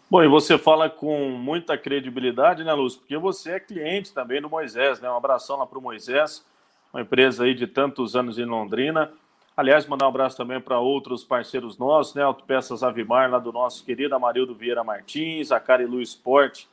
Bom, 0.10 0.23
e 0.23 0.28
você 0.28 0.58
fala 0.58 0.88
com 0.89 1.30
muita 1.32 1.78
credibilidade, 1.78 2.63
né, 2.63 2.71
Lúcio? 2.73 2.99
Porque 2.99 3.17
você 3.17 3.54
é 3.54 3.60
cliente 3.60 4.13
também 4.13 4.39
do 4.39 4.49
Moisés, 4.49 4.99
né? 4.99 5.10
Um 5.10 5.17
abração 5.17 5.58
lá 5.58 5.65
para 5.65 5.80
o 5.80 5.82
Moisés, 5.82 6.45
uma 6.93 7.01
empresa 7.01 7.43
aí 7.43 7.56
de 7.56 7.65
tantos 7.65 8.15
anos 8.15 8.38
em 8.38 8.45
Londrina. 8.45 9.12
Aliás, 9.57 9.87
mandar 9.87 10.05
um 10.05 10.09
abraço 10.09 10.35
também 10.35 10.59
para 10.59 10.79
outros 10.79 11.23
parceiros 11.23 11.77
nossos, 11.77 12.13
né? 12.13 12.23
Autopeças 12.23 12.83
Avimar, 12.83 13.31
lá 13.31 13.39
do 13.39 13.53
nosso 13.53 13.85
querido 13.85 14.13
Amarildo 14.13 14.53
Vieira 14.53 14.83
Martins, 14.83 15.49
a 15.49 15.61
Carilu 15.61 16.01
Sport, 16.01 16.65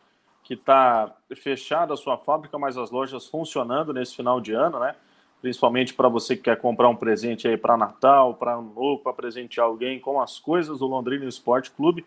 que 0.42 0.54
está 0.54 1.14
fechada 1.36 1.94
a 1.94 1.96
sua 1.96 2.18
fábrica, 2.18 2.58
mas 2.58 2.76
as 2.76 2.90
lojas 2.90 3.28
funcionando 3.28 3.92
nesse 3.92 4.16
final 4.16 4.40
de 4.40 4.52
ano, 4.52 4.80
né? 4.80 4.96
Principalmente 5.40 5.94
para 5.94 6.08
você 6.08 6.36
que 6.36 6.42
quer 6.42 6.56
comprar 6.56 6.88
um 6.88 6.96
presente 6.96 7.46
aí 7.46 7.56
para 7.56 7.76
Natal, 7.76 8.34
para 8.34 8.54
Ano 8.54 8.72
Novo, 8.74 9.00
para 9.00 9.12
presentear 9.12 9.66
alguém 9.66 10.00
com 10.00 10.20
as 10.20 10.40
coisas 10.40 10.80
do 10.80 10.86
Londrina 10.86 11.24
Esporte 11.24 11.70
Clube. 11.70 12.04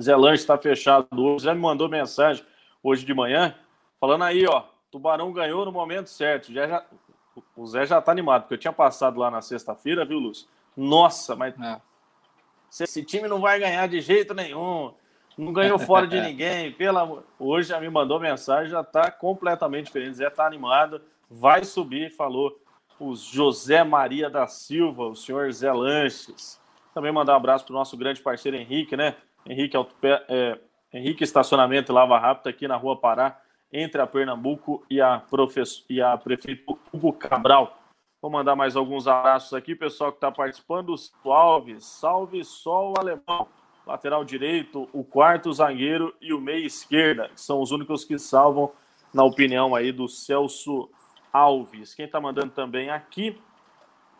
Zé 0.00 0.16
Lanche 0.16 0.42
está 0.42 0.58
fechado 0.58 1.06
hoje. 1.16 1.44
Zé 1.44 1.54
me 1.54 1.60
mandou 1.60 1.88
mensagem 1.88 2.44
hoje 2.82 3.06
de 3.06 3.14
manhã, 3.14 3.54
falando 4.00 4.24
aí, 4.24 4.44
ó, 4.44 4.64
Tubarão 4.90 5.32
ganhou 5.32 5.64
no 5.64 5.72
momento 5.72 6.10
certo. 6.10 6.52
Já, 6.52 6.66
já, 6.66 6.84
o 7.56 7.66
Zé 7.66 7.86
já 7.86 8.00
tá 8.00 8.12
animado, 8.12 8.42
porque 8.42 8.54
eu 8.54 8.58
tinha 8.58 8.72
passado 8.72 9.18
lá 9.18 9.30
na 9.30 9.40
sexta-feira, 9.40 10.04
viu, 10.04 10.18
Lúcio? 10.18 10.48
Nossa, 10.76 11.36
mas 11.36 11.54
é. 11.60 11.80
esse 12.80 13.04
time 13.04 13.28
não 13.28 13.40
vai 13.40 13.58
ganhar 13.58 13.86
de 13.88 14.00
jeito 14.00 14.34
nenhum. 14.34 14.92
Não 15.36 15.52
ganhou 15.52 15.78
fora 15.78 16.06
de 16.06 16.18
ninguém. 16.22 16.72
Pela... 16.72 17.24
Hoje 17.38 17.68
já 17.68 17.80
me 17.80 17.88
mandou 17.88 18.20
mensagem, 18.20 18.70
já 18.70 18.82
tá 18.82 19.10
completamente 19.10 19.86
diferente. 19.86 20.12
O 20.12 20.14
Zé 20.14 20.30
tá 20.30 20.46
animado, 20.46 21.00
vai 21.30 21.64
subir, 21.64 22.10
falou 22.10 22.58
o 22.98 23.14
José 23.14 23.82
Maria 23.82 24.30
da 24.30 24.46
Silva, 24.46 25.06
o 25.06 25.16
senhor 25.16 25.52
Zé 25.52 25.72
Lanches. 25.72 26.60
Também 26.92 27.12
mandar 27.12 27.34
um 27.34 27.36
abraço 27.36 27.64
para 27.64 27.72
o 27.72 27.76
nosso 27.76 27.96
grande 27.96 28.20
parceiro 28.20 28.56
Henrique, 28.56 28.96
né? 28.96 29.16
Henrique 29.44 29.76
Autope... 29.76 30.06
é, 30.28 30.58
Henrique 30.92 31.24
Estacionamento 31.24 31.90
e 31.90 31.94
Lava 31.94 32.18
Rápido 32.18 32.48
aqui 32.48 32.68
na 32.68 32.76
Rua 32.76 32.96
Pará, 32.96 33.40
entre 33.74 34.00
a 34.00 34.06
Pernambuco 34.06 34.86
e 34.88 35.00
a, 35.00 35.20
e 35.90 36.00
a 36.00 36.16
prefeito 36.16 36.78
Hugo 36.92 37.12
Cabral. 37.12 37.76
Vou 38.22 38.30
mandar 38.30 38.54
mais 38.54 38.76
alguns 38.76 39.08
abraços 39.08 39.52
aqui, 39.52 39.74
pessoal 39.74 40.12
que 40.12 40.18
está 40.18 40.30
participando. 40.30 40.94
O 41.24 41.32
Alves, 41.32 41.84
salve 41.84 42.44
sol 42.44 42.94
alemão. 42.96 43.48
Lateral 43.84 44.24
direito, 44.24 44.88
o 44.92 45.02
quarto 45.02 45.52
zagueiro 45.52 46.14
e 46.20 46.32
o 46.32 46.40
meia 46.40 46.64
esquerda, 46.64 47.28
que 47.28 47.40
são 47.40 47.60
os 47.60 47.72
únicos 47.72 48.04
que 48.04 48.16
salvam, 48.16 48.70
na 49.12 49.24
opinião 49.24 49.74
aí 49.74 49.92
do 49.92 50.08
Celso 50.08 50.88
Alves. 51.32 51.94
Quem 51.94 52.06
está 52.06 52.20
mandando 52.20 52.52
também 52.52 52.88
aqui 52.88 53.36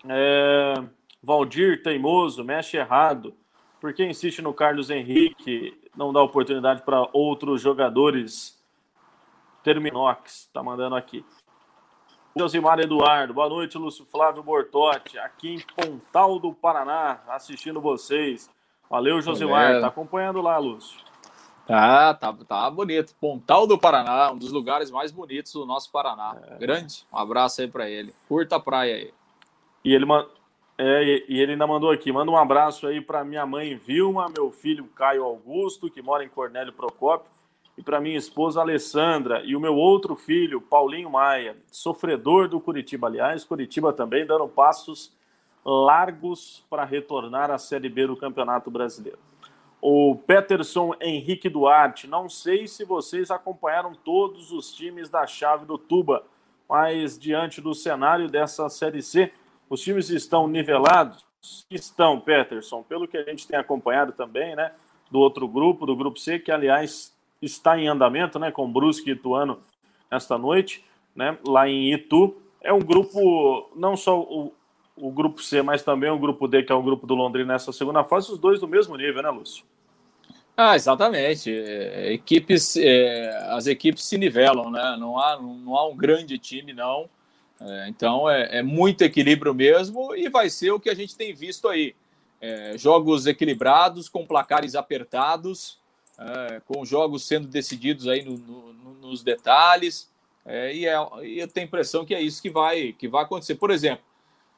é 0.06 0.74
Valdir 1.22 1.82
Teimoso, 1.82 2.44
mexe 2.44 2.76
errado. 2.76 3.32
Por 3.80 3.94
que 3.94 4.04
insiste 4.04 4.42
no 4.42 4.52
Carlos 4.52 4.90
Henrique? 4.90 5.80
Não 5.96 6.12
dá 6.12 6.20
oportunidade 6.20 6.82
para 6.82 7.08
outros 7.12 7.62
jogadores 7.62 8.53
Terminox, 9.64 10.42
está 10.42 10.62
mandando 10.62 10.94
aqui. 10.94 11.24
Josimar 12.36 12.78
Eduardo, 12.80 13.32
boa 13.32 13.48
noite, 13.48 13.78
Lúcio 13.78 14.04
Flávio 14.04 14.42
Bortotti, 14.42 15.18
aqui 15.18 15.54
em 15.54 15.60
Pontal 15.60 16.38
do 16.38 16.52
Paraná, 16.52 17.22
assistindo 17.28 17.80
vocês. 17.80 18.50
Valeu, 18.90 19.22
Josimar, 19.22 19.80
tá 19.80 19.86
acompanhando 19.86 20.42
lá, 20.42 20.58
Lúcio. 20.58 21.00
Tá, 21.66 22.12
tá, 22.12 22.30
tá 22.46 22.70
bonito. 22.70 23.14
Pontal 23.18 23.66
do 23.66 23.78
Paraná, 23.78 24.32
um 24.32 24.36
dos 24.36 24.52
lugares 24.52 24.90
mais 24.90 25.10
bonitos 25.10 25.54
do 25.54 25.64
nosso 25.64 25.90
Paraná. 25.90 26.36
É. 26.46 26.58
Grande. 26.58 27.02
Um 27.10 27.16
abraço 27.16 27.62
aí 27.62 27.68
para 27.68 27.88
ele. 27.88 28.14
Curta 28.28 28.56
a 28.56 28.60
praia 28.60 28.96
aí. 28.96 29.14
E 29.82 29.94
ele, 29.94 30.04
é, 30.76 31.24
e 31.26 31.40
ele 31.40 31.52
ainda 31.52 31.66
mandou 31.66 31.90
aqui: 31.90 32.12
manda 32.12 32.30
um 32.30 32.36
abraço 32.36 32.86
aí 32.86 33.00
para 33.00 33.24
minha 33.24 33.46
mãe 33.46 33.76
Vilma, 33.76 34.26
meu 34.28 34.50
filho 34.50 34.84
Caio 34.88 35.24
Augusto, 35.24 35.90
que 35.90 36.02
mora 36.02 36.22
em 36.22 36.28
Cornélio 36.28 36.72
Procópio, 36.74 37.30
e 37.76 37.82
para 37.82 38.00
minha 38.00 38.16
esposa 38.16 38.60
Alessandra 38.60 39.42
e 39.44 39.56
o 39.56 39.60
meu 39.60 39.74
outro 39.74 40.14
filho, 40.14 40.60
Paulinho 40.60 41.10
Maia, 41.10 41.56
sofredor 41.70 42.48
do 42.48 42.60
Curitiba. 42.60 43.08
Aliás, 43.08 43.44
Curitiba 43.44 43.92
também 43.92 44.24
dando 44.24 44.46
passos 44.48 45.12
largos 45.64 46.64
para 46.70 46.84
retornar 46.84 47.50
à 47.50 47.58
Série 47.58 47.88
B 47.88 48.06
do 48.06 48.16
Campeonato 48.16 48.70
Brasileiro. 48.70 49.18
O 49.80 50.16
Peterson 50.26 50.94
Henrique 51.00 51.48
Duarte, 51.48 52.06
não 52.06 52.28
sei 52.28 52.66
se 52.66 52.84
vocês 52.84 53.30
acompanharam 53.30 53.92
todos 53.94 54.50
os 54.50 54.72
times 54.72 55.08
da 55.10 55.26
chave 55.26 55.66
do 55.66 55.76
Tuba, 55.76 56.24
mas 56.68 57.18
diante 57.18 57.60
do 57.60 57.74
cenário 57.74 58.28
dessa 58.28 58.68
Série 58.68 59.02
C, 59.02 59.32
os 59.68 59.80
times 59.80 60.08
estão 60.10 60.48
nivelados? 60.48 61.26
Estão, 61.70 62.18
Peterson, 62.18 62.82
pelo 62.82 63.06
que 63.06 63.18
a 63.18 63.24
gente 63.24 63.46
tem 63.46 63.58
acompanhado 63.58 64.12
também, 64.12 64.56
né? 64.56 64.72
Do 65.10 65.18
outro 65.18 65.46
grupo, 65.46 65.84
do 65.84 65.94
grupo 65.94 66.18
C, 66.18 66.38
que 66.38 66.50
aliás 66.50 67.13
está 67.44 67.78
em 67.78 67.88
andamento, 67.88 68.38
né, 68.38 68.50
com 68.50 68.70
Brusque 68.70 69.10
e 69.10 69.12
Ituano 69.12 69.58
esta 70.10 70.38
noite, 70.38 70.84
né, 71.14 71.38
lá 71.46 71.68
em 71.68 71.92
Itu. 71.92 72.36
É 72.60 72.72
um 72.72 72.80
grupo, 72.80 73.70
não 73.76 73.96
só 73.96 74.20
o, 74.20 74.52
o 74.96 75.10
grupo 75.10 75.42
C, 75.42 75.62
mas 75.62 75.82
também 75.82 76.10
o 76.10 76.18
grupo 76.18 76.48
D, 76.48 76.62
que 76.62 76.72
é 76.72 76.74
o 76.74 76.82
grupo 76.82 77.06
do 77.06 77.14
Londrina 77.14 77.52
nessa 77.52 77.72
segunda 77.72 78.04
fase, 78.04 78.32
os 78.32 78.38
dois 78.38 78.60
do 78.60 78.68
mesmo 78.68 78.96
nível, 78.96 79.22
né, 79.22 79.30
Lúcio? 79.30 79.64
Ah, 80.56 80.76
exatamente. 80.76 81.50
É, 81.50 82.12
equipes, 82.12 82.76
é, 82.76 83.28
as 83.50 83.66
equipes 83.66 84.04
se 84.04 84.16
nivelam, 84.16 84.70
né? 84.70 84.96
Não 84.98 85.18
há, 85.18 85.40
não 85.40 85.76
há 85.76 85.88
um 85.88 85.96
grande 85.96 86.38
time, 86.38 86.72
não. 86.72 87.08
É, 87.60 87.88
então 87.88 88.28
é, 88.28 88.58
é, 88.58 88.62
muito 88.62 89.02
equilíbrio 89.02 89.54
mesmo 89.54 90.14
e 90.14 90.28
vai 90.28 90.50
ser 90.50 90.70
o 90.70 90.80
que 90.80 90.90
a 90.90 90.94
gente 90.94 91.16
tem 91.16 91.34
visto 91.34 91.68
aí. 91.68 91.94
É, 92.40 92.76
jogos 92.76 93.26
equilibrados, 93.26 94.08
com 94.08 94.26
placares 94.26 94.74
apertados, 94.74 95.78
é, 96.18 96.60
com 96.66 96.84
jogos 96.84 97.24
sendo 97.24 97.48
decididos 97.48 98.08
aí 98.08 98.24
no, 98.24 98.38
no, 98.38 98.94
nos 98.94 99.22
detalhes. 99.22 100.08
É, 100.44 100.74
e, 100.74 100.86
é, 100.86 100.96
e 101.22 101.38
eu 101.38 101.48
tenho 101.48 101.66
a 101.66 101.68
impressão 101.68 102.04
que 102.04 102.14
é 102.14 102.20
isso 102.20 102.40
que 102.40 102.50
vai, 102.50 102.92
que 102.92 103.08
vai 103.08 103.24
acontecer. 103.24 103.54
Por 103.54 103.70
exemplo, 103.70 104.04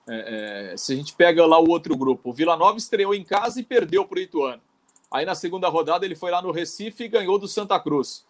é, 0.09 0.72
é, 0.72 0.76
se 0.76 0.92
a 0.92 0.96
gente 0.96 1.14
pega 1.14 1.44
lá 1.46 1.59
o 1.59 1.68
outro 1.68 1.96
grupo, 1.96 2.30
o 2.30 2.32
Vila 2.32 2.57
Nova 2.57 2.78
estreou 2.78 3.14
em 3.14 3.24
casa 3.24 3.61
e 3.61 3.64
perdeu 3.64 4.04
para 4.04 4.18
o 4.18 4.22
Ituano. 4.22 4.62
Aí 5.11 5.24
na 5.24 5.34
segunda 5.34 5.68
rodada 5.68 6.04
ele 6.04 6.14
foi 6.14 6.30
lá 6.30 6.42
no 6.42 6.50
Recife 6.50 7.04
e 7.04 7.09
ganhou 7.09 7.38
do 7.38 7.48
Santa 7.48 7.78
Cruz. 7.78 8.24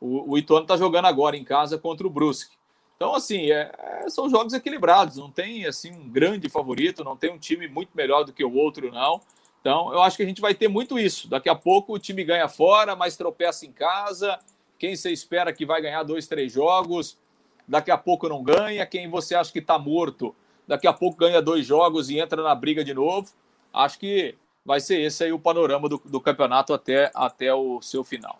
O, 0.00 0.32
o 0.32 0.38
Ituano 0.38 0.64
está 0.64 0.76
jogando 0.76 1.06
agora 1.06 1.36
em 1.36 1.44
casa 1.44 1.78
contra 1.78 2.06
o 2.06 2.10
Brusque. 2.10 2.56
Então, 2.96 3.14
assim, 3.14 3.50
é, 3.50 3.72
é, 3.76 4.08
são 4.08 4.28
jogos 4.30 4.52
equilibrados. 4.52 5.16
Não 5.16 5.30
tem 5.30 5.66
assim 5.66 5.92
um 5.92 6.08
grande 6.08 6.48
favorito, 6.48 7.04
não 7.04 7.16
tem 7.16 7.32
um 7.32 7.38
time 7.38 7.68
muito 7.68 7.90
melhor 7.94 8.24
do 8.24 8.32
que 8.32 8.44
o 8.44 8.54
outro, 8.54 8.90
não. 8.90 9.20
Então, 9.64 9.90
eu 9.94 10.02
acho 10.02 10.18
que 10.18 10.22
a 10.22 10.26
gente 10.26 10.42
vai 10.42 10.54
ter 10.54 10.68
muito 10.68 10.98
isso. 10.98 11.26
Daqui 11.26 11.48
a 11.48 11.54
pouco 11.54 11.94
o 11.94 11.98
time 11.98 12.22
ganha 12.22 12.46
fora, 12.50 12.94
mas 12.94 13.16
tropeça 13.16 13.64
em 13.64 13.72
casa. 13.72 14.38
Quem 14.78 14.94
você 14.94 15.10
espera 15.10 15.54
que 15.54 15.64
vai 15.64 15.80
ganhar 15.80 16.02
dois, 16.02 16.26
três 16.26 16.52
jogos, 16.52 17.18
daqui 17.66 17.90
a 17.90 17.96
pouco 17.96 18.28
não 18.28 18.42
ganha. 18.42 18.84
Quem 18.84 19.08
você 19.08 19.34
acha 19.34 19.50
que 19.50 19.60
está 19.60 19.78
morto, 19.78 20.36
daqui 20.68 20.86
a 20.86 20.92
pouco 20.92 21.16
ganha 21.16 21.40
dois 21.40 21.64
jogos 21.64 22.10
e 22.10 22.18
entra 22.18 22.42
na 22.42 22.54
briga 22.54 22.84
de 22.84 22.92
novo. 22.92 23.32
Acho 23.72 23.98
que 23.98 24.34
vai 24.66 24.80
ser 24.80 25.00
esse 25.00 25.24
aí 25.24 25.32
o 25.32 25.38
panorama 25.38 25.88
do, 25.88 25.96
do 26.04 26.20
campeonato 26.20 26.74
até, 26.74 27.10
até 27.14 27.54
o 27.54 27.80
seu 27.80 28.04
final. 28.04 28.38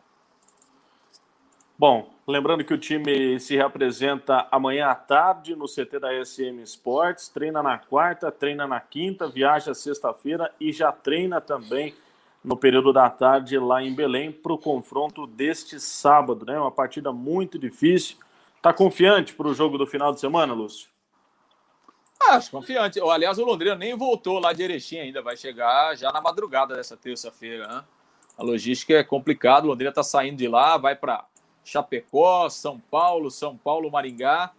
Bom, 1.79 2.11
lembrando 2.27 2.65
que 2.65 2.73
o 2.73 2.79
time 2.79 3.39
se 3.39 3.57
representa 3.57 4.47
amanhã 4.51 4.89
à 4.89 4.95
tarde 4.95 5.55
no 5.55 5.67
CT 5.67 5.99
da 5.99 6.25
SM 6.25 6.63
Sports, 6.63 7.29
treina 7.29 7.63
na 7.63 7.79
quarta, 7.79 8.33
treina 8.33 8.67
na 8.67 8.81
quinta, 8.81 9.29
viaja 9.29 9.75
sexta-feira 9.75 10.51
e 10.59 10.73
já 10.73 10.91
treina 10.91 11.41
também 11.41 11.95
no 12.43 12.57
período 12.57 12.93
da 12.93 13.09
tarde 13.09 13.59
lá 13.59 13.83
em 13.83 13.95
Belém 13.95 14.31
para 14.31 14.53
o 14.53 14.59
confronto 14.59 15.27
deste 15.27 15.81
sábado, 15.81 16.45
né? 16.45 16.59
Uma 16.59 16.71
partida 16.71 17.13
muito 17.13 17.59
difícil. 17.59 18.19
Tá 18.61 18.73
confiante 18.73 19.35
para 19.35 19.49
o 19.49 19.55
jogo 19.55 19.79
do 19.79 19.87
final 19.87 20.13
de 20.13 20.21
semana, 20.21 20.53
Lúcio? 20.53 20.89
Acho 22.29 22.51
confiante. 22.51 23.01
Aliás, 23.01 23.39
o 23.39 23.45
Londrina 23.45 23.75
nem 23.75 23.97
voltou 23.97 24.39
lá 24.39 24.53
de 24.53 24.63
Erechim 24.63 24.99
ainda, 24.99 25.23
vai 25.23 25.37
chegar 25.37 25.95
já 25.97 26.11
na 26.13 26.21
madrugada 26.21 26.75
dessa 26.75 26.97
terça-feira, 26.97 27.67
né? 27.67 27.85
A 28.37 28.43
logística 28.43 28.95
é 28.95 29.05
complicada, 29.05 29.67
o 29.67 29.71
Londrina 29.71 29.91
está 29.91 30.03
saindo 30.03 30.37
de 30.37 30.49
lá, 30.49 30.77
vai 30.77 30.97
para 30.97 31.25
Chapecó, 31.65 32.49
São 32.49 32.79
Paulo, 32.79 33.31
São 33.31 33.57
Paulo, 33.57 33.91
Maringá. 33.91 34.53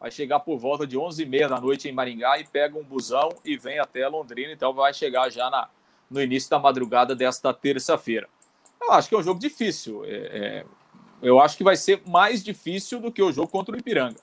Vai 0.00 0.10
chegar 0.10 0.40
por 0.40 0.58
volta 0.58 0.86
de 0.86 0.96
11h30 0.96 1.48
da 1.48 1.60
noite 1.60 1.88
em 1.88 1.92
Maringá 1.92 2.38
e 2.38 2.44
pega 2.44 2.78
um 2.78 2.82
busão 2.82 3.28
e 3.44 3.56
vem 3.56 3.78
até 3.78 4.06
Londrina. 4.08 4.52
Então 4.52 4.72
vai 4.72 4.94
chegar 4.94 5.30
já 5.30 5.50
na, 5.50 5.68
no 6.10 6.20
início 6.22 6.48
da 6.50 6.58
madrugada 6.58 7.14
desta 7.14 7.52
terça-feira. 7.52 8.28
Eu 8.80 8.92
acho 8.92 9.08
que 9.08 9.14
é 9.14 9.18
um 9.18 9.22
jogo 9.22 9.38
difícil. 9.38 10.04
É, 10.04 10.10
é, 10.10 10.64
eu 11.20 11.40
acho 11.40 11.56
que 11.56 11.64
vai 11.64 11.76
ser 11.76 12.02
mais 12.06 12.42
difícil 12.42 13.00
do 13.00 13.12
que 13.12 13.22
o 13.22 13.32
jogo 13.32 13.48
contra 13.48 13.74
o 13.74 13.78
Ipiranga. 13.78 14.18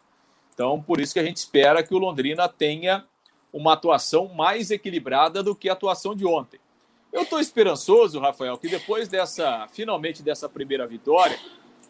Então, 0.54 0.82
por 0.82 1.00
isso 1.00 1.14
que 1.14 1.20
a 1.20 1.24
gente 1.24 1.38
espera 1.38 1.82
que 1.82 1.94
o 1.94 1.98
Londrina 1.98 2.50
tenha 2.50 3.06
uma 3.52 3.74
atuação 3.74 4.28
mais 4.28 4.70
equilibrada 4.70 5.42
do 5.42 5.56
que 5.56 5.70
a 5.70 5.74
atuação 5.74 6.14
de 6.14 6.26
ontem. 6.26 6.60
Eu 7.12 7.24
estou 7.24 7.40
esperançoso, 7.40 8.20
Rafael, 8.20 8.58
que 8.58 8.68
depois 8.68 9.08
dessa, 9.08 9.68
finalmente 9.72 10.22
dessa 10.22 10.48
primeira 10.48 10.86
vitória, 10.86 11.40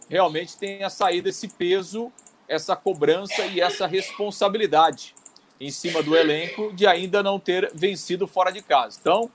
realmente 0.10 0.57
tenha 0.57 0.89
saído 0.89 1.30
esse 1.30 1.47
peso, 1.47 2.12
essa 2.47 2.76
cobrança 2.76 3.45
e 3.45 3.62
essa 3.62 3.86
responsabilidade 3.86 5.14
em 5.60 5.70
cima 5.70 6.01
do 6.01 6.16
elenco 6.16 6.74
de 6.74 6.88
ainda 6.88 7.22
não 7.22 7.39
ter 7.39 7.72
vencido 7.74 8.26
fora 8.26 8.51
de 8.51 8.62
casa. 8.62 8.97
Então, 8.99 9.30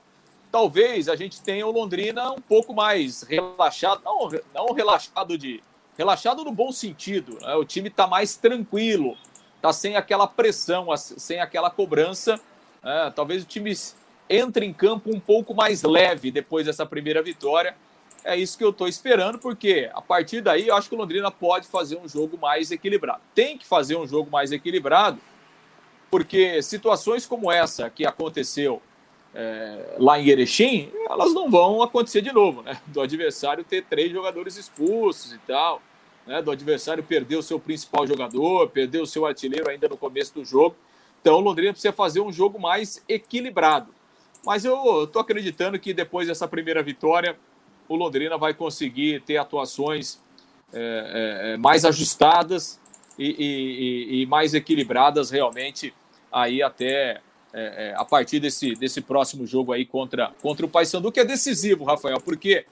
talvez 0.51 1.07
a 1.07 1.15
gente 1.15 1.41
tenha 1.41 1.65
o 1.65 1.71
Londrina 1.71 2.31
um 2.31 2.41
pouco 2.41 2.73
mais 2.73 3.21
relaxado, 3.23 4.01
não, 4.03 4.29
não 4.53 4.73
relaxado 4.73 5.37
de 5.37 5.63
relaxado 5.97 6.43
no 6.43 6.51
bom 6.51 6.71
sentido. 6.71 7.37
Né? 7.41 7.55
O 7.55 7.63
time 7.63 7.87
está 7.87 8.05
mais 8.05 8.35
tranquilo, 8.35 9.15
está 9.55 9.71
sem 9.71 9.95
aquela 9.95 10.27
pressão, 10.27 10.87
sem 10.97 11.39
aquela 11.39 11.69
cobrança. 11.69 12.39
Né? 12.83 13.13
Talvez 13.15 13.43
o 13.43 13.45
time 13.45 13.73
entre 14.29 14.65
em 14.65 14.73
campo 14.73 15.15
um 15.15 15.19
pouco 15.19 15.53
mais 15.53 15.83
leve 15.83 16.31
depois 16.31 16.65
dessa 16.65 16.85
primeira 16.85 17.21
vitória 17.21 17.75
é 18.25 18.35
isso 18.35 18.57
que 18.57 18.63
eu 18.63 18.71
estou 18.71 18.87
esperando, 18.87 19.37
porque 19.37 19.89
a 19.93 20.01
partir 20.01 20.41
daí 20.41 20.67
eu 20.67 20.75
acho 20.75 20.89
que 20.89 20.95
o 20.95 20.97
Londrina 20.97 21.29
pode 21.29 21.67
fazer 21.67 21.95
um 21.97 22.07
jogo 22.07 22.37
mais 22.37 22.71
equilibrado. 22.71 23.21
Tem 23.35 23.55
que 23.55 23.65
fazer 23.65 23.95
um 23.95 24.07
jogo 24.07 24.31
mais 24.31 24.51
equilibrado, 24.51 25.19
porque 26.09 26.61
situações 26.63 27.27
como 27.27 27.51
essa 27.51 27.87
que 27.87 28.03
aconteceu 28.03 28.81
é, 29.33 29.95
lá 29.99 30.19
em 30.19 30.27
Erechim, 30.27 30.91
elas 31.07 31.33
não 31.33 31.51
vão 31.51 31.83
acontecer 31.83 32.21
de 32.21 32.31
novo, 32.31 32.63
né? 32.63 32.81
Do 32.87 32.99
adversário 32.99 33.63
ter 33.63 33.83
três 33.83 34.11
jogadores 34.11 34.57
expulsos 34.57 35.33
e 35.33 35.37
tal, 35.39 35.79
né? 36.25 36.41
Do 36.41 36.49
adversário 36.49 37.03
perder 37.03 37.35
o 37.35 37.43
seu 37.43 37.59
principal 37.59 38.07
jogador, 38.07 38.69
perder 38.69 39.01
o 39.01 39.05
seu 39.05 39.25
artilheiro 39.25 39.69
ainda 39.69 39.87
no 39.87 39.97
começo 39.97 40.33
do 40.33 40.43
jogo. 40.43 40.75
Então 41.21 41.35
o 41.35 41.41
Londrina 41.41 41.73
precisa 41.73 41.93
fazer 41.93 42.21
um 42.21 42.31
jogo 42.31 42.59
mais 42.59 43.03
equilibrado. 43.07 43.93
Mas 44.43 44.65
eu 44.65 45.03
estou 45.03 45.21
acreditando 45.21 45.77
que 45.77 45.93
depois 45.93 46.27
dessa 46.27 46.47
primeira 46.47 46.81
vitória, 46.81 47.37
o 47.87 47.95
Londrina 47.95 48.37
vai 48.37 48.53
conseguir 48.53 49.21
ter 49.21 49.37
atuações 49.37 50.19
é, 50.73 50.79
é, 50.79 51.53
é, 51.53 51.57
mais 51.57 51.85
ajustadas 51.85 52.79
e, 53.17 53.27
e, 53.27 54.21
e, 54.21 54.25
mais 54.25 54.53
equilibradas 54.53 55.29
realmente 55.29 55.93
aí 56.31 56.61
até 56.61 57.21
é, 57.53 57.91
é, 57.91 57.93
a 57.95 58.03
partir 58.03 58.39
desse, 58.39 58.75
desse 58.75 58.99
próximo 58.99 59.47
jogo 59.47 59.71
aí 59.71 59.85
contra, 59.85 60.33
contra 60.41 60.65
o 60.65 60.69
Paysandu, 60.69 61.11
que 61.11 61.21
é 61.21 61.25
decisivo, 61.25 61.85
Rafael, 61.85 62.19
porque 62.19 62.65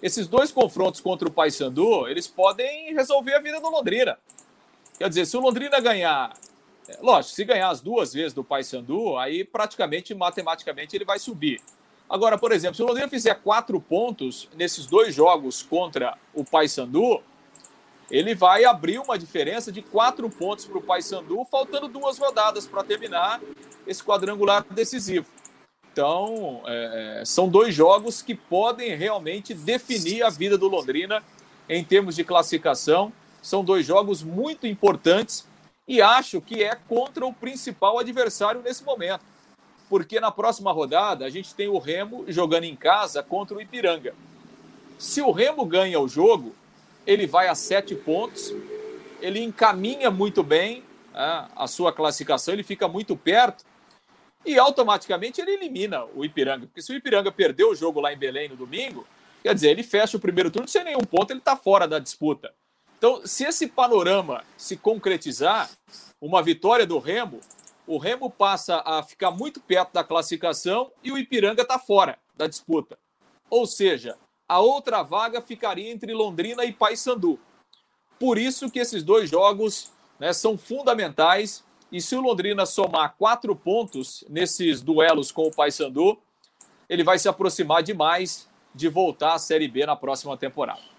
esses 0.00 0.28
dois 0.28 0.52
confrontos 0.52 1.00
contra 1.00 1.26
o 1.26 1.32
Paysandu, 1.32 2.06
eles 2.06 2.28
podem 2.28 2.94
resolver 2.94 3.34
a 3.34 3.40
vida 3.40 3.60
do 3.60 3.68
Londrina. 3.68 4.16
Quer 4.96 5.08
dizer, 5.08 5.26
se 5.26 5.36
o 5.36 5.40
Londrina 5.40 5.80
ganhar, 5.80 6.32
é, 6.88 6.98
lógico, 7.02 7.34
se 7.34 7.44
ganhar 7.44 7.70
as 7.70 7.80
duas 7.80 8.12
vezes 8.12 8.32
do 8.32 8.44
Paysandu, 8.44 9.16
aí 9.16 9.42
praticamente, 9.42 10.14
matematicamente, 10.14 10.94
ele 10.94 11.04
vai 11.04 11.18
subir. 11.18 11.60
Agora, 12.08 12.38
por 12.38 12.52
exemplo, 12.52 12.74
se 12.74 12.82
o 12.82 12.86
Londrina 12.86 13.08
fizer 13.08 13.34
quatro 13.34 13.78
pontos 13.80 14.48
nesses 14.56 14.86
dois 14.86 15.14
jogos 15.14 15.62
contra 15.62 16.16
o 16.32 16.42
Paysandu, 16.42 17.22
ele 18.10 18.34
vai 18.34 18.64
abrir 18.64 18.98
uma 18.98 19.18
diferença 19.18 19.70
de 19.70 19.82
quatro 19.82 20.30
pontos 20.30 20.64
para 20.64 20.78
o 20.78 20.82
Paysandu, 20.82 21.44
faltando 21.50 21.86
duas 21.86 22.18
rodadas 22.18 22.66
para 22.66 22.82
terminar 22.82 23.40
esse 23.86 24.02
quadrangular 24.02 24.64
decisivo. 24.70 25.26
Então, 25.92 26.62
é, 26.64 27.20
é, 27.20 27.24
são 27.24 27.48
dois 27.48 27.74
jogos 27.74 28.22
que 28.22 28.34
podem 28.34 28.94
realmente 28.96 29.52
definir 29.52 30.22
a 30.22 30.30
vida 30.30 30.56
do 30.56 30.68
Londrina 30.68 31.22
em 31.68 31.84
termos 31.84 32.16
de 32.16 32.24
classificação. 32.24 33.12
São 33.42 33.62
dois 33.62 33.84
jogos 33.84 34.22
muito 34.22 34.66
importantes 34.66 35.46
e 35.86 36.00
acho 36.00 36.40
que 36.40 36.62
é 36.62 36.74
contra 36.74 37.26
o 37.26 37.32
principal 37.32 37.98
adversário 37.98 38.62
nesse 38.62 38.84
momento. 38.84 39.24
Porque 39.88 40.20
na 40.20 40.30
próxima 40.30 40.72
rodada 40.72 41.24
a 41.24 41.30
gente 41.30 41.54
tem 41.54 41.68
o 41.68 41.78
Remo 41.78 42.24
jogando 42.28 42.64
em 42.64 42.76
casa 42.76 43.22
contra 43.22 43.56
o 43.56 43.60
Ipiranga. 43.60 44.14
Se 44.98 45.22
o 45.22 45.30
Remo 45.30 45.64
ganha 45.64 46.00
o 46.00 46.08
jogo, 46.08 46.54
ele 47.06 47.26
vai 47.26 47.48
a 47.48 47.54
sete 47.54 47.94
pontos, 47.94 48.52
ele 49.20 49.42
encaminha 49.42 50.10
muito 50.10 50.42
bem 50.42 50.82
né, 51.12 51.48
a 51.56 51.66
sua 51.66 51.92
classificação, 51.92 52.52
ele 52.52 52.62
fica 52.62 52.86
muito 52.86 53.16
perto 53.16 53.64
e 54.44 54.58
automaticamente 54.58 55.40
ele 55.40 55.52
elimina 55.52 56.04
o 56.14 56.24
Ipiranga. 56.24 56.66
Porque 56.66 56.82
se 56.82 56.92
o 56.92 56.96
Ipiranga 56.96 57.32
perdeu 57.32 57.70
o 57.70 57.74
jogo 57.74 58.00
lá 58.00 58.12
em 58.12 58.18
Belém 58.18 58.48
no 58.48 58.56
domingo, 58.56 59.06
quer 59.42 59.54
dizer, 59.54 59.70
ele 59.70 59.82
fecha 59.82 60.16
o 60.16 60.20
primeiro 60.20 60.50
turno 60.50 60.68
sem 60.68 60.84
nenhum 60.84 61.00
ponto, 61.00 61.30
ele 61.30 61.40
está 61.40 61.56
fora 61.56 61.86
da 61.86 61.98
disputa. 61.98 62.52
Então, 62.98 63.22
se 63.24 63.44
esse 63.44 63.68
panorama 63.68 64.44
se 64.56 64.76
concretizar, 64.76 65.70
uma 66.20 66.42
vitória 66.42 66.84
do 66.84 66.98
Remo, 66.98 67.40
o 67.88 67.96
Remo 67.96 68.30
passa 68.30 68.82
a 68.84 69.02
ficar 69.02 69.30
muito 69.30 69.60
perto 69.60 69.94
da 69.94 70.04
classificação 70.04 70.92
e 71.02 71.10
o 71.10 71.16
Ipiranga 71.16 71.62
está 71.62 71.78
fora 71.78 72.18
da 72.36 72.46
disputa. 72.46 72.98
Ou 73.48 73.66
seja, 73.66 74.16
a 74.46 74.60
outra 74.60 75.02
vaga 75.02 75.40
ficaria 75.40 75.90
entre 75.90 76.12
Londrina 76.12 76.66
e 76.66 76.72
Paysandu. 76.72 77.40
Por 78.20 78.36
isso 78.36 78.70
que 78.70 78.78
esses 78.78 79.02
dois 79.02 79.30
jogos 79.30 79.90
né, 80.20 80.34
são 80.34 80.58
fundamentais 80.58 81.64
e 81.90 81.98
se 82.00 82.14
o 82.14 82.20
Londrina 82.20 82.66
somar 82.66 83.14
quatro 83.16 83.56
pontos 83.56 84.22
nesses 84.28 84.82
duelos 84.82 85.32
com 85.32 85.46
o 85.46 85.54
Paysandu, 85.54 86.18
ele 86.90 87.02
vai 87.02 87.18
se 87.18 87.28
aproximar 87.28 87.82
demais 87.82 88.46
de 88.74 88.86
voltar 88.88 89.32
à 89.32 89.38
Série 89.38 89.66
B 89.66 89.86
na 89.86 89.96
próxima 89.96 90.36
temporada. 90.36 90.97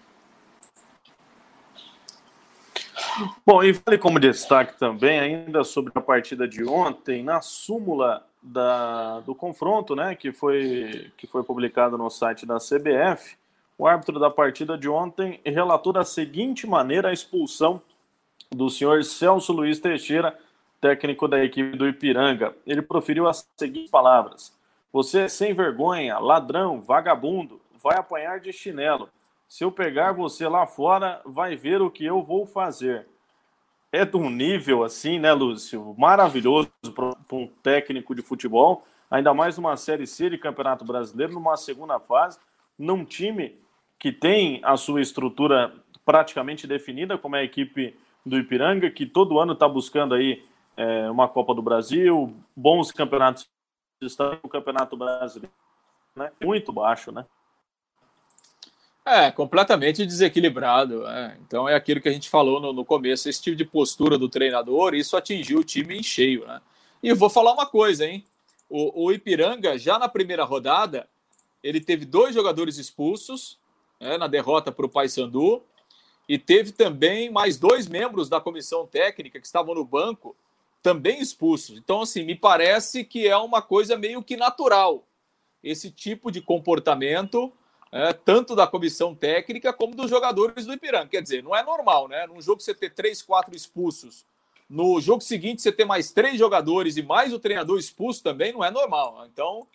Bom, 3.44 3.62
e 3.62 3.72
vale 3.72 3.98
como 3.98 4.20
destaque 4.20 4.78
também, 4.78 5.18
ainda 5.18 5.64
sobre 5.64 5.92
a 5.94 6.00
partida 6.00 6.46
de 6.46 6.64
ontem, 6.64 7.22
na 7.22 7.40
súmula 7.40 8.24
da, 8.42 9.20
do 9.20 9.34
confronto, 9.34 9.94
né, 9.94 10.14
que 10.14 10.32
foi, 10.32 11.10
que 11.16 11.26
foi 11.26 11.42
publicado 11.42 11.98
no 11.98 12.08
site 12.08 12.46
da 12.46 12.58
CBF, 12.58 13.36
o 13.76 13.86
árbitro 13.86 14.18
da 14.18 14.30
partida 14.30 14.76
de 14.76 14.88
ontem 14.88 15.40
relatou 15.44 15.92
da 15.92 16.04
seguinte 16.04 16.66
maneira 16.66 17.08
a 17.08 17.12
expulsão 17.12 17.80
do 18.50 18.68
senhor 18.68 19.02
Celso 19.04 19.52
Luiz 19.52 19.78
Teixeira 19.78 20.36
técnico 20.80 21.28
da 21.28 21.44
equipe 21.44 21.76
do 21.76 21.86
Ipiranga. 21.86 22.54
Ele 22.66 22.82
proferiu 22.82 23.28
as 23.28 23.48
seguintes 23.56 23.90
palavras: 23.90 24.52
Você 24.92 25.22
é 25.22 25.28
sem 25.28 25.54
vergonha, 25.54 26.18
ladrão, 26.18 26.80
vagabundo, 26.80 27.60
vai 27.82 27.96
apanhar 27.96 28.40
de 28.40 28.52
chinelo. 28.52 29.08
Se 29.50 29.64
eu 29.64 29.72
pegar 29.72 30.12
você 30.12 30.46
lá 30.46 30.64
fora, 30.64 31.20
vai 31.26 31.56
ver 31.56 31.82
o 31.82 31.90
que 31.90 32.04
eu 32.04 32.22
vou 32.22 32.46
fazer. 32.46 33.08
É 33.90 34.04
de 34.04 34.16
um 34.16 34.30
nível 34.30 34.84
assim, 34.84 35.18
né, 35.18 35.32
Lúcio? 35.32 35.92
Maravilhoso 35.98 36.70
para 36.94 37.16
um 37.32 37.48
técnico 37.60 38.14
de 38.14 38.22
futebol, 38.22 38.86
ainda 39.10 39.34
mais 39.34 39.56
numa 39.56 39.76
Série 39.76 40.06
C 40.06 40.30
de 40.30 40.38
Campeonato 40.38 40.84
Brasileiro, 40.84 41.32
numa 41.32 41.56
segunda 41.56 41.98
fase, 41.98 42.38
num 42.78 43.04
time 43.04 43.60
que 43.98 44.12
tem 44.12 44.60
a 44.62 44.76
sua 44.76 45.00
estrutura 45.00 45.74
praticamente 46.04 46.64
definida, 46.64 47.18
como 47.18 47.34
é 47.34 47.40
a 47.40 47.44
equipe 47.44 47.98
do 48.24 48.38
Ipiranga, 48.38 48.88
que 48.88 49.04
todo 49.04 49.40
ano 49.40 49.54
está 49.54 49.68
buscando 49.68 50.14
aí 50.14 50.44
é, 50.76 51.10
uma 51.10 51.26
Copa 51.26 51.52
do 51.56 51.60
Brasil, 51.60 52.36
bons 52.54 52.92
campeonatos 52.92 53.50
estão 54.00 54.38
no 54.44 54.48
Campeonato 54.48 54.96
Brasileiro, 54.96 55.52
né? 56.14 56.30
Muito 56.40 56.72
baixo, 56.72 57.10
né? 57.10 57.26
É, 59.04 59.30
completamente 59.30 60.04
desequilibrado. 60.04 61.06
É. 61.06 61.36
Então 61.46 61.68
é 61.68 61.74
aquilo 61.74 62.00
que 62.00 62.08
a 62.08 62.12
gente 62.12 62.28
falou 62.28 62.60
no, 62.60 62.72
no, 62.72 62.84
começo, 62.84 63.28
esse 63.28 63.42
tipo 63.42 63.56
de 63.56 63.64
postura 63.64 64.18
do 64.18 64.28
treinador, 64.28 64.94
isso 64.94 65.16
atingiu 65.16 65.60
o 65.60 65.64
time 65.64 65.98
em 65.98 66.02
cheio, 66.02 66.46
né? 66.46 66.60
E 67.02 67.12
vou 67.14 67.30
falar 67.30 67.52
uma 67.52 67.66
coisa, 67.66 68.04
hein? 68.04 68.24
O, 68.68 69.06
o 69.06 69.12
Ipiranga, 69.12 69.78
já 69.78 69.98
na 69.98 70.08
primeira 70.08 70.44
rodada, 70.44 71.08
ele 71.62 71.80
teve 71.80 72.04
dois 72.04 72.34
jogadores 72.34 72.76
expulsos 72.76 73.58
né, 73.98 74.16
na 74.16 74.26
derrota 74.26 74.70
para 74.70 74.86
o 74.86 74.88
Paysandu 74.88 75.62
e 76.28 76.38
teve 76.38 76.72
também 76.72 77.30
mais 77.30 77.58
dois 77.58 77.88
membros 77.88 78.28
da 78.28 78.40
comissão 78.40 78.86
técnica 78.86 79.40
que 79.40 79.46
estavam 79.46 79.74
no 79.74 79.84
banco 79.84 80.36
também 80.82 81.20
expulsos. 81.20 81.76
Então, 81.76 82.02
assim, 82.02 82.24
me 82.24 82.34
parece 82.34 83.04
que 83.04 83.26
é 83.26 83.36
uma 83.36 83.60
coisa 83.60 83.96
meio 83.96 84.22
que 84.22 84.36
natural 84.36 85.04
esse 85.62 85.90
tipo 85.90 86.30
de 86.30 86.40
comportamento, 86.40 87.52
é, 87.92 88.12
tanto 88.12 88.54
da 88.54 88.66
comissão 88.66 89.14
técnica 89.14 89.72
como 89.72 89.94
dos 89.94 90.08
jogadores 90.08 90.66
do 90.66 90.72
Ipiranga. 90.72 91.08
Quer 91.08 91.22
dizer, 91.22 91.42
não 91.42 91.54
é 91.54 91.62
normal, 91.62 92.08
né? 92.08 92.26
Num 92.26 92.40
jogo 92.40 92.60
você 92.60 92.74
ter 92.74 92.90
três, 92.90 93.20
quatro 93.20 93.54
expulsos, 93.54 94.24
no 94.68 95.00
jogo 95.00 95.20
seguinte 95.20 95.60
você 95.60 95.72
ter 95.72 95.84
mais 95.84 96.12
três 96.12 96.38
jogadores 96.38 96.96
e 96.96 97.02
mais 97.02 97.32
o 97.32 97.40
treinador 97.40 97.78
expulso 97.78 98.22
também 98.22 98.52
não 98.52 98.64
é 98.64 98.70
normal. 98.70 99.26
Então, 99.32 99.66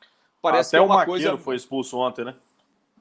parece 0.41 0.70
Até 0.70 0.78
que 0.78 0.89
é 0.89 0.93
uma 0.93 1.03
o 1.03 1.05
coisa. 1.05 1.38
foi 1.38 1.57
expulso 1.57 1.97
ontem, 1.97 2.24
né? 2.24 2.34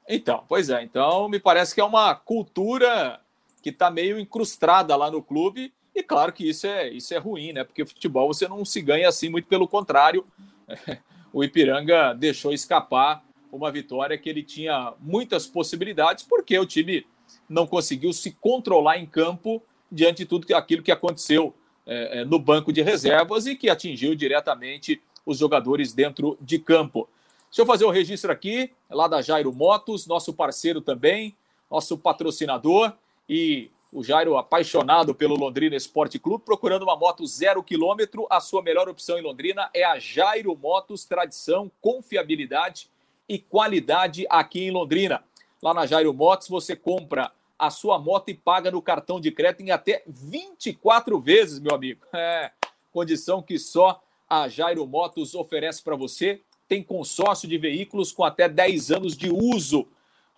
Então, 0.09 0.45
pois 0.49 0.69
é. 0.69 0.83
Então, 0.83 1.29
me 1.29 1.39
parece 1.39 1.75
que 1.75 1.81
é 1.81 1.85
uma 1.85 2.15
cultura 2.15 3.21
que 3.62 3.71
está 3.71 3.91
meio 3.91 4.19
incrustada 4.19 4.95
lá 4.97 5.11
no 5.11 5.23
clube 5.23 5.73
e 5.95 6.03
claro 6.03 6.33
que 6.33 6.49
isso 6.49 6.67
é, 6.67 6.89
isso 6.89 7.15
é 7.15 7.19
ruim, 7.19 7.53
né? 7.53 7.62
Porque 7.62 7.87
futebol 7.87 8.27
você 8.27 8.49
não 8.49 8.65
se 8.65 8.83
ganha 8.83 9.09
assim, 9.09 9.29
muito 9.29 9.47
pelo 9.47 9.69
contrário. 9.69 10.27
o 11.33 11.45
Ipiranga 11.45 12.12
deixou 12.12 12.53
escapar 12.53 13.25
uma 13.55 13.71
vitória 13.71 14.19
que 14.19 14.29
ele 14.29 14.43
tinha 14.43 14.93
muitas 15.01 15.47
possibilidades, 15.47 16.25
porque 16.25 16.59
o 16.59 16.67
time 16.67 17.07
não 17.49 17.67
conseguiu 17.67 18.13
se 18.13 18.33
controlar 18.33 18.99
em 18.99 19.07
campo 19.07 19.63
diante 19.91 20.19
de 20.19 20.27
tudo 20.27 20.53
aquilo 20.55 20.83
que 20.83 20.91
aconteceu 20.91 21.55
é, 21.87 22.21
é, 22.21 22.25
no 22.25 22.39
banco 22.39 22.73
de 22.73 22.83
reservas 22.83 23.47
e 23.47 23.55
que 23.55 23.71
atingiu 23.71 24.15
diretamente 24.15 25.01
os 25.25 25.39
jogadores 25.39 25.93
dentro 25.93 26.37
de 26.41 26.59
campo. 26.59 27.09
Deixa 27.49 27.63
eu 27.63 27.67
fazer 27.67 27.85
o 27.85 27.89
um 27.89 27.93
registro 27.93 28.33
aqui, 28.33 28.73
lá 28.91 29.07
da 29.07 29.23
Jairo 29.23 29.53
Motos, 29.53 30.07
nosso 30.07 30.33
parceiro 30.33 30.81
também, 30.81 31.35
nosso 31.71 31.97
patrocinador, 31.97 32.93
e 33.29 33.71
o 33.93 34.03
Jairo, 34.03 34.37
apaixonado 34.37 35.15
pelo 35.15 35.37
Londrina 35.37 35.77
Esporte 35.77 36.19
Clube, 36.19 36.45
procurando 36.45 36.83
uma 36.83 36.97
moto 36.97 37.25
zero 37.25 37.63
quilômetro. 37.63 38.27
A 38.29 38.41
sua 38.41 38.61
melhor 38.61 38.89
opção 38.89 39.17
em 39.17 39.23
Londrina 39.23 39.71
é 39.73 39.85
a 39.85 40.01
Jairo 40.01 40.57
Motos, 40.57 41.05
tradição, 41.05 41.71
confiabilidade 41.81 42.89
e 43.29 43.39
qualidade 43.39 44.27
aqui 44.29 44.64
em 44.64 44.70
Londrina. 44.70 45.22
Lá 45.62 45.72
na 45.72 45.87
Jairo 45.87 46.12
Motos, 46.12 46.49
você 46.49 46.77
compra 46.77 47.31
a 47.59 47.70
sua 47.70 47.99
moto 47.99 48.29
e 48.29 48.35
paga 48.35 48.70
no 48.70 48.83
cartão 48.83 49.20
de 49.20 49.31
crédito 49.31 49.62
em 49.62 49.70
até 49.70 50.03
24 50.07 51.18
vezes, 51.20 51.59
meu 51.59 51.75
amigo. 51.75 52.01
É, 52.14 52.51
condição 52.93 53.43
que 53.43 53.59
só 53.59 54.01
a 54.29 54.49
Jairo 54.49 54.87
Motos 54.87 55.35
oferece 55.35 55.83
para 55.83 55.97
você. 55.97 56.41
Tem 56.68 56.83
consórcio 56.83 57.49
de 57.49 57.59
veículos 57.59 58.12
com 58.12 58.25
até 58.25 58.49
10 58.49 58.93
anos 58.93 59.16
de 59.16 59.31
uso 59.31 59.89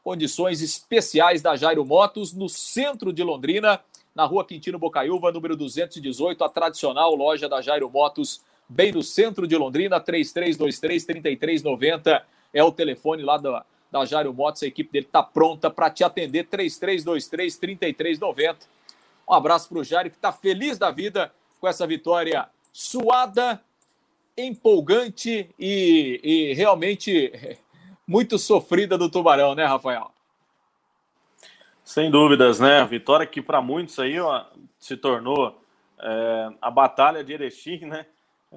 condições 0.07 0.63
especiais 0.63 1.43
da 1.43 1.57
Jairo 1.57 1.85
Motos, 1.85 2.33
no 2.33 2.49
centro 2.49 3.13
de 3.13 3.25
Londrina, 3.25 3.81
na 4.15 4.25
rua 4.25 4.45
Quintino 4.45 4.79
Bocaiúva, 4.79 5.33
número 5.33 5.57
218, 5.57 6.45
a 6.45 6.49
tradicional 6.49 7.13
loja 7.17 7.49
da 7.49 7.61
Jairo 7.61 7.91
Motos, 7.91 8.41
bem 8.69 8.93
no 8.93 9.03
centro 9.03 9.49
de 9.49 9.57
Londrina, 9.57 10.01
3323-3390 10.01 12.23
é 12.53 12.63
o 12.63 12.73
telefone 12.73 13.23
lá 13.23 13.37
da, 13.37 13.65
da 13.91 14.05
Jairo 14.05 14.35
Motos, 14.35 14.63
a 14.63 14.67
equipe 14.67 14.93
dele 14.93 15.07
está 15.07 15.23
pronta 15.23 15.71
para 15.71 15.91
te 15.91 16.05
atender, 16.05 16.47
3323-3390. 16.49 18.57
Um 19.29 19.35
abraço 19.35 19.69
para 19.69 19.79
o 19.79 19.85
Jairo, 19.85 20.11
que 20.11 20.17
está 20.17 20.33
feliz 20.33 20.79
da 20.79 20.91
vida 20.91 21.33
com 21.61 21.67
essa 21.67 21.87
vitória 21.87 22.49
suada, 22.73 23.61
empolgante 24.37 25.51
e, 25.59 26.21
e 26.23 26.55
realmente 26.55 27.33
muito 28.07 28.39
sofrida 28.39 28.99
do 28.99 29.11
Tubarão, 29.11 29.55
né, 29.55 29.65
Rafael? 29.65 30.13
Sem 31.83 32.11
dúvidas, 32.11 32.61
né? 32.61 32.85
Vitória 32.85 33.27
que 33.27 33.41
para 33.41 33.63
muitos 33.63 33.99
aí 33.99 34.21
ó, 34.21 34.45
se 34.79 34.97
tornou 34.97 35.59
é, 36.01 36.51
a 36.61 36.71
batalha 36.71 37.25
de 37.25 37.33
Erechim, 37.33 37.87
né? 37.87 38.07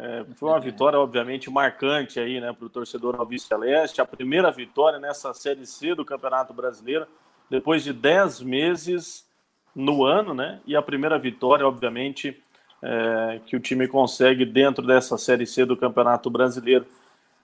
É, 0.02 0.24
foi 0.36 0.48
uma 0.48 0.60
vitória, 0.62 0.98
obviamente, 0.98 1.52
marcante 1.52 2.22
aí, 2.22 2.40
né, 2.40 2.54
para 2.54 2.66
o 2.66 2.70
torcedor 2.70 3.18
Alves 3.20 3.44
Celeste. 3.44 4.00
A 4.00 4.06
primeira 4.06 4.50
vitória 4.50 4.98
nessa 4.98 5.34
Série 5.34 5.66
C 5.66 5.94
do 5.94 6.06
Campeonato 6.06 6.54
Brasileiro, 6.54 7.06
depois 7.50 7.84
de 7.84 7.92
10 7.92 8.42
meses 8.42 9.28
no 9.76 10.06
ano, 10.06 10.34
né? 10.34 10.62
E 10.66 10.74
a 10.74 10.82
primeira 10.82 11.20
vitória, 11.20 11.68
obviamente, 11.68 12.42
é, 12.82 13.42
que 13.46 13.58
o 13.58 13.60
time 13.60 13.90
consegue 13.90 14.46
dentro 14.46 14.88
dessa 14.88 15.18
Série 15.18 15.46
C 15.46 15.66
do 15.66 15.76
Campeonato 15.76 16.30
Brasileiro. 16.30 16.86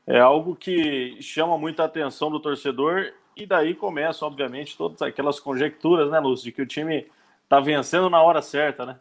É 0.08 0.22
algo 0.22 0.56
que 0.56 1.22
chama 1.22 1.58
muita 1.58 1.84
atenção 1.84 2.32
do 2.32 2.40
torcedor 2.40 3.12
e 3.36 3.46
daí 3.46 3.74
começam, 3.74 4.30
obviamente, 4.30 4.78
todas 4.78 5.02
aquelas 5.02 5.42
conjecturas, 5.42 6.10
né, 6.10 6.22
Lúcio, 6.22 6.46
de 6.46 6.54
que 6.54 6.62
o 6.62 6.66
time 6.66 7.06
está 7.44 7.60
vencendo 7.60 8.10
na 8.10 8.22
hora 8.22 8.42
certa, 8.42 8.86
né? 8.86 8.98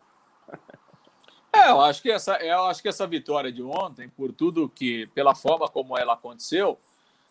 É, 1.54 1.70
eu 1.70 1.80
acho 1.80 2.02
que 2.02 2.10
essa, 2.10 2.36
eu 2.36 2.64
acho 2.64 2.82
que 2.82 2.88
essa 2.88 3.06
vitória 3.06 3.52
de 3.52 3.62
ontem, 3.62 4.08
por 4.08 4.32
tudo 4.32 4.68
que, 4.68 5.06
pela 5.08 5.34
forma 5.34 5.68
como 5.68 5.96
ela 5.96 6.14
aconteceu, 6.14 6.78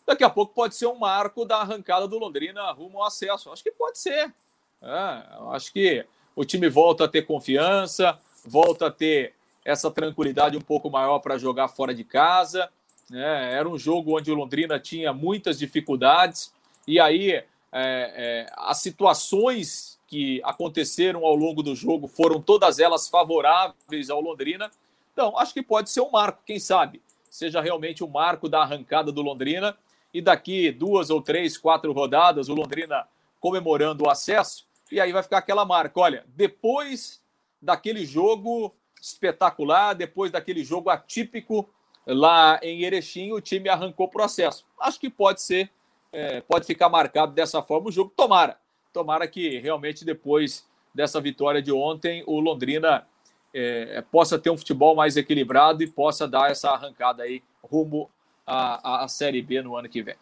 daqui 0.07 0.23
a 0.23 0.29
pouco 0.29 0.53
pode 0.53 0.75
ser 0.75 0.87
um 0.87 0.95
marco 0.95 1.45
da 1.45 1.57
arrancada 1.57 2.07
do 2.07 2.17
Londrina 2.17 2.71
rumo 2.71 2.99
ao 2.99 3.07
acesso. 3.07 3.51
Acho 3.51 3.63
que 3.63 3.71
pode 3.71 3.99
ser. 3.99 4.33
É, 4.81 5.23
acho 5.51 5.73
que 5.73 6.05
o 6.35 6.45
time 6.45 6.69
volta 6.69 7.05
a 7.05 7.07
ter 7.07 7.23
confiança, 7.23 8.17
volta 8.45 8.87
a 8.87 8.91
ter 8.91 9.33
essa 9.65 9.91
tranquilidade 9.91 10.57
um 10.57 10.61
pouco 10.61 10.89
maior 10.89 11.19
para 11.19 11.37
jogar 11.37 11.67
fora 11.67 11.93
de 11.93 12.03
casa. 12.03 12.69
Né? 13.09 13.53
Era 13.53 13.67
um 13.67 13.77
jogo 13.77 14.17
onde 14.17 14.31
o 14.31 14.35
Londrina 14.35 14.79
tinha 14.79 15.13
muitas 15.13 15.59
dificuldades, 15.59 16.53
e 16.87 16.99
aí 16.99 17.43
é, 17.73 18.45
é, 18.45 18.53
as 18.55 18.77
situações 18.77 19.99
que 20.07 20.39
aconteceram 20.43 21.25
ao 21.25 21.35
longo 21.35 21.63
do 21.63 21.75
jogo 21.75 22.07
foram 22.07 22.39
todas 22.39 22.77
elas 22.77 23.09
favoráveis 23.09 24.11
ao 24.11 24.21
Londrina. 24.21 24.69
Então, 25.11 25.37
acho 25.37 25.53
que 25.53 25.63
pode 25.63 25.89
ser 25.89 26.01
um 26.01 26.11
marco, 26.11 26.43
quem 26.45 26.59
sabe, 26.59 27.01
seja 27.29 27.59
realmente 27.59 28.03
o 28.03 28.07
um 28.07 28.11
marco 28.11 28.47
da 28.47 28.61
arrancada 28.61 29.11
do 29.11 29.23
Londrina 29.23 29.75
e 30.13 30.21
daqui 30.21 30.71
duas 30.71 31.09
ou 31.09 31.19
três, 31.19 31.57
quatro 31.57 31.91
rodadas, 31.91 32.47
o 32.47 32.53
Londrina 32.53 33.07
comemorando 33.39 34.05
o 34.05 34.09
acesso, 34.09 34.67
e 34.91 35.01
aí 35.01 35.11
vai 35.11 35.23
ficar 35.23 35.39
aquela 35.39 35.65
marca. 35.65 35.99
Olha, 35.99 36.23
depois 36.27 37.21
daquele 37.59 38.05
jogo 38.05 38.71
espetacular, 39.01 39.93
depois 39.93 40.31
daquele 40.31 40.63
jogo 40.63 40.89
atípico 40.89 41.67
lá 42.05 42.59
em 42.61 42.83
Erechim, 42.83 43.31
o 43.31 43.41
time 43.41 43.67
arrancou 43.67 44.05
o 44.05 44.09
processo. 44.09 44.65
Acho 44.79 44.99
que 44.99 45.09
pode 45.09 45.41
ser, 45.41 45.69
é, 46.13 46.39
pode 46.41 46.65
ficar 46.65 46.87
marcado 46.87 47.33
dessa 47.33 47.61
forma 47.61 47.89
o 47.89 47.91
jogo. 47.91 48.13
Tomara, 48.15 48.57
Tomara 48.93 49.27
que 49.27 49.57
realmente 49.57 50.05
depois 50.05 50.69
dessa 50.93 51.19
vitória 51.19 51.61
de 51.61 51.71
ontem 51.71 52.23
o 52.27 52.39
Londrina 52.39 53.07
é, 53.51 54.03
possa 54.11 54.37
ter 54.37 54.51
um 54.51 54.57
futebol 54.57 54.95
mais 54.95 55.17
equilibrado 55.17 55.81
e 55.81 55.87
possa 55.87 56.27
dar 56.27 56.51
essa 56.51 56.69
arrancada 56.69 57.23
aí 57.23 57.41
rumo 57.63 58.09
à, 58.45 59.03
à 59.03 59.07
Série 59.07 59.41
B 59.41 59.63
no 59.63 59.75
ano 59.75 59.89
que 59.89 60.03
vem. 60.03 60.15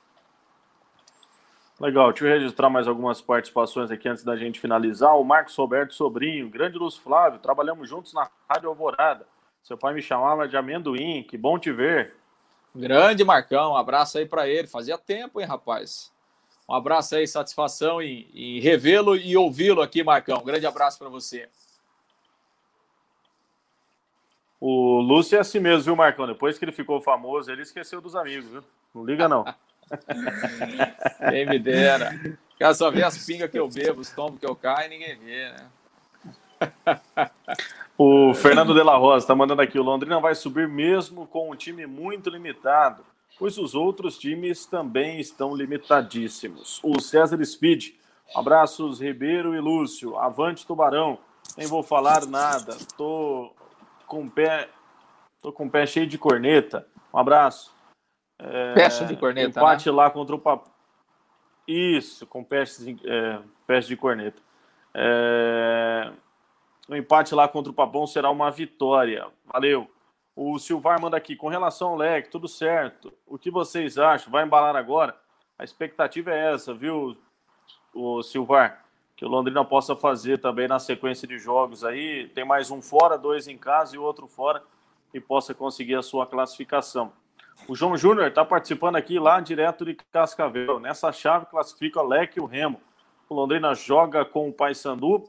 Legal, 1.81 2.11
deixa 2.11 2.25
eu 2.25 2.39
registrar 2.39 2.69
mais 2.69 2.87
algumas 2.87 3.19
participações 3.21 3.91
aqui 3.91 4.07
antes 4.07 4.23
da 4.23 4.37
gente 4.37 4.59
finalizar. 4.59 5.17
O 5.17 5.23
Marcos 5.23 5.55
Roberto 5.55 5.93
Sobrinho, 5.93 6.49
grande 6.49 6.77
Luz 6.77 6.95
Flávio, 6.95 7.39
trabalhamos 7.39 7.89
juntos 7.89 8.13
na 8.13 8.29
Rádio 8.49 8.69
Alvorada. 8.69 9.27
Seu 9.63 9.77
pai 9.77 9.93
me 9.93 10.01
chamava 10.01 10.47
de 10.47 10.55
amendoim, 10.55 11.23
que 11.23 11.37
bom 11.37 11.57
te 11.57 11.71
ver. 11.71 12.15
Grande 12.75 13.23
Marcão, 13.23 13.73
um 13.73 13.77
abraço 13.77 14.17
aí 14.17 14.25
para 14.25 14.47
ele. 14.47 14.67
Fazia 14.67 14.97
tempo, 14.97 15.41
hein, 15.41 15.47
rapaz? 15.47 16.11
Um 16.67 16.73
abraço 16.73 17.15
aí, 17.15 17.27
satisfação 17.27 18.01
em, 18.01 18.27
em 18.33 18.59
revê-lo 18.59 19.17
e 19.17 19.35
ouvi-lo 19.35 19.81
aqui, 19.81 20.03
Marcão. 20.03 20.39
Um 20.39 20.45
grande 20.45 20.65
abraço 20.65 20.97
para 20.97 21.09
você. 21.09 21.49
O 24.59 25.01
Lúcio 25.01 25.37
é 25.37 25.41
assim 25.41 25.59
mesmo, 25.59 25.83
viu, 25.83 25.95
Marcão? 25.95 26.27
Depois 26.27 26.57
que 26.57 26.63
ele 26.63 26.71
ficou 26.71 27.01
famoso, 27.01 27.51
ele 27.51 27.63
esqueceu 27.63 27.99
dos 27.99 28.15
amigos, 28.15 28.45
viu? 28.49 28.63
Não 28.93 29.03
liga, 29.03 29.27
não. 29.27 29.43
Quem 31.29 31.45
me 31.45 31.59
dera. 31.59 32.11
Cara 32.57 32.73
só 32.75 32.91
vê 32.91 33.03
as 33.03 33.25
pingas 33.25 33.49
que 33.49 33.59
eu 33.59 33.67
bebo, 33.67 34.01
os 34.01 34.11
tombos 34.11 34.39
que 34.39 34.45
eu 34.45 34.55
caio 34.55 34.85
e 34.85 34.89
ninguém 34.89 35.17
vê, 35.17 35.49
né? 35.49 35.69
o 38.01 38.33
Fernando 38.33 38.73
de 38.73 38.83
la 38.83 38.95
Rosa 38.97 39.23
está 39.23 39.35
mandando 39.35 39.61
aqui: 39.61 39.79
o 39.79 39.83
Londrina 39.83 40.19
vai 40.19 40.35
subir 40.35 40.67
mesmo 40.67 41.25
com 41.27 41.51
um 41.51 41.55
time 41.55 41.85
muito 41.85 42.29
limitado 42.29 43.03
pois 43.41 43.57
os 43.57 43.73
outros 43.73 44.19
times 44.19 44.67
também 44.67 45.19
estão 45.19 45.55
limitadíssimos. 45.55 46.79
O 46.83 47.01
César 47.01 47.43
Speed, 47.43 47.95
abraços 48.35 49.01
Ribeiro 49.01 49.55
e 49.55 49.59
Lúcio, 49.59 50.15
avante 50.15 50.63
Tubarão, 50.63 51.17
nem 51.57 51.65
vou 51.65 51.81
falar 51.81 52.27
nada, 52.27 52.77
tô 52.95 53.51
com 54.05 54.25
o 54.25 54.29
pé, 54.29 54.69
tô 55.41 55.51
com 55.51 55.67
pé 55.67 55.87
cheio 55.87 56.05
de 56.05 56.19
corneta, 56.19 56.87
um 57.11 57.17
abraço. 57.17 57.73
É, 58.37 58.73
peste 58.75 59.05
de 59.05 59.15
corneta, 59.15 59.59
Empate 59.59 59.89
né? 59.89 59.95
lá 59.95 60.11
contra 60.11 60.35
o 60.35 60.39
Papo. 60.39 60.69
Isso, 61.67 62.27
com 62.27 62.43
peste, 62.43 62.95
é, 63.03 63.39
peste 63.65 63.89
de 63.89 63.97
corneta. 63.97 64.39
É... 64.93 66.11
O 66.91 66.95
empate 66.97 67.33
lá 67.33 67.47
contra 67.47 67.71
o 67.71 67.73
Papão 67.73 68.05
será 68.05 68.29
uma 68.29 68.51
vitória. 68.51 69.25
Valeu. 69.45 69.89
O 70.35 70.59
Silvar 70.59 70.99
manda 70.99 71.15
aqui, 71.15 71.37
com 71.37 71.47
relação 71.47 71.91
ao 71.91 71.95
leque, 71.95 72.29
tudo 72.29 72.49
certo. 72.49 73.13
O 73.25 73.37
que 73.37 73.49
vocês 73.49 73.97
acham? 73.97 74.29
Vai 74.29 74.43
embalar 74.43 74.75
agora? 74.75 75.15
A 75.57 75.63
expectativa 75.63 76.31
é 76.31 76.53
essa, 76.53 76.73
viu, 76.73 77.15
o 77.93 78.21
Silvar? 78.21 78.83
Que 79.15 79.23
o 79.23 79.29
Londrina 79.29 79.63
possa 79.63 79.95
fazer 79.95 80.39
também 80.39 80.67
na 80.67 80.79
sequência 80.79 81.25
de 81.25 81.39
jogos 81.39 81.85
aí. 81.85 82.27
Tem 82.35 82.43
mais 82.43 82.69
um 82.69 82.81
fora, 82.81 83.17
dois 83.17 83.47
em 83.47 83.57
casa 83.57 83.95
e 83.95 83.97
outro 83.97 84.27
fora, 84.27 84.61
e 85.13 85.19
possa 85.21 85.53
conseguir 85.53 85.95
a 85.95 86.01
sua 86.01 86.27
classificação. 86.27 87.13
O 87.69 87.75
João 87.75 87.95
Júnior 87.95 88.27
está 88.27 88.43
participando 88.43 88.97
aqui 88.97 89.17
lá 89.17 89.39
direto 89.39 89.85
de 89.85 89.93
Cascavel. 89.93 90.77
Nessa 90.77 91.09
chave 91.13 91.45
classifica 91.45 92.01
o 92.01 92.05
Leque 92.05 92.37
e 92.37 92.41
o 92.41 92.45
Remo. 92.45 92.81
O 93.29 93.33
Londrina 93.33 93.73
joga 93.73 94.25
com 94.25 94.49
o 94.49 94.53
Paysandu, 94.53 95.23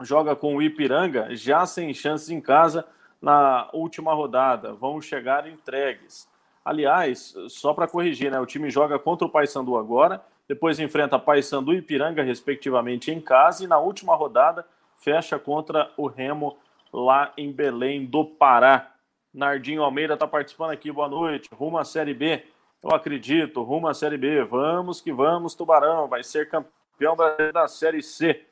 joga 0.00 0.34
com 0.34 0.56
o 0.56 0.62
Ipiranga, 0.62 1.34
já 1.34 1.66
sem 1.66 1.92
chances 1.92 2.30
em 2.30 2.40
casa 2.40 2.86
na 3.20 3.68
última 3.72 4.14
rodada, 4.14 4.72
vão 4.72 5.00
chegar 5.00 5.46
entregues. 5.46 6.28
Aliás, 6.64 7.34
só 7.48 7.74
para 7.74 7.88
corrigir, 7.88 8.30
né, 8.30 8.38
o 8.40 8.46
time 8.46 8.70
joga 8.70 8.98
contra 8.98 9.26
o 9.26 9.30
Paysandu 9.30 9.76
agora, 9.76 10.22
depois 10.48 10.80
enfrenta 10.80 11.18
Paysandu 11.18 11.72
e 11.72 11.82
Piranga, 11.82 12.22
respectivamente, 12.22 13.10
em 13.10 13.20
casa, 13.20 13.64
e 13.64 13.66
na 13.66 13.78
última 13.78 14.14
rodada 14.14 14.66
fecha 14.96 15.38
contra 15.38 15.90
o 15.96 16.06
Remo 16.06 16.56
lá 16.92 17.32
em 17.36 17.52
Belém 17.52 18.04
do 18.04 18.24
Pará. 18.24 18.90
Nardinho 19.32 19.82
Almeida 19.82 20.14
está 20.14 20.26
participando 20.26 20.72
aqui, 20.72 20.90
boa 20.90 21.08
noite. 21.08 21.48
Rumo 21.54 21.78
à 21.78 21.84
Série 21.84 22.14
B, 22.14 22.44
eu 22.82 22.90
acredito, 22.90 23.62
rumo 23.62 23.86
à 23.86 23.94
Série 23.94 24.18
B. 24.18 24.42
Vamos 24.44 25.00
que 25.00 25.12
vamos, 25.12 25.54
Tubarão, 25.54 26.08
vai 26.08 26.24
ser 26.24 26.48
campeão 26.48 27.16
da 27.52 27.68
Série 27.68 28.02
C. 28.02 28.44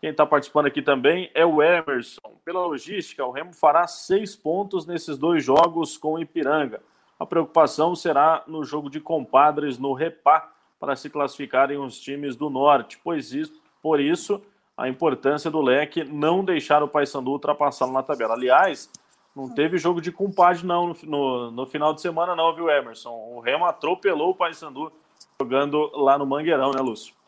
Quem 0.00 0.10
está 0.10 0.24
participando 0.24 0.66
aqui 0.66 0.80
também 0.80 1.30
é 1.34 1.44
o 1.44 1.62
Emerson. 1.62 2.38
Pela 2.42 2.64
logística, 2.66 3.24
o 3.24 3.30
Remo 3.30 3.52
fará 3.52 3.86
seis 3.86 4.34
pontos 4.34 4.86
nesses 4.86 5.18
dois 5.18 5.44
jogos 5.44 5.98
com 5.98 6.14
o 6.14 6.18
Ipiranga. 6.18 6.80
A 7.18 7.26
preocupação 7.26 7.94
será 7.94 8.42
no 8.46 8.64
jogo 8.64 8.88
de 8.88 8.98
compadres 8.98 9.78
no 9.78 9.92
Repá 9.92 10.50
para 10.80 10.96
se 10.96 11.10
classificarem 11.10 11.76
os 11.76 12.00
times 12.00 12.34
do 12.34 12.48
Norte, 12.48 12.98
pois 13.04 13.34
isso, 13.34 13.60
por 13.82 14.00
isso 14.00 14.40
a 14.74 14.88
importância 14.88 15.50
do 15.50 15.60
leque 15.60 16.02
não 16.02 16.42
deixar 16.42 16.82
o 16.82 16.88
Paysandu 16.88 17.32
ultrapassá-lo 17.32 17.92
na 17.92 18.02
tabela. 18.02 18.32
Aliás, 18.32 18.90
não 19.36 19.54
teve 19.54 19.76
jogo 19.76 20.00
de 20.00 20.10
compadre 20.10 20.66
não 20.66 20.94
no, 21.04 21.50
no, 21.50 21.66
final 21.66 21.92
de 21.92 22.00
semana 22.00 22.34
não, 22.34 22.54
viu, 22.54 22.70
Emerson? 22.70 23.10
O 23.10 23.40
Remo 23.40 23.66
atropelou 23.66 24.30
o 24.30 24.34
Paysandu 24.34 24.90
jogando 25.38 25.90
lá 25.94 26.16
no 26.16 26.24
Mangueirão, 26.24 26.70
né, 26.70 26.80
Lúcio? 26.80 27.19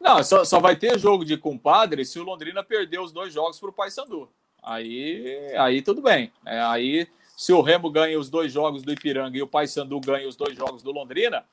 Não, 0.00 0.22
só, 0.24 0.44
só 0.44 0.58
vai 0.58 0.76
ter 0.76 0.98
jogo 0.98 1.24
de 1.24 1.36
compadre 1.36 2.04
se 2.04 2.18
o 2.18 2.24
Londrina 2.24 2.64
perder 2.64 3.00
os 3.00 3.12
dois 3.12 3.32
jogos 3.32 3.60
para 3.60 3.68
o 3.68 3.72
Paysandu. 3.72 4.28
Aí, 4.62 5.54
aí 5.56 5.82
tudo 5.82 6.00
bem. 6.00 6.32
É, 6.46 6.60
aí, 6.60 7.06
se 7.36 7.52
o 7.52 7.60
Remo 7.60 7.90
ganha 7.90 8.18
os 8.18 8.30
dois 8.30 8.50
jogos 8.50 8.82
do 8.82 8.92
Ipiranga 8.92 9.36
e 9.36 9.42
o 9.42 9.46
Paysandu 9.46 10.00
ganha 10.00 10.26
os 10.28 10.36
dois 10.36 10.56
jogos 10.56 10.82
do 10.82 10.90
Londrina, 10.90 11.44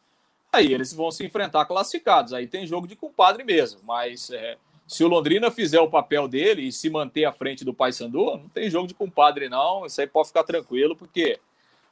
aí 0.51 0.73
eles 0.73 0.93
vão 0.93 1.11
se 1.11 1.25
enfrentar 1.25 1.65
classificados. 1.65 2.33
Aí 2.33 2.47
tem 2.47 2.65
jogo 2.65 2.87
de 2.87 2.95
compadre 2.95 3.43
mesmo. 3.43 3.81
Mas 3.83 4.29
é, 4.31 4.57
se 4.87 5.03
o 5.03 5.07
Londrina 5.09 5.51
fizer 5.51 5.81
o 5.81 5.89
papel 5.89 6.27
dele 6.27 6.67
e 6.67 6.71
se 6.71 6.89
manter 6.89 7.25
à 7.25 7.33
frente 7.33 7.65
do 7.65 7.73
Paysandu, 7.73 8.37
não 8.37 8.49
tem 8.49 8.69
jogo 8.69 8.87
de 8.87 8.93
compadre, 8.93 9.49
não. 9.49 9.85
Isso 9.85 9.99
aí 9.99 10.07
pode 10.07 10.29
ficar 10.29 10.43
tranquilo, 10.43 10.95
porque 10.95 11.37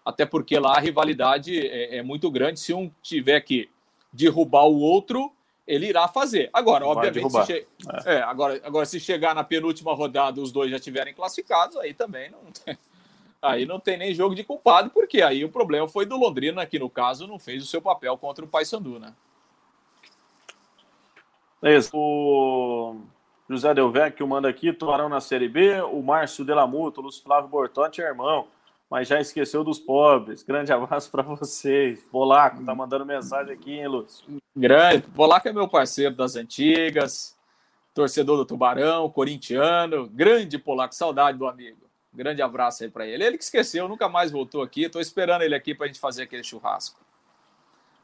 até 0.05 0.25
porque 0.25 0.57
lá 0.57 0.77
a 0.77 0.79
rivalidade 0.79 1.67
é, 1.67 1.97
é 1.97 2.01
muito 2.01 2.31
grande. 2.31 2.61
Se 2.61 2.73
um 2.73 2.89
tiver 3.01 3.41
que 3.41 3.69
derrubar 4.13 4.65
o 4.65 4.79
outro, 4.79 5.34
ele 5.67 5.87
irá 5.87 6.07
fazer. 6.07 6.49
Agora, 6.53 6.85
obviamente, 6.85 7.29
se, 7.29 7.45
che... 7.45 7.67
é. 8.05 8.15
É, 8.15 8.21
agora, 8.21 8.61
agora, 8.63 8.85
se 8.85 8.99
chegar 8.99 9.33
na 9.33 9.43
penúltima 9.43 9.93
rodada 9.93 10.41
os 10.41 10.51
dois 10.51 10.69
já 10.69 10.79
tiverem 10.79 11.13
classificados, 11.13 11.75
aí 11.77 11.93
também 11.93 12.29
não 12.29 12.51
tem, 12.51 12.77
aí 13.41 13.65
não 13.65 13.79
tem 13.79 13.97
nem 13.97 14.13
jogo 14.13 14.35
de 14.35 14.43
culpado, 14.43 14.89
porque 14.89 15.21
aí 15.21 15.43
o 15.43 15.49
problema 15.49 15.87
foi 15.87 16.05
do 16.05 16.17
Londrina, 16.17 16.65
que 16.65 16.77
no 16.77 16.89
caso 16.89 17.27
não 17.27 17.39
fez 17.39 17.63
o 17.63 17.67
seu 17.67 17.81
papel 17.81 18.17
contra 18.17 18.45
o 18.45 18.47
Paysandu, 18.47 18.99
né? 18.99 19.13
É 21.63 21.75
isso. 21.75 21.89
O 21.93 22.95
José 23.49 23.73
Delvecchio 23.73 24.27
manda 24.27 24.47
aqui, 24.47 24.71
Tubarão 24.71 25.09
na 25.09 25.19
Série 25.19 25.49
B, 25.49 25.81
o 25.81 26.03
Márcio 26.03 26.45
Delamuto, 26.45 26.99
o 26.99 27.03
Luiz 27.03 27.17
Flávio 27.17 27.49
Bortotti 27.49 28.01
é 28.01 28.05
irmão. 28.05 28.47
Mas 28.89 29.07
já 29.07 29.19
esqueceu 29.19 29.63
dos 29.63 29.79
pobres. 29.79 30.43
Grande 30.43 30.71
abraço 30.71 31.09
para 31.09 31.23
vocês. 31.23 31.99
Polaco, 32.11 32.63
tá 32.63 32.75
mandando 32.75 33.05
mensagem 33.05 33.53
aqui, 33.53 33.73
hein, 33.73 33.87
Lúcio? 33.87 34.25
Grande. 34.55 35.07
Polaco 35.07 35.47
é 35.47 35.53
meu 35.53 35.67
parceiro 35.67 36.15
das 36.15 36.35
antigas, 36.35 37.35
torcedor 37.93 38.37
do 38.37 38.45
Tubarão, 38.45 39.09
corintiano. 39.09 40.07
Grande 40.07 40.57
Polaco, 40.57 40.95
saudade 40.95 41.37
do 41.37 41.47
amigo. 41.47 41.85
Grande 42.13 42.41
abraço 42.41 42.83
aí 42.83 42.89
para 42.89 43.05
ele. 43.05 43.23
Ele 43.23 43.37
que 43.37 43.43
esqueceu, 43.43 43.89
nunca 43.89 44.07
mais 44.07 44.31
voltou 44.31 44.61
aqui. 44.61 44.83
Estou 44.83 45.01
esperando 45.01 45.41
ele 45.41 45.55
aqui 45.55 45.75
para 45.75 45.85
a 45.85 45.87
gente 45.87 45.99
fazer 45.99 46.23
aquele 46.23 46.43
churrasco. 46.43 46.99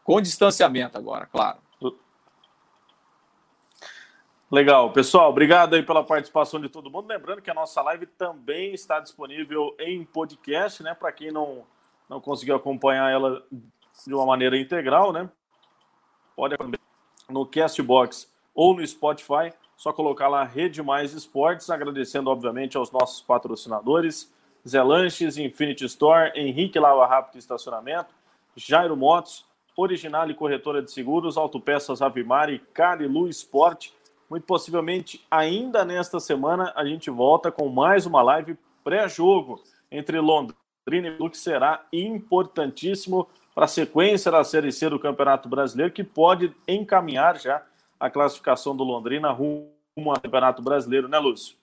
Com 0.04 0.20
distanciamento 0.20 0.98
agora, 0.98 1.26
claro. 1.26 1.60
Legal, 4.52 4.92
pessoal, 4.92 5.30
obrigado 5.30 5.76
aí 5.76 5.82
pela 5.82 6.04
participação 6.04 6.60
de 6.60 6.68
todo 6.68 6.92
mundo. 6.92 7.08
Lembrando 7.08 7.42
que 7.42 7.50
a 7.50 7.54
nossa 7.54 7.82
live 7.84 8.06
também 8.06 8.74
está 8.74 9.00
disponível 9.00 9.74
em 9.80 10.04
podcast, 10.04 10.84
né? 10.84 10.94
Para 10.94 11.10
quem 11.14 11.32
não, 11.32 11.64
não 12.10 12.20
conseguiu 12.20 12.58
acompanhar 12.58 13.10
ela 13.10 13.42
de 14.06 14.14
uma 14.14 14.26
maneira 14.26 14.58
integral, 14.58 15.14
né? 15.14 15.30
Pode 16.36 16.58
no 17.30 17.46
Castbox 17.46 18.30
ou 18.54 18.76
no 18.76 18.86
Spotify, 18.86 19.54
só 19.78 19.94
colocar 19.94 20.28
lá 20.28 20.44
Rede 20.44 20.84
Mais 20.84 21.14
Esportes, 21.14 21.70
agradecendo 21.70 22.30
obviamente 22.30 22.76
aos 22.76 22.92
nossos 22.92 23.22
patrocinadores, 23.22 24.34
Zé 24.68 24.84
Lanches, 24.84 25.38
Infinity 25.38 25.86
Store, 25.86 26.30
Henrique 26.36 26.78
Lava 26.78 27.08
Rápido 27.08 27.40
Estacionamento, 27.40 28.14
Jairo 28.58 28.98
Motos, 28.98 29.46
Original 29.78 30.30
e 30.30 30.34
Corretora 30.34 30.82
de 30.82 30.92
Seguros, 30.92 31.38
Autopeças 31.38 32.02
Avimar 32.02 32.50
e 32.50 32.60
Carilu 32.60 33.30
Esporte 33.30 33.94
muito 34.32 34.46
possivelmente, 34.46 35.22
ainda 35.30 35.84
nesta 35.84 36.18
semana, 36.18 36.72
a 36.78 36.86
gente 36.86 37.10
volta 37.10 37.52
com 37.52 37.68
mais 37.68 38.06
uma 38.06 38.22
live 38.22 38.58
pré-jogo 38.82 39.62
entre 39.92 40.22
Londrina 40.22 40.56
e 40.88 41.18
Flu, 41.18 41.30
que 41.30 41.38
será 41.38 41.86
importantíssimo 41.92 43.28
para 43.54 43.66
a 43.66 43.68
sequência 43.68 44.32
da 44.32 44.42
Série 44.46 44.72
C 44.72 44.90
do 44.90 44.98
Campeonato 44.98 45.50
Brasileiro, 45.50 45.92
que 45.92 46.02
pode 46.02 46.56
encaminhar 46.66 47.38
já 47.42 47.62
a 48.00 48.10
classificação 48.10 48.74
do 48.74 48.86
Londrina 48.86 49.30
rumo 49.32 49.70
ao 49.98 50.22
Campeonato 50.22 50.62
Brasileiro, 50.62 51.10
né, 51.10 51.20
Lúcio? 51.20 51.58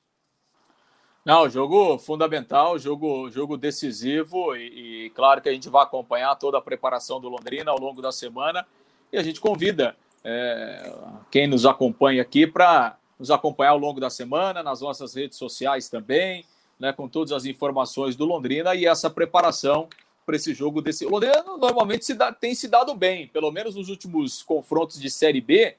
Não, 1.25 1.49
jogo 1.49 1.97
fundamental, 1.97 2.79
jogo, 2.79 3.31
jogo 3.31 3.57
decisivo 3.57 4.55
e, 4.55 5.07
e, 5.07 5.11
claro 5.15 5.41
que 5.41 5.49
a 5.49 5.53
gente 5.55 5.71
vai 5.71 5.85
acompanhar 5.85 6.37
toda 6.37 6.59
a 6.59 6.63
preparação 6.63 7.19
do 7.19 7.31
Londrina 7.31 7.71
ao 7.71 7.81
longo 7.81 8.03
da 8.03 8.13
semana 8.13 8.67
e 9.11 9.17
a 9.17 9.23
gente 9.23 9.41
convida 9.41 9.97
é, 10.25 10.93
quem 11.31 11.47
nos 11.47 11.65
acompanha 11.65 12.23
aqui 12.23 12.47
para 12.47 12.97
nos 13.19 13.31
acompanhar 13.31 13.71
ao 13.71 13.79
longo 13.79 14.01
da 14.01 14.11
semana, 14.11 14.63
nas 14.63 14.81
nossas 14.81 15.15
redes 15.15 15.37
sociais 15.37 15.89
também, 15.89 16.45
né, 16.79 16.93
com 16.93 17.09
todas 17.09 17.33
as 17.33 17.45
informações 17.45 18.15
do 18.15 18.25
Londrina 18.25 18.75
e 18.75 18.87
essa 18.87 19.11
preparação 19.11 19.89
para 20.25 20.37
esse 20.37 20.55
jogo 20.55 20.81
desse. 20.81 21.07
O 21.07 21.11
Londrina 21.11 21.43
normalmente 21.43 22.05
se 22.05 22.15
dá, 22.15 22.33
tem 22.33 22.55
se 22.55 22.69
dado 22.69 22.95
bem, 22.95 23.27
pelo 23.29 23.51
menos 23.51 23.75
nos 23.75 23.89
últimos 23.89 24.43
confrontos 24.43 25.01
de 25.01 25.11
Série 25.11 25.41
B. 25.41 25.75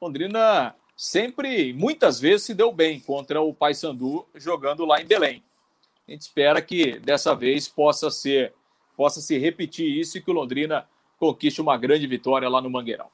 Londrina 0.00 0.74
sempre, 0.96 1.72
muitas 1.72 2.18
vezes, 2.18 2.46
se 2.46 2.54
deu 2.54 2.72
bem 2.72 3.00
contra 3.00 3.40
o 3.40 3.52
Paysandu 3.52 4.26
jogando 4.34 4.84
lá 4.84 5.00
em 5.00 5.06
Belém. 5.06 5.42
A 6.06 6.12
gente 6.12 6.22
espera 6.22 6.62
que 6.62 6.98
dessa 6.98 7.34
vez 7.34 7.68
possa 7.68 8.10
ser, 8.10 8.54
possa 8.96 9.20
se 9.20 9.36
repetir 9.36 9.86
isso 9.86 10.16
e 10.16 10.22
que 10.22 10.30
o 10.30 10.34
Londrina 10.34 10.88
conquiste 11.18 11.60
uma 11.60 11.76
grande 11.76 12.06
vitória 12.06 12.48
lá 12.48 12.60
no 12.60 12.70
Mangueirão. 12.70 13.10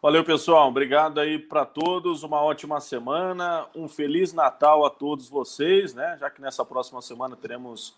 Valeu, 0.00 0.22
pessoal. 0.22 0.68
Obrigado 0.68 1.18
aí 1.18 1.40
para 1.40 1.64
todos. 1.64 2.22
Uma 2.22 2.40
ótima 2.40 2.80
semana. 2.80 3.66
Um 3.74 3.88
feliz 3.88 4.32
Natal 4.32 4.86
a 4.86 4.90
todos 4.90 5.28
vocês, 5.28 5.92
né? 5.92 6.16
Já 6.20 6.30
que 6.30 6.40
nessa 6.40 6.64
próxima 6.64 7.02
semana 7.02 7.34
teremos 7.34 7.96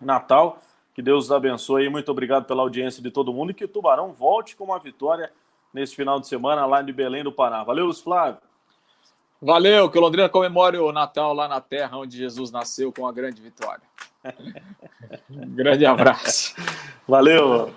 Natal. 0.00 0.58
Que 0.92 1.00
Deus 1.00 1.26
os 1.26 1.32
abençoe. 1.32 1.88
Muito 1.88 2.10
obrigado 2.10 2.46
pela 2.46 2.62
audiência 2.62 3.00
de 3.00 3.12
todo 3.12 3.32
mundo 3.32 3.52
e 3.52 3.54
que 3.54 3.64
o 3.64 3.68
Tubarão 3.68 4.12
volte 4.12 4.56
com 4.56 4.64
uma 4.64 4.78
vitória 4.80 5.30
nesse 5.72 5.94
final 5.94 6.18
de 6.18 6.26
semana 6.26 6.66
lá 6.66 6.82
de 6.82 6.92
Belém 6.92 7.22
do 7.22 7.30
Pará. 7.30 7.62
Valeu, 7.62 7.84
Luiz 7.84 8.00
Flávio. 8.00 8.40
Valeu, 9.40 9.88
que 9.88 9.98
o 9.98 10.00
Londrina 10.00 10.28
comemore 10.28 10.78
o 10.78 10.90
Natal 10.90 11.32
lá 11.32 11.46
na 11.46 11.60
terra 11.60 11.96
onde 11.96 12.16
Jesus 12.16 12.50
nasceu 12.50 12.92
com 12.92 13.02
uma 13.02 13.12
grande 13.12 13.40
vitória. 13.40 13.84
um 15.30 15.54
grande 15.54 15.86
abraço. 15.86 16.56
Valeu. 17.06 17.72